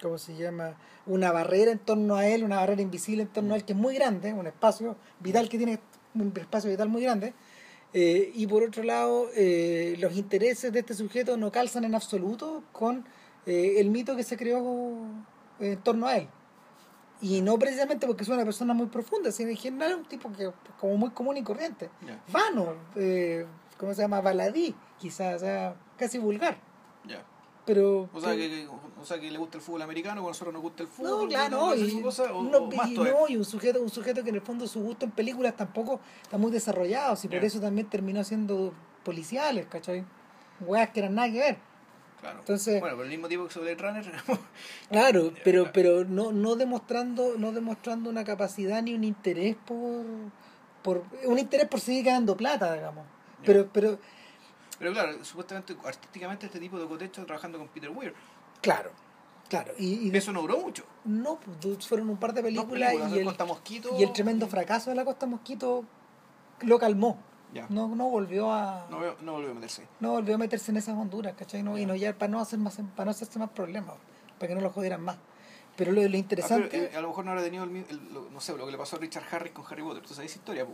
[0.00, 0.76] ¿cómo se llama?
[1.08, 3.78] una barrera en torno a él, una barrera invisible en torno a él que es
[3.78, 5.80] muy grande, un espacio vital que tiene
[6.14, 7.34] un espacio vital muy grande.
[7.94, 12.62] Eh, y por otro lado, eh, los intereses de este sujeto no calzan en absoluto
[12.72, 13.06] con
[13.46, 14.98] eh, el mito que se creó
[15.58, 16.28] en torno a él.
[17.20, 20.52] Y no precisamente porque es una persona muy profunda, sino en general un tipo que
[20.78, 21.88] como muy común y corriente.
[22.30, 22.74] Vano,
[23.78, 24.20] ¿cómo se llama?
[24.20, 26.58] Baladí, quizás, o sea, casi vulgar.
[27.68, 28.66] Pero, o sea, que,
[28.98, 31.24] o sea, que le gusta el fútbol americano, cuando a nosotros nos gusta el fútbol.
[31.24, 34.80] No, claro, no, y, no, y un sujeto, un sujeto que en el fondo su
[34.80, 38.72] gusto en películas tampoco está muy desarrollado, y por eso también terminó siendo
[39.04, 40.02] policiales, ¿cachai?
[40.60, 41.58] Weas que eran nada que ver.
[42.22, 42.38] Claro.
[42.38, 44.12] Entonces, bueno, por el mismo tipo que sobre Runner.
[44.90, 50.06] claro, pero, pero no, no demostrando, no demostrando una capacidad ni un interés por,
[50.82, 53.04] por un interés por seguir ganando plata, digamos.
[53.44, 53.98] Pero, pero
[54.78, 58.14] pero claro, supuestamente, artísticamente, este tipo de cotecho trabajando con Peter Weir.
[58.60, 58.90] Claro,
[59.48, 59.72] claro.
[59.78, 60.84] Y, eso no duró mucho.
[61.04, 65.04] No, pues fueron un par de películas, y, el, y el tremendo fracaso de la
[65.04, 65.84] Costa Mosquito
[66.60, 67.18] lo calmó.
[67.70, 68.86] No, no volvió a.
[68.90, 69.86] No, no, volvió a meterse.
[70.00, 71.62] No volvió a meterse en esas Honduras, ¿cachai?
[71.62, 73.96] No, y no ya para no hacer más para no hacerse más problemas,
[74.38, 75.16] para que no lo jodieran más.
[75.76, 76.76] Pero lo, lo interesante.
[76.76, 77.84] Ah, eh, a lo mejor no habrá tenido el,
[78.32, 80.02] no sé, lo que le pasó a Richard Harris con Harry Potter.
[80.02, 80.66] ¿Tú sabes esa historia?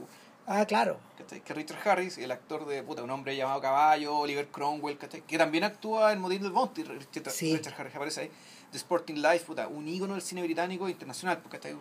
[0.46, 0.98] Ah, claro.
[1.44, 5.64] Que Richard Harris, el actor de puta, un hombre llamado Caballo, Oliver Cromwell, que también
[5.64, 8.30] actúa en Modelo del Bounty, Richard, Richard, Harris aparece ahí,
[8.70, 11.80] The Sporting Life, puta, un ícono del cine británico internacional, porque un,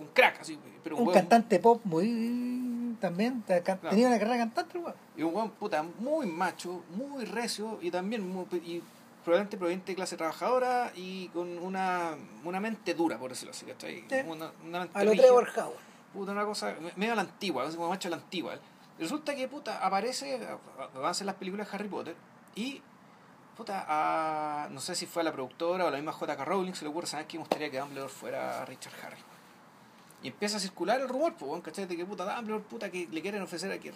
[0.00, 4.80] un crack, así, pero un, cantante pop muy también, tenía una carrera de cantante,
[5.16, 8.82] Y un buen puta, muy macho, muy recio y también muy, y
[9.24, 14.04] probablemente proveniente de clase trabajadora y con una, una mente dura, por decirlo así, ¿cachai?
[14.26, 17.88] Una, una mente a lo Trevor Howard puta, una cosa medio a la antigua, como
[17.88, 18.58] macho a la antigua.
[18.98, 20.46] resulta que, puta, aparece,
[20.94, 22.16] avanza en las películas de Harry Potter
[22.54, 22.82] y,
[23.56, 26.44] puta, a, no sé si fue a la productora o a la misma J.K.
[26.44, 29.24] Rowling se le ocurre, ¿sabes que me gustaría que Dumbledore fuera Richard Harris?
[30.22, 31.86] Y empieza a circular el rumor, pues, ¿cachai?
[31.86, 33.92] De que, puta, Dumbledore, puta, que le quieren ofrecer a que,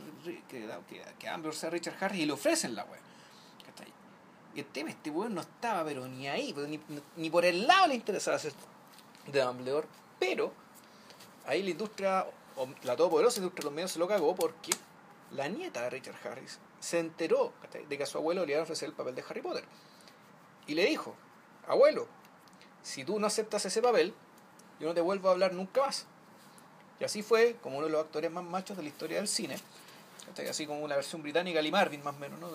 [0.49, 0.67] que,
[1.19, 3.01] que, Dumbledore sea Richard Harris y le ofrecen la wea.
[3.67, 3.93] ¿cachai?
[4.55, 6.81] Y el este weón no estaba, pero ni ahí, pues, ni,
[7.17, 8.53] ni por el lado le interesaba ser
[9.27, 9.87] de Dumbledore,
[10.19, 10.64] pero
[11.47, 12.27] ahí la industria,
[12.83, 14.73] la todopoderosa industria de los medios se lo cagó porque
[15.33, 17.53] la nieta de Richard Harris se enteró
[17.89, 19.65] de que a su abuelo le iban a ofrecer el papel de Harry Potter.
[20.67, 21.15] Y le dijo,
[21.67, 22.07] abuelo,
[22.83, 24.15] si tú no aceptas ese papel,
[24.81, 26.07] yo no te vuelvo a hablar nunca más.
[27.01, 29.57] Y así fue como uno de los actores más machos de la historia del cine.
[30.49, 32.49] Así como una versión británica, Lee Marvin más o menos, ¿no?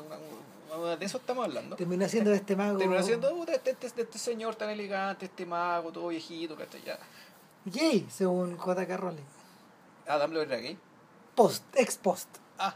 [0.95, 1.76] de eso estamos hablando.
[1.76, 2.78] Terminó siendo de este mago.
[2.78, 6.99] Terminó siendo de este, este, este, señor tan elegante, este mago, todo viejito, Ya
[7.65, 8.98] gay, según J.K.
[8.98, 9.23] Rowling.
[10.07, 10.77] ¿Ah, Dumbledore era gay?
[11.36, 12.27] Post, ex post.
[12.57, 12.76] Ah.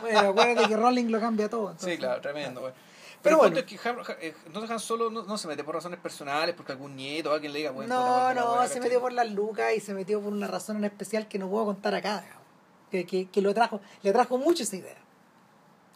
[0.00, 1.74] bueno, acuérdate que Rowling lo cambia todo.
[1.78, 2.62] Sí, claro, tremendo.
[2.62, 2.74] Pero,
[3.22, 3.78] Pero bueno, es que
[4.20, 7.58] eh, no dejan solo, no, se mete por razones personales, porque algún nieto, alguien le
[7.60, 10.76] diga, bueno, No, no, se metió por las lucas y se metió por una razón
[10.76, 12.24] en especial que no puedo contar acá.
[12.90, 14.96] Que, que, que lo trajo, le trajo mucho esa idea.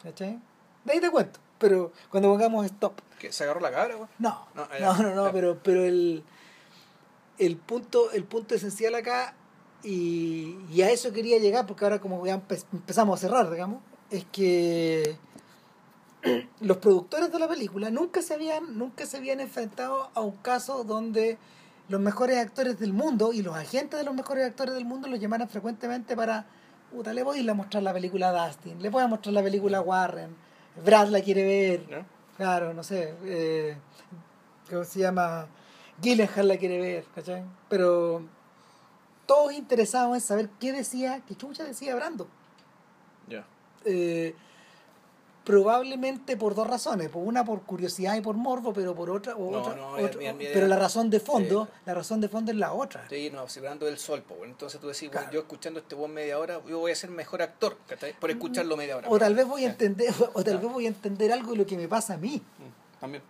[0.03, 0.39] ¿Cachai?
[0.83, 1.39] De ahí te cuento.
[1.59, 2.99] Pero cuando pongamos stop.
[3.19, 4.09] ¿Que se agarró la cara, güey?
[4.17, 6.23] No, no, no, no, pero, pero el
[7.39, 9.33] el punto, el punto esencial acá,
[9.83, 15.17] y, a eso quería llegar, porque ahora como ya empezamos a cerrar, digamos, es que
[16.59, 20.83] los productores de la película nunca se habían, nunca se habían enfrentado a un caso
[20.83, 21.37] donde
[21.87, 25.19] los mejores actores del mundo y los agentes de los mejores actores del mundo los
[25.19, 26.45] llamaran frecuentemente para,
[26.91, 29.33] puta, le voy a ir a mostrar la película a Dustin, le voy a mostrar
[29.33, 30.35] la película a Warren,
[30.83, 32.05] Brad la quiere ver, ¿no?
[32.35, 33.77] claro, no sé, eh,
[34.69, 35.47] ¿cómo se llama?
[36.01, 37.43] Gyllenhaal la quiere ver, ¿cachai?
[37.69, 38.21] Pero
[39.25, 42.27] todos interesados en saber qué decía, qué chucha decía Brando.
[43.27, 43.45] Ya.
[43.85, 44.35] Eh,
[45.43, 49.51] probablemente por dos razones, por una por curiosidad y por morbo, pero por otra, o
[49.51, 51.71] No, otra- no, otra- pero la razón de fondo, Sí.
[51.87, 53.07] la razón de fondo es la otra.
[53.09, 54.41] Sí, no, celebrando el sol, pues.
[54.43, 57.41] Entonces tú decís, bueno, yo escuchando este buen media hora, yo voy a ser mejor
[57.41, 57.77] actor.
[58.19, 59.09] Por escucharlo media hora.
[59.09, 61.65] O tal vez voy a entender, o tal vez voy a entender algo de lo
[61.65, 62.35] que me pasa a mí.
[62.37, 63.23] Mm, También.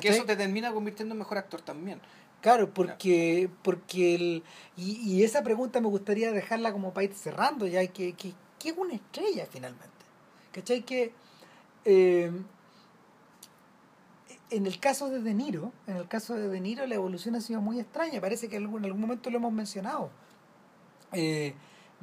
[0.00, 2.00] Que eso te termina convirtiendo en mejor actor también.
[2.40, 4.42] Claro, porque, porque el,
[4.76, 8.68] y, y esa pregunta me gustaría dejarla como para ir cerrando ya, que, que, que
[8.68, 9.88] es una estrella finalmente.
[10.52, 10.82] ¿Cachai?
[10.82, 11.12] Que
[11.86, 12.30] eh,
[14.50, 17.40] en el caso de De Niro, en el caso de De Niro la evolución ha
[17.40, 20.10] sido muy extraña, parece que en algún, en algún momento lo hemos mencionado.
[21.12, 21.54] Eh,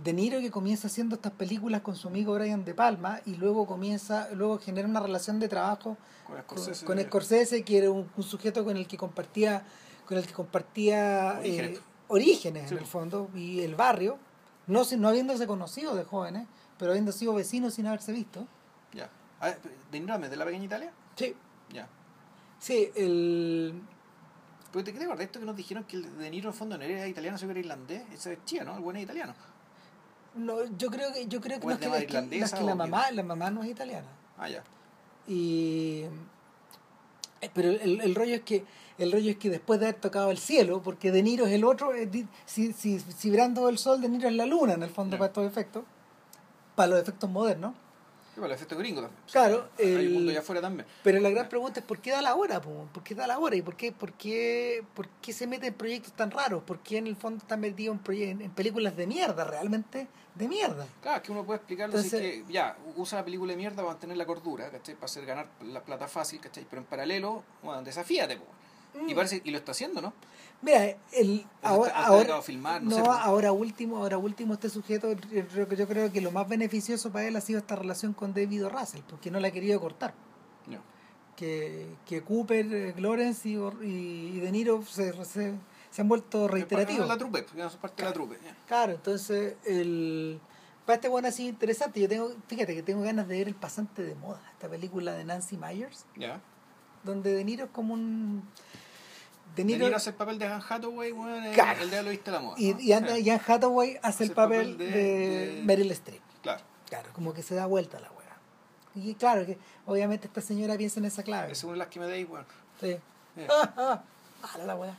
[0.04, 3.68] de Niro que comienza haciendo estas películas con su amigo Brian De Palma y luego
[3.68, 5.98] comienza, luego genera una relación de trabajo
[6.28, 6.86] Con Scorsese.
[6.86, 9.64] con Scorsese, que era un, un sujeto con el que compartía
[10.08, 11.78] con el que compartía Orígenes.
[11.78, 12.76] eh, orígenes Sí.
[12.76, 14.18] en el fondo y el barrio
[14.68, 16.48] no no habiéndose conocido de jóvenes
[16.78, 18.48] pero habiendo sido vecinos sin haberse visto
[18.94, 19.10] Ya.
[19.92, 20.92] ¿De Niro de la pequeña Italia?
[21.16, 21.36] sí
[21.72, 21.88] Ya.
[22.60, 23.82] sí el
[24.74, 26.78] Porque te creo, de esto que nos dijeron que el De Niro en el fondo
[26.78, 28.04] no era italiano, sino que era irlandés.
[28.14, 28.74] Ese es chía, ¿no?
[28.76, 29.34] El buen es italiano.
[30.36, 32.12] No, yo creo que yo creo que, ¿O no es que, que- madre no es
[32.12, 32.78] que irlandesa la qué?
[32.78, 34.64] mamá la mamá no es italiana Ah, ya.
[35.28, 36.06] y
[37.42, 38.66] eh, pero el, el rollo es que
[38.98, 41.64] el rollo es que después de haber tocado el cielo porque De Niro es el
[41.64, 44.90] otro di- si, si, si Brando el sol De Niro es la luna en el
[44.90, 45.84] fondo para estos efectos
[46.76, 47.74] para los efectos modernos
[48.34, 49.22] Sí, bueno, el efecto gringo también.
[49.30, 50.88] Claro, Hay el- un mundo allá afuera también.
[51.04, 52.62] pero la gran pregunta es ¿por qué da la hora?
[52.62, 52.88] po?
[52.94, 53.56] ¿por qué da la hora?
[53.58, 56.64] y por qué, por qué, por qué se mete en proyectos tan raros?
[56.64, 60.88] ¿por qué en el fondo está metido en, en, películas de mierda realmente de mierda?
[61.02, 63.76] Claro, es que uno puede explicarlo Entonces- es que, ya, usa la película de mierda
[63.78, 64.96] para mantener la cordura, ¿cachai?
[64.96, 66.66] Para hacer ganar la plata fácil, ¿cachai?
[66.70, 68.46] Pero en paralelo, bueno, desafíate, po.
[68.96, 69.16] Y Mm.
[69.16, 70.14] parece, y lo está haciendo, ¿no?
[70.62, 73.18] Mira, el, ahora, ahora, filmar, no no, sé, pues.
[73.20, 77.12] ahora último, ahora último este sujeto, yo creo, que- yo creo que lo más beneficioso
[77.12, 78.66] para él ha sido esta relación con David.
[78.68, 80.14] Russell, porque no la ha querido cortar.
[80.68, 80.78] No.
[81.36, 85.56] Que, que Cooper, eh, Lawrence y, y, y De Niro se, se,
[85.90, 87.08] se han vuelto reiterativos.
[87.08, 88.38] La trupe, porque no son parte de la trupe.
[88.68, 90.40] Claro, entonces el
[90.86, 94.04] para este bueno así interesante, yo tengo, fíjate que tengo ganas de ver El pasante
[94.04, 96.40] de moda, esta película de Nancy Myers, Ya.
[97.04, 98.44] donde De Niro es como un
[99.56, 101.82] De De Niro, Niro hace el papel de Han Hathaway, weón, en Claro.
[101.84, 102.56] el día lo viste la moda.
[102.58, 102.80] y, ¿no?
[102.80, 106.22] y Anne, Sí, y Anne Hathaway hace el papel de, de- Meryl Streep.
[106.42, 106.64] Claro.
[106.88, 108.20] Claro, como que se da vuelta la weá.
[108.96, 111.52] Y claro que obviamente esta señora piensa en esa clave.
[111.52, 112.46] Es una de las que me deis, weón.
[112.80, 112.98] Sí.
[113.50, 114.02] Ah, ah,
[114.54, 114.98] mala la weá.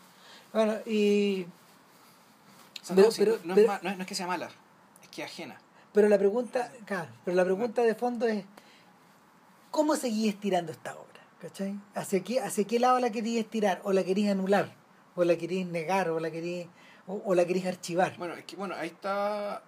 [0.53, 1.47] Bueno, y
[2.83, 4.15] O sea, Pero- no, sí, pero- no, pero- es ma- no es- no es que
[4.15, 4.51] sea mala,
[5.03, 5.57] es que es ajena.
[5.93, 8.45] Pero la pregunta, claro, pero la pregunta de fondo es
[9.71, 11.12] ¿cómo seguís estirando esta obra?
[11.43, 11.75] ¿Cachai?
[11.97, 13.81] ¿Hacia qué, hacia qué lado la querías estirar?
[13.83, 14.73] ¿O la querías anular?
[15.17, 16.09] ¿O la querías negar?
[16.11, 16.69] ¿O la querías,
[17.09, 18.17] o, o la querías archivar?
[18.17, 19.61] Bueno, es que bueno, ahí está.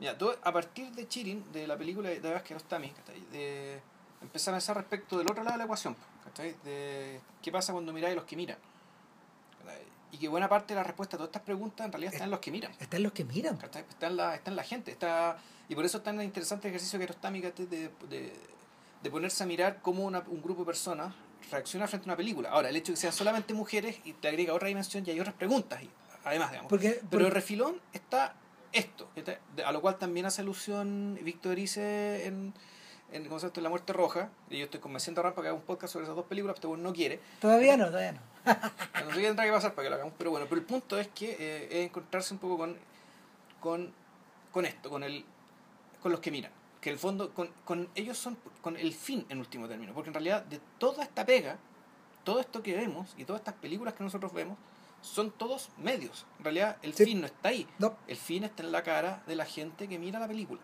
[0.00, 2.92] Mira, todo, a partir de Chirin, de la película de ¿cachai?
[3.30, 3.80] De
[4.20, 5.94] empezar a pensar respecto del otro lado de la ecuación,
[6.24, 6.56] ¿cachai?
[6.64, 8.58] De qué pasa cuando miráis a los que miran.
[9.60, 9.82] ¿cachai?
[10.10, 12.32] Y que buena parte de la respuesta a todas estas preguntas en realidad está en
[12.32, 12.72] los que miran.
[12.80, 13.58] Están los que miran.
[13.58, 13.82] ¿cachai?
[13.88, 14.90] Está en la, está en la gente.
[14.90, 15.38] Está,
[15.68, 17.06] y por eso es tan interesante el ejercicio que.
[17.06, 18.32] De, de,
[19.02, 21.14] de ponerse a mirar cómo una- un grupo de personas
[21.50, 22.50] reacciona frente a una película.
[22.50, 25.20] Ahora, el hecho de que sean solamente mujeres y te agrega otra dimensión y hay
[25.20, 25.90] otras preguntas, y,
[26.24, 26.68] además, digamos.
[26.70, 28.34] Porque, Pero porque- de refilón está
[28.72, 29.08] esto.
[29.14, 32.54] De- a lo cual también hace alusión Víctor Erice en,
[33.12, 33.60] en, ¿cómo se llama esto?
[33.60, 34.30] en La Muerte Roja.
[34.48, 36.56] Y yo estoy convenciendo a Ram para que haga un podcast sobre esas dos películas,
[36.60, 37.20] pero este no quiere.
[37.40, 38.20] todavía no, todavía no.
[39.04, 40.98] No sé qué tendrá que pasar para que lo hagamos, pero bueno, pero el punto
[40.98, 42.76] es que eh, es encontrarse un poco con,
[43.60, 43.92] con,
[44.52, 45.24] con esto, con, el,
[46.00, 46.50] con los que miran.
[46.82, 49.94] Que en el fondo, con, con ellos son con el fin en último término.
[49.94, 51.56] Porque en realidad, de toda esta pega,
[52.24, 54.58] todo esto que vemos y todas estas películas que nosotros vemos,
[55.00, 56.26] son todos medios.
[56.38, 57.04] En realidad, el Sí.
[57.06, 57.66] fin no está ahí.
[57.78, 57.96] No.
[58.06, 60.60] El fin está en la cara de la gente que mira la película.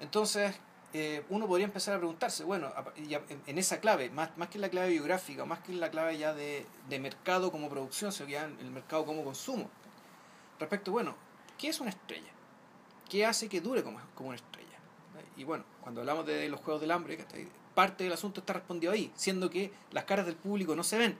[0.00, 0.56] Entonces,
[0.92, 2.72] eh, uno podría empezar a preguntarse, bueno,
[3.46, 6.16] en esa clave, más, más que en la clave biográfica, más que en la clave
[6.18, 9.68] ya de, de mercado como producción, sino que ya en el mercado como consumo,
[10.58, 11.14] respecto, bueno,
[11.58, 12.30] ¿qué es una estrella?
[13.10, 14.66] ¿Qué hace que dure como, como una estrella?
[15.36, 17.18] Y bueno, cuando hablamos de los Juegos del Hambre,
[17.74, 21.16] parte del asunto está respondido ahí, siendo que las caras del público no se ven.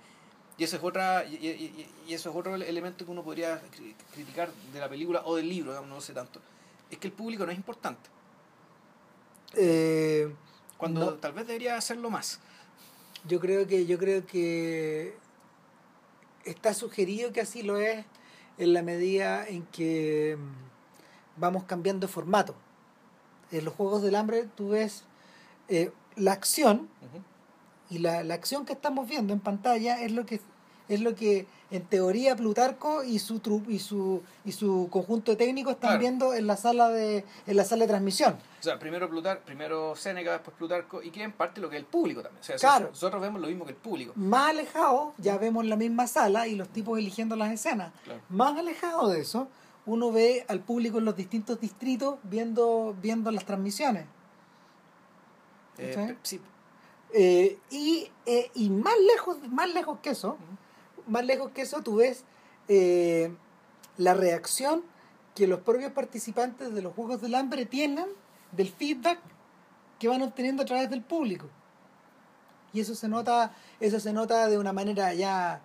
[0.56, 3.94] Y eso es otra y, y- y- eso es otro elemento que uno podría cri-
[4.12, 6.40] criticar de la película o del libro, digamos, no sé tanto.
[6.90, 8.08] Es que el público no es importante.
[9.54, 10.32] Eh,
[10.76, 11.12] Cuando No.
[11.14, 12.40] tal vez debería hacerlo más.
[13.28, 15.14] yo creo que yo creo que
[16.44, 18.04] está sugerido que así lo es
[18.58, 20.38] en la medida en que
[21.40, 22.54] vamos cambiando de formato.
[23.50, 25.02] En los Juegos del Hambre tú ves
[25.68, 26.88] eh, la acción
[27.88, 30.40] y la, la acción que estamos viendo en pantalla es lo que
[30.88, 35.36] es lo que en teoría Plutarco y su tru- y su y su conjunto de
[35.36, 36.00] técnicos están Claro.
[36.00, 38.34] viendo en la sala de en la sala de transmisión.
[38.58, 41.80] O sea, primero Plutar, primero Séneca, después Plutarco, y que en parte lo que es
[41.82, 42.40] el público también.
[42.40, 42.88] O sea, Claro.
[42.88, 44.12] nosotros vemos lo mismo que el público.
[44.16, 47.92] Más alejado, ya vemos la misma sala y los tipos eligiendo las escenas.
[48.02, 48.20] Claro.
[48.28, 49.46] Más alejado de eso,
[49.86, 54.06] uno ve al público en los distintos distritos viendo viendo las transmisiones.
[55.78, 56.40] Eh, pe- sí.
[57.12, 60.36] Eh, y, eh, y más lejos más lejos que eso,
[61.06, 62.24] más lejos que eso, tú ves
[62.68, 63.34] eh,
[63.96, 64.82] la reacción
[65.34, 68.06] que los propios participantes de los Juegos del Hambre tienen
[68.52, 69.18] del feedback
[69.98, 71.46] que van obteniendo a través del público.
[72.72, 75.60] Y eso se nota, eso se nota de una manera ya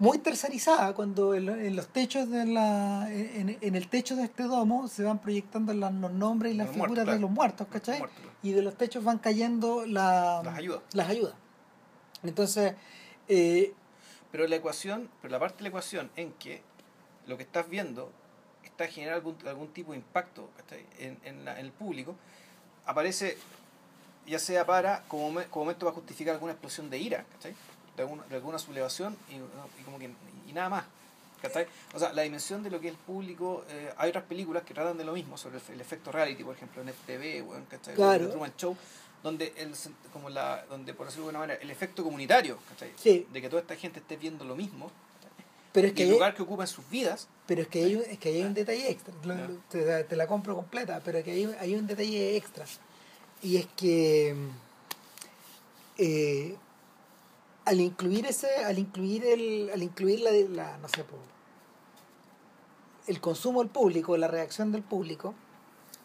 [0.00, 4.42] muy tercerizada cuando en, en los techos de la en, en el techo de este
[4.44, 7.98] domo se van proyectando los nombres y las Los figuras muertos, de los muertos, ¿cachai?
[8.00, 8.24] Muertos.
[8.42, 10.80] Y de los techos van cayendo la- Las ayudas.
[10.94, 11.34] las ayudas.
[12.22, 12.74] Entonces,
[13.28, 13.72] eh,
[14.32, 16.62] Pero la ecuación, pero la parte de la ecuación en que
[17.26, 18.10] lo que estás viendo
[18.64, 20.48] está generando algún, algún tipo de impacto
[20.98, 22.14] en, en, la- en el público,
[22.86, 23.36] aparece
[24.26, 27.54] ya sea para, como, como momento va a justificar alguna explosión de ira, ¿cachai?
[28.00, 29.34] De, alguna, de alguna sublevación y,
[29.80, 30.10] y como que,
[30.48, 30.84] y nada más.
[31.42, 31.66] ¿cachai?
[31.94, 34.74] O sea, la dimensión de lo que es el público, eh, hay otras películas que
[34.74, 37.94] tratan de lo mismo, sobre el, el efecto reality, por ejemplo, en FTV, weón, ¿cachai?
[37.94, 38.26] Claro.
[38.26, 38.76] The Truman Show,
[39.22, 39.72] donde, el,
[40.12, 42.92] como la, donde, por decirlo de alguna manera, el efecto comunitario, ¿cachai?
[42.96, 43.26] Sí.
[43.32, 44.90] de que toda esta gente esté viendo lo mismo,
[45.72, 47.96] pero es que el hay- lugar que ocupa en sus vidas, Pero es que hay
[47.96, 49.14] un, es que hay un detalle extra.
[49.70, 52.66] Te, te la compro completa, pero que hay, hay un detalle extra.
[53.42, 54.34] Y es que
[55.98, 56.56] eh,
[57.70, 61.04] al incluir ese, al incluir el, al incluir la, la- no sé,
[63.06, 65.34] el consumo del público, la reacción del público,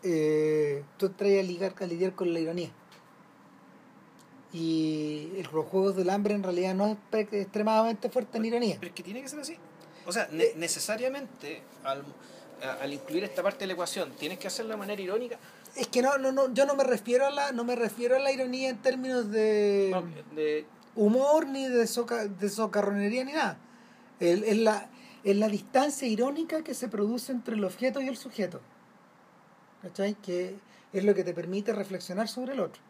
[0.04, 2.70] eh, tú entras a ligar, a lidiar con la ironía.
[4.54, 8.76] Y el- los juegos del hambre en realidad no es extremadamente fuerte en ironía.
[8.80, 9.58] pero es que tiene que ser así.
[10.06, 12.04] O sea, ne- necesariamente al,
[12.80, 15.40] al incluir esta parte de la ecuación, tienes que hacerlo de manera irónica.
[15.76, 18.20] Es que no, no, no, yo no me refiero a la, no me refiero a
[18.20, 20.04] la ironía en términos de No,
[20.36, 23.58] de, humor ni de, soca, de socarronería ni nada.
[24.20, 24.90] El- Es la,
[25.24, 28.62] es la distancia irónica que se produce entre el objeto y el sujeto.
[29.82, 30.16] ¿Cachai?
[30.16, 30.56] Que
[30.94, 32.82] es lo que te permite reflexionar sobre el otro.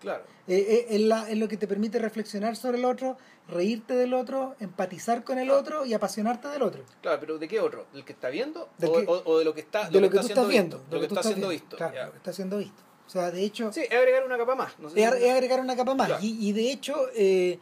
[0.00, 0.24] claro.
[0.46, 3.16] Eh, eh, es, la, es lo que te permite reflexionar sobre el otro,
[3.48, 6.82] reírte del otro, empatizar con el otro y apasionarte del otro.
[7.00, 7.86] Claro, pero ¿de qué otro?
[7.94, 8.68] ¿Del que está viendo?
[8.82, 10.76] O, que- o- o de lo que está, de lo que tú estás viendo.
[10.78, 10.90] visto?
[10.90, 11.76] De lo que está estás siendo visto.
[11.78, 12.04] Claro, ya.
[12.06, 12.82] lo que está siendo visto.
[13.06, 13.72] O sea, de hecho...
[13.72, 14.78] Sí, es agregar una capa más.
[14.78, 16.06] No sé es, si- es agregar una capa más.
[16.08, 16.22] Claro.
[16.24, 17.58] Y, y de hecho, eh,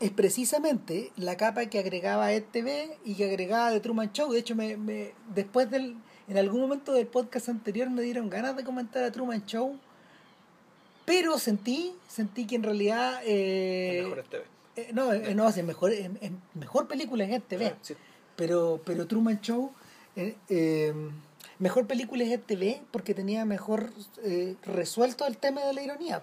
[0.00, 4.32] es precisamente la capa que agregaba ETV y que agregaba The Truman Show.
[4.32, 5.96] De hecho, me, me, después del.
[6.28, 9.78] En algún momento del podcast anterior me dieron ganas de comentar a Truman Show.
[11.04, 13.20] Pero sentí, sentí que en realidad.
[13.24, 14.46] eh, es mejor este vez.
[14.76, 16.10] eh, no, eh, no, es mejor, es-
[16.54, 17.74] mejor película es ETV.
[17.82, 17.94] Sí.
[18.36, 19.72] Pero, pero Truman Show,
[20.16, 20.92] eh, eh,
[21.58, 23.90] mejor película es TV porque tenía mejor
[24.24, 26.22] eh, resuelto el tema de la ironía,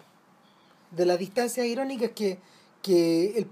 [0.91, 2.37] de las distancias irónicas que,
[2.81, 3.47] que, el-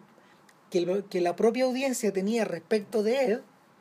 [0.69, 3.39] que, el- que la propia audiencia tenía respecto de Ed,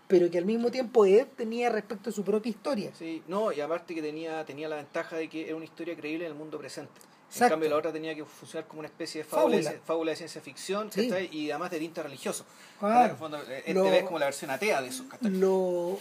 [0.09, 2.91] pero que al mismo tiempo Ed tenía respecto de su propia historia.
[2.99, 6.27] Sí, no, y aparte que tenía, tenía la ventaja de que era una historia creíble
[6.27, 6.93] en el mundo presente.
[7.29, 7.45] Exacto.
[7.47, 9.81] En cambio, la otra tenía que funcionar como una especie de fábula, de, Fábula.
[9.81, 10.91] ci- fábula de ciencia ficción,
[11.31, 12.45] y además de tinte religioso.
[12.79, 13.05] Claro.
[13.07, 15.07] En el fondo, este Lo- es como la versión atea de eso.
[15.23, 15.99] Lo-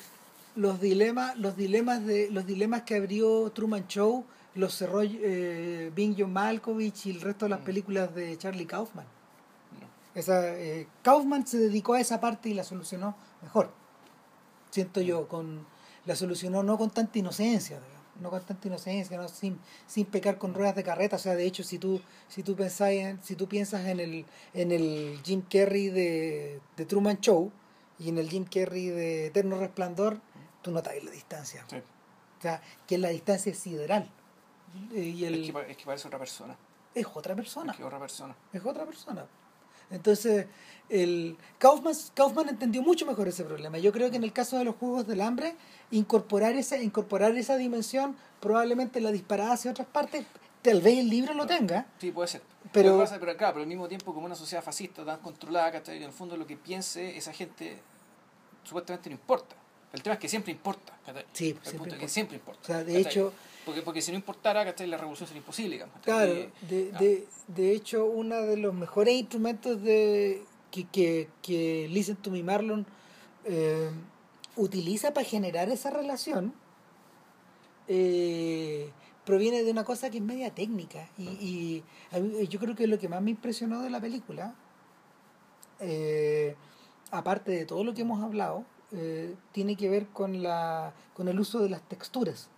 [0.56, 4.26] los dilemas los dilemas de los dilemas que abrió Truman Show
[4.56, 7.66] los cerró eh, Bing John Malkovich y el resto de las Mm.
[7.66, 9.06] películas de Charlie Kaufman
[9.80, 9.88] No.
[10.20, 13.72] esa eh, Kaufman se dedicó a esa parte y la solucionó mejor
[14.72, 15.66] siento yo con
[16.06, 19.58] la solucionó no con tanta inocencia digamos, no con tanta inocencia no sin,
[19.88, 22.90] sin pecar con ruedas de carreta o sea de hecho si tú si tú pensás
[22.90, 27.52] en, si tú piensas en el en el Jim Carrey de, de Truman Show
[28.00, 30.20] y en el Jim Carrey de Eterno Resplandor
[30.62, 31.78] tú notas la distancia Sí.
[31.78, 34.10] o sea que la distancia es sideral
[34.94, 36.56] Eh, y el, Es, que, es que parece otra persona.
[36.96, 38.36] es otra persona Es que otra persona.
[38.54, 39.26] es otra persona.
[39.90, 40.48] Entonces,
[40.88, 43.78] el Kaufman, Kaufman entendió mucho mejor ese problema.
[43.78, 45.54] Yo creo que en el caso de los Juegos del Hambre,
[45.92, 50.26] incorporar esa, incorporar esa dimensión probablemente la disparada hacia otras partes,
[50.62, 52.42] tal vez el libro lo tenga, Sí, puede ser.
[52.72, 55.20] Pero- Lo que pasa- pero claro, pero al mismo tiempo, como una sociedad fascista tan
[55.20, 55.98] controlada, ¿cachai?
[55.98, 57.82] En el fondo lo que piense esa gente
[58.64, 59.58] supuestamente no importa.
[59.94, 60.98] El tema es que siempre importa.
[61.06, 61.26] ¿cachai?
[61.34, 62.08] Sí, El siempre punto es que importa.
[62.14, 62.62] siempre importa.
[62.62, 63.12] O sea, de ¿cachai?
[63.12, 63.34] hecho-
[63.66, 64.88] Porque, porque si no importara, ¿cachai?
[64.88, 65.96] La revolución sería imposible, digamos.
[66.04, 66.98] Claro, de, ah.
[67.00, 72.42] de, de hecho, uno de los mejores instrumentos de que, que, que Listen to Me
[72.44, 72.86] Marlon
[73.46, 73.90] eh,
[74.56, 76.54] utiliza para generar esa relación
[77.88, 78.90] eh,
[79.26, 81.10] proviene de una cosa que es media técnica.
[81.18, 84.56] Y, y a mí- yo creo que lo que más me impresionó de la película,
[85.80, 86.56] eh,
[87.12, 91.40] aparte de todo lo que hemos hablado, eh, tiene que ver con, la, con el
[91.40, 92.50] uso de las texturas.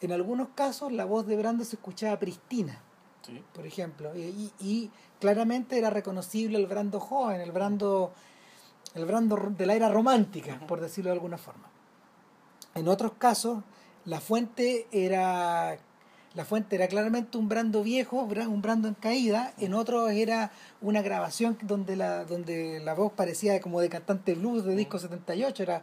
[0.00, 2.80] En algunos casos la voz de Brando se escuchaba pristina,
[3.22, 3.42] sí.
[3.52, 4.90] por ejemplo, y, y-
[5.20, 8.12] claramente era reconocible el Brando joven, el Brando,
[8.94, 11.68] el Brando de la era romántica, por decirlo de alguna forma.
[12.74, 13.62] En otros casos,
[14.06, 15.76] la fuente era
[16.34, 21.02] la fuente era claramente un Brando viejo, un Brando en caída, en otros era una
[21.02, 25.82] grabación donde la donde la voz parecía como de cantante blues de disco 78, era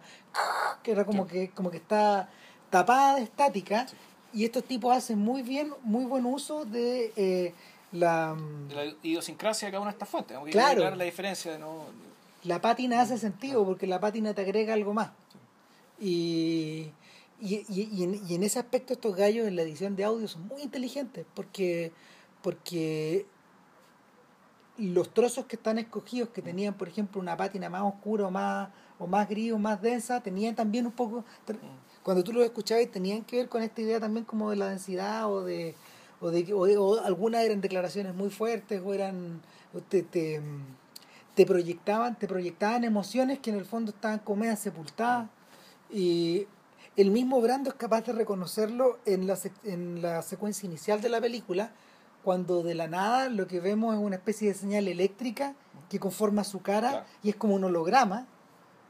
[0.84, 2.30] que era como que como que está
[2.70, 3.88] tapada de estática
[4.34, 7.54] y estos tipos hacen muy bien muy buen uso de eh,
[7.92, 8.36] la
[8.70, 10.38] De la idiosincrasia de cada una de estas fuentes.
[10.38, 10.96] Aunque Claro.
[10.96, 11.86] la diferencia de no.
[12.44, 15.10] la pátina hace sentido porque la pátina te agrega algo más.
[16.00, 16.92] Y,
[17.40, 20.28] y, y- y en, y en ese aspecto estos gallos en la edición de audio
[20.28, 21.92] son muy inteligentes porque,
[22.42, 23.26] porque
[24.78, 28.70] los trozos que están escogidos, que tenían por ejemplo una pátina más oscura o más,
[29.00, 31.24] o más gris o más densa, tenían también un poco,
[32.04, 35.32] cuando tú los escuchabas tenían que ver con esta idea también como de la densidad
[35.32, 35.76] o de
[36.20, 39.42] o de o, de- o algunas eran declaraciones muy fuertes o eran
[39.90, 40.42] te, te,
[41.36, 45.30] te proyectaban te proyectaban emociones que en el fondo estaban como sepultadas.
[45.92, 46.48] Y
[46.98, 51.22] el mismo Brando es capaz de reconocerlo en la, en la secuencia inicial de la
[51.22, 51.72] película
[52.24, 55.54] cuando de la nada lo que vemos es una especie de señal eléctrica
[55.90, 57.06] que conforma su cara Claro.
[57.24, 58.28] y es como un holograma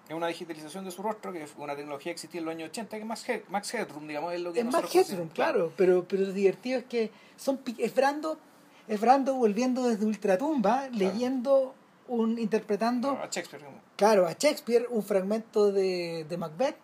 [0.07, 2.69] Es una digitalización de su rostro, que fue una tecnología que existía en los años
[2.69, 5.71] 80, que es Max, Head- Max Headroom, digamos, es lo que es nosotros Headroom, claro,
[5.77, 8.39] pero, pero lo divertido es que son es Brando,
[8.87, 11.75] es Brando volviendo desde Ultratumba, leyendo
[12.07, 13.65] un, interpretando, A Shakespeare.
[13.97, 16.77] claro, a Shakespeare un fragmento de, de Macbeth,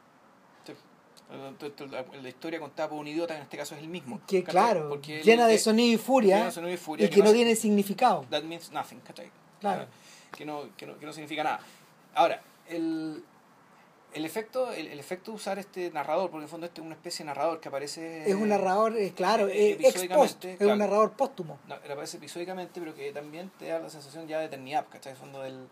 [1.29, 4.21] La, la historia contada por un idiota, en este caso es el mismo.
[4.27, 7.23] que claro, Porque llena de sonido y llena furia, de sonido y furia, y que
[7.23, 8.25] no tiene significado.
[8.29, 9.31] That means nothing, ¿cachai?
[9.59, 9.87] Claro.
[9.89, 11.59] Ah, Que no, que no, que no significa nada.
[12.13, 13.23] Ahora, el,
[14.13, 16.85] el efecto el, el efecto de usar este narrador, porque en el fondo este es
[16.85, 18.29] una especie de narrador que aparece...
[18.29, 20.73] Es un narrador, eh, claro, eh, episódicamente, es claro.
[20.73, 21.57] un narrador póstumo.
[21.67, 25.11] No, él aparece episódicamente, pero que también te da la sensación ya de eternidad, ¿cachai?
[25.13, 25.67] En el fondo del...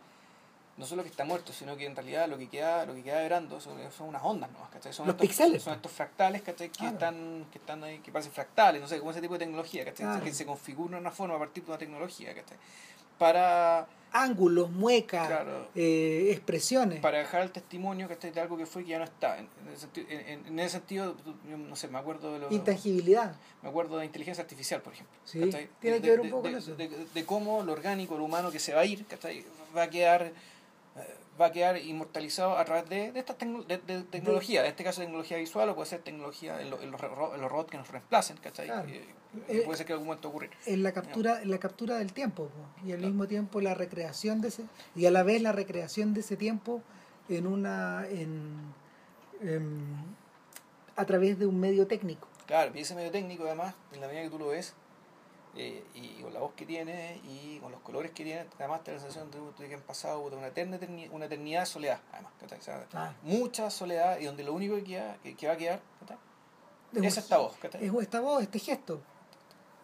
[0.82, 3.20] No solo que está muerto, sino que en realidad lo que queda, lo que queda
[3.20, 4.68] de Brando son, son unas ondas, ¿no?
[4.72, 4.92] ¿cachai?
[4.92, 5.62] Son Los estos.
[5.62, 6.70] Son estos fractales, ¿cachai?
[6.70, 6.94] Que, Claro.
[6.94, 10.08] están, que están ahí, que parecen fractales, no sé, como ese tipo de tecnología, ¿cachai?
[10.08, 10.24] Claro.
[10.24, 12.58] Que se configura de una forma a partir de una tecnología, ¿cachai?
[13.20, 15.68] Para, Ángulos, muecas, Claro.
[15.76, 17.00] eh, expresiones.
[17.00, 18.32] para dejar el testimonio, ¿cachai?
[18.32, 19.38] De algo que fue y que ya no está.
[19.38, 22.52] En, ese sentido, en- en- ese sentido, no sé, me acuerdo de lo...
[22.52, 23.36] Intangibilidad.
[23.62, 25.16] Me acuerdo de inteligencia artificial, por ejemplo.
[25.26, 25.70] Sí, ¿cachai?
[25.80, 26.76] tiene De- que ver un poco de, con eso.
[26.76, 29.46] De, cómo lo orgánico, lo humano que se va a ir, ¿cachai?
[29.78, 30.32] va a quedar
[31.40, 34.84] va a quedar inmortalizado a través de, de esta tecno- de, de tecnología, en este
[34.84, 37.78] caso tecnología visual o puede ser tecnología en, lo- en los, en los robots que
[37.78, 38.68] nos reemplacen, ¿cachai?
[38.68, 38.88] Claro.
[38.90, 39.06] Eh,
[39.48, 40.50] Eh, puede ser que en algún momento ocurrir.
[40.66, 43.08] en la captura en la captura del tiempo po, y al Claro.
[43.14, 44.64] mismo tiempo la recreación de ese
[44.94, 46.82] y a la vez la recreación de ese tiempo
[47.30, 48.74] en una en,
[49.42, 50.16] en-
[50.98, 54.24] a través de un medio técnico Claro, y ese medio técnico además, en la medida
[54.24, 54.74] que tú lo ves,
[55.56, 58.92] eh, y con la voz que tiene y con los colores que tiene, además te
[58.92, 62.32] da la sensación de, que han pasado una, eterna, eterni- una eternidad de soledad, además,
[62.90, 63.14] Claro.
[63.24, 65.82] mucha soledad y donde lo único que, queda, que, va a quedar.
[66.94, 69.02] Es es esta voz, es esta voz este gesto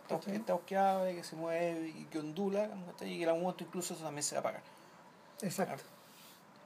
[0.03, 0.15] Esta
[0.53, 2.69] voz que y que se mueve y que ondula,
[3.01, 4.61] y que en algún momento incluso eso también se va a apagar.
[5.41, 5.83] exacto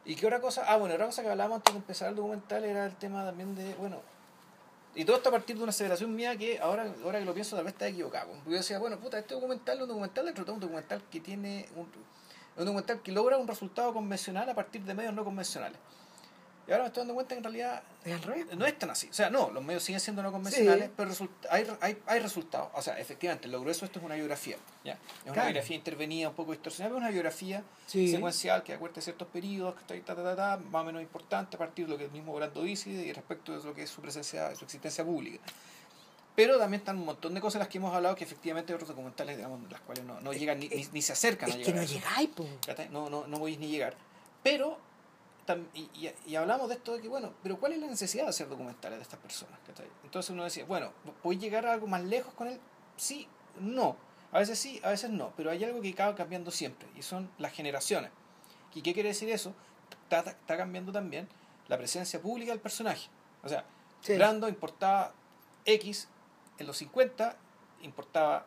[0.03, 0.63] ¿Y qué otra cosa?
[0.67, 3.53] Ah, bueno, otra cosa que hablábamos antes de empezar el documental era el tema también
[3.55, 3.97] de, bueno,
[4.93, 7.55] y todo esto a partir de una aseveración mía que ahora, ahora que lo pienso
[7.55, 8.31] tal vez está equivocado.
[8.31, 11.19] Porque yo decía, bueno, puta, este documental es un documental dentro de un documental que
[11.21, 11.87] tiene un,
[12.57, 15.79] un documental que logra un resultado convencional a partir de medios no convencionales.
[16.67, 18.89] Y ahora me estoy dando cuenta que en realidad es al revés no es tan
[18.91, 19.07] así.
[19.09, 20.93] O sea, no, los medios siguen siendo no convencionales, Sí.
[20.95, 22.69] pero resulta- hay, hay, hay resultados.
[22.75, 24.57] O sea, efectivamente, lo grueso esto es una biografía.
[24.83, 24.93] ¿ya?
[25.25, 28.07] Es una biografía intervenida, un poco distorsionada, pero es una biografía Sí.
[28.09, 31.55] secuencial que acuerda ciertos periodos, que está ta, ta, ta, ta, más o menos importante
[31.55, 33.89] a partir de lo que el mismo Brando dice y respecto de lo que es
[33.89, 35.39] su presencia, su existencia pública.
[36.35, 38.75] Pero también están un montón de cosas de las que hemos hablado que efectivamente hay
[38.75, 41.57] otros documentales, digamos, las cuales no, no llegan ni, ni, ni se acercan es a
[41.57, 41.75] que llegar.
[41.75, 41.93] no a eso.
[41.95, 42.89] llegáis.
[42.91, 43.95] No, no, no podéis ni llegar.
[44.41, 44.79] Pero,
[45.73, 48.29] y, y, y hablamos de esto de que, bueno, pero ¿cuál es la necesidad de
[48.29, 49.59] hacer documentales de estas personas?
[50.03, 50.91] Entonces uno decía, bueno,
[51.21, 52.59] ¿podéis llegar a algo más lejos con él?
[52.97, 53.27] Sí,
[53.59, 53.97] no.
[54.31, 55.33] A veces sí, a veces no.
[55.35, 58.11] Pero hay algo que acaba cambiando siempre, y son las generaciones.
[58.73, 59.53] ¿Y qué quiere decir eso?
[60.03, 61.27] Está, está cambiando también
[61.67, 63.09] la presencia pública del personaje.
[63.43, 63.65] O sea,
[64.01, 64.15] Sí.
[64.15, 65.13] Brando importaba
[65.65, 66.07] X
[66.57, 67.37] en los 50,
[67.83, 68.45] importaba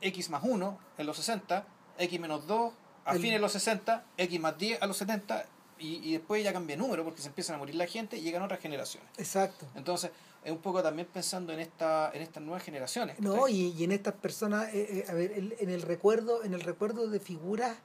[0.00, 1.64] X más 1 en los 60,
[1.98, 2.72] X menos 2
[3.04, 5.46] a fines de los 60, X más 10 a los 70,
[5.78, 8.20] y, y después ya cambia de número porque se empiezan a morir la gente y
[8.22, 9.08] llegan otras generaciones.
[9.18, 10.10] exacto Entonces,
[10.44, 13.18] es un poco también pensando en esta en estas nuevas generaciones.
[13.20, 16.54] No, y, y en estas personas, eh, eh, a ver, el- en el recuerdo, en
[16.54, 17.76] el recuerdo de figuras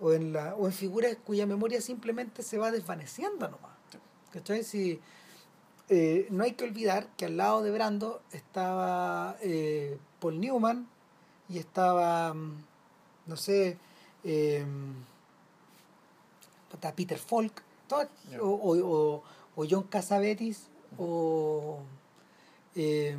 [0.00, 3.72] o en la o en figuras cuya memoria simplemente se va desvaneciendo nomás.
[3.90, 3.98] Sí.
[4.32, 4.64] ¿Cachai?
[4.64, 5.00] Si,
[5.90, 9.36] eh, no hay que olvidar que al lado de Brando estaba
[10.20, 10.88] Paul Newman
[11.48, 12.64] y estaba, mm,
[13.26, 13.76] no sé,
[16.72, 17.62] puta, Peter Falk,
[18.30, 18.40] Ya.
[18.42, 19.22] o, o,
[19.56, 20.68] o, John Casavetes,
[20.98, 21.80] o
[22.74, 23.16] eh,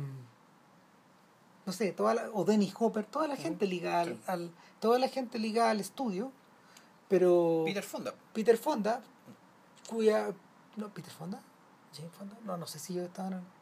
[1.64, 4.50] no sé, toda la- o Dennis Hopper, toda la gente ligada al,
[4.80, 6.32] toda la gente ligada al estudio,
[7.08, 8.14] pero Peter Fonda.
[8.32, 9.00] Peter Fonda,
[9.88, 10.32] cuya.
[10.76, 11.40] No, Peter Fonda?
[11.96, 12.36] Jane Fonda?
[12.44, 13.34] No, no sé si ellos estaban.
[13.34, 13.54] en-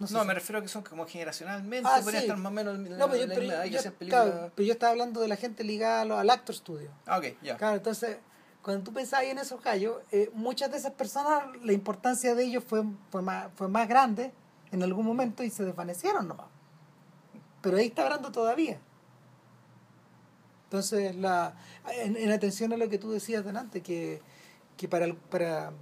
[0.00, 2.16] No, sé No, si- me refiero a que son como generacionalmente, Ah, sí.
[2.16, 4.72] estar más o menos en No, pero yo, la pero yo- yo- claro, pero yo
[4.72, 6.90] estaba hablando de la gente ligada al Actor Studio.
[7.06, 7.56] Ah, ok, ya.
[7.56, 8.18] Claro, entonces,
[8.62, 12.64] cuando tú pensabas en esos gallos, eh, muchas de esas personas, la importancia de ellos
[12.66, 14.32] fue, fue, más, fue más grande
[14.72, 16.46] en algún momento y se desvanecieron nomás.
[17.62, 18.78] Pero ahí está hablando todavía.
[20.64, 21.54] Entonces, la,
[22.02, 24.20] en, en atención a lo que tú decías delante, que,
[24.76, 25.72] que para, para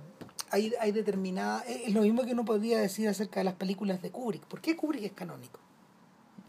[0.51, 1.65] hay, hay determinada...
[1.65, 4.45] Es lo mismo que uno podría decir acerca de las películas de Kubrick.
[4.45, 5.59] ¿Por qué Kubrick es canónico?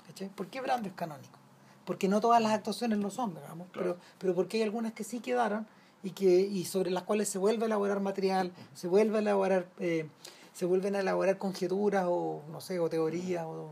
[0.06, 0.30] ¿Cachai?
[0.30, 1.40] ¿Por qué Brando es canónico?
[1.84, 3.95] Porque no todas las actuaciones lo son, digamos, Claro.
[3.95, 5.66] pero, pero porque hay algunas que sí quedaron
[6.03, 9.65] y que y sobre las cuales se vuelve a elaborar material, se vuelve a elaborar,
[9.80, 10.07] eh,
[10.53, 13.72] se vuelven a elaborar conjeturas o no sé, o teorías o,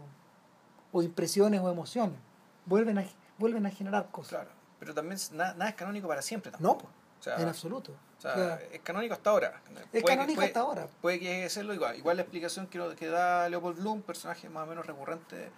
[0.91, 2.17] o impresiones o emociones.
[2.65, 3.05] Vuelven a,
[3.37, 4.29] vuelven a generar cosas.
[4.29, 4.49] Claro.
[4.79, 6.79] Pero también es- nada, nada es canónico para siempre No, tampoco.
[6.83, 6.89] po,
[7.19, 7.91] O sea, en absoluto.
[7.91, 9.61] o sea, O sea, es canónico hasta ahora.
[9.69, 10.87] es Puede que- canónico puede- hasta ahora.
[11.01, 11.95] Puede que serlo igual.
[11.97, 15.49] Igual la explicación que, que da Leopold Bloom, personaje más o menos recurrente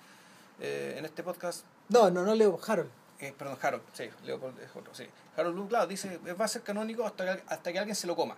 [0.60, 1.64] eh, en este podcast.
[1.90, 2.90] No, no, no leo Harold.
[3.20, 5.06] Eh, perdón, Harold, sí, Leopold es otro, sí.
[5.36, 8.16] Harold Bloom, claro, dice, va a ser canónico hasta que, hasta que alguien se lo
[8.16, 8.36] coma.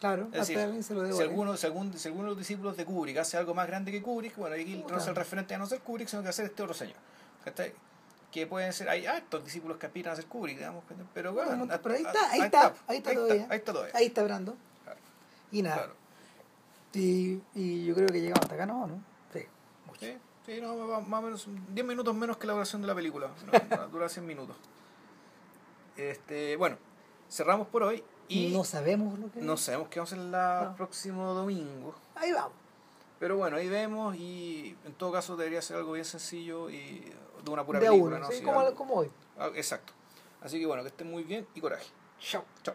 [0.00, 1.20] Claro, Es decir, hasta alguien se lo Si debo.
[1.20, 4.00] alguno, si, algún- si alguno de los discípulos de Kubrick hace algo más grande que
[4.00, 6.62] Kubrick, bueno, aquí no es el referente a no ser Kubrick, sino que hacer este
[6.62, 6.96] otro señor.
[7.44, 7.72] ¿Cachai?
[8.32, 11.64] Que pueden ser, hay hartos discípulos que aspiran a ser Kubrick, digamos, pero bueno, Bueno,
[11.64, 13.46] hasta- pero ahí está, ahí está, ahí está todavía.
[13.50, 13.92] Ahí está todavía.
[13.96, 14.56] Ahí está Brando.
[14.84, 14.98] Claro,
[15.52, 15.76] Y nada.
[15.76, 15.94] claro.
[16.92, 18.86] Y, y yo creo que llegamos hasta acá, ¿no?
[18.86, 19.02] ¿no?
[19.32, 19.40] Sí,
[19.86, 20.00] mucho.
[20.00, 20.16] Sí,
[20.46, 23.28] sí, no, más o menos 10 minutos menos que la duración de la película.
[23.70, 24.56] No, dura 100 minutos.
[25.96, 26.76] Este, bueno,
[27.28, 30.30] cerramos por hoy y no sabemos lo que no sabemos qué vamos a hacer el
[30.70, 30.76] No.
[30.76, 31.94] próximo domingo.
[32.14, 32.52] Ahí vamos.
[33.18, 37.12] Pero bueno, ahí vemos y en todo caso debería ser algo bien sencillo y
[37.44, 38.16] de una pura de película.
[38.16, 38.30] uno, ¿no?
[38.30, 39.10] sí, Así, como, algo- como hoy.
[39.38, 39.92] ah, exacto.
[40.40, 41.86] Así que bueno, que estén muy bien y coraje.
[42.18, 42.44] Chao.
[42.62, 42.74] Chao.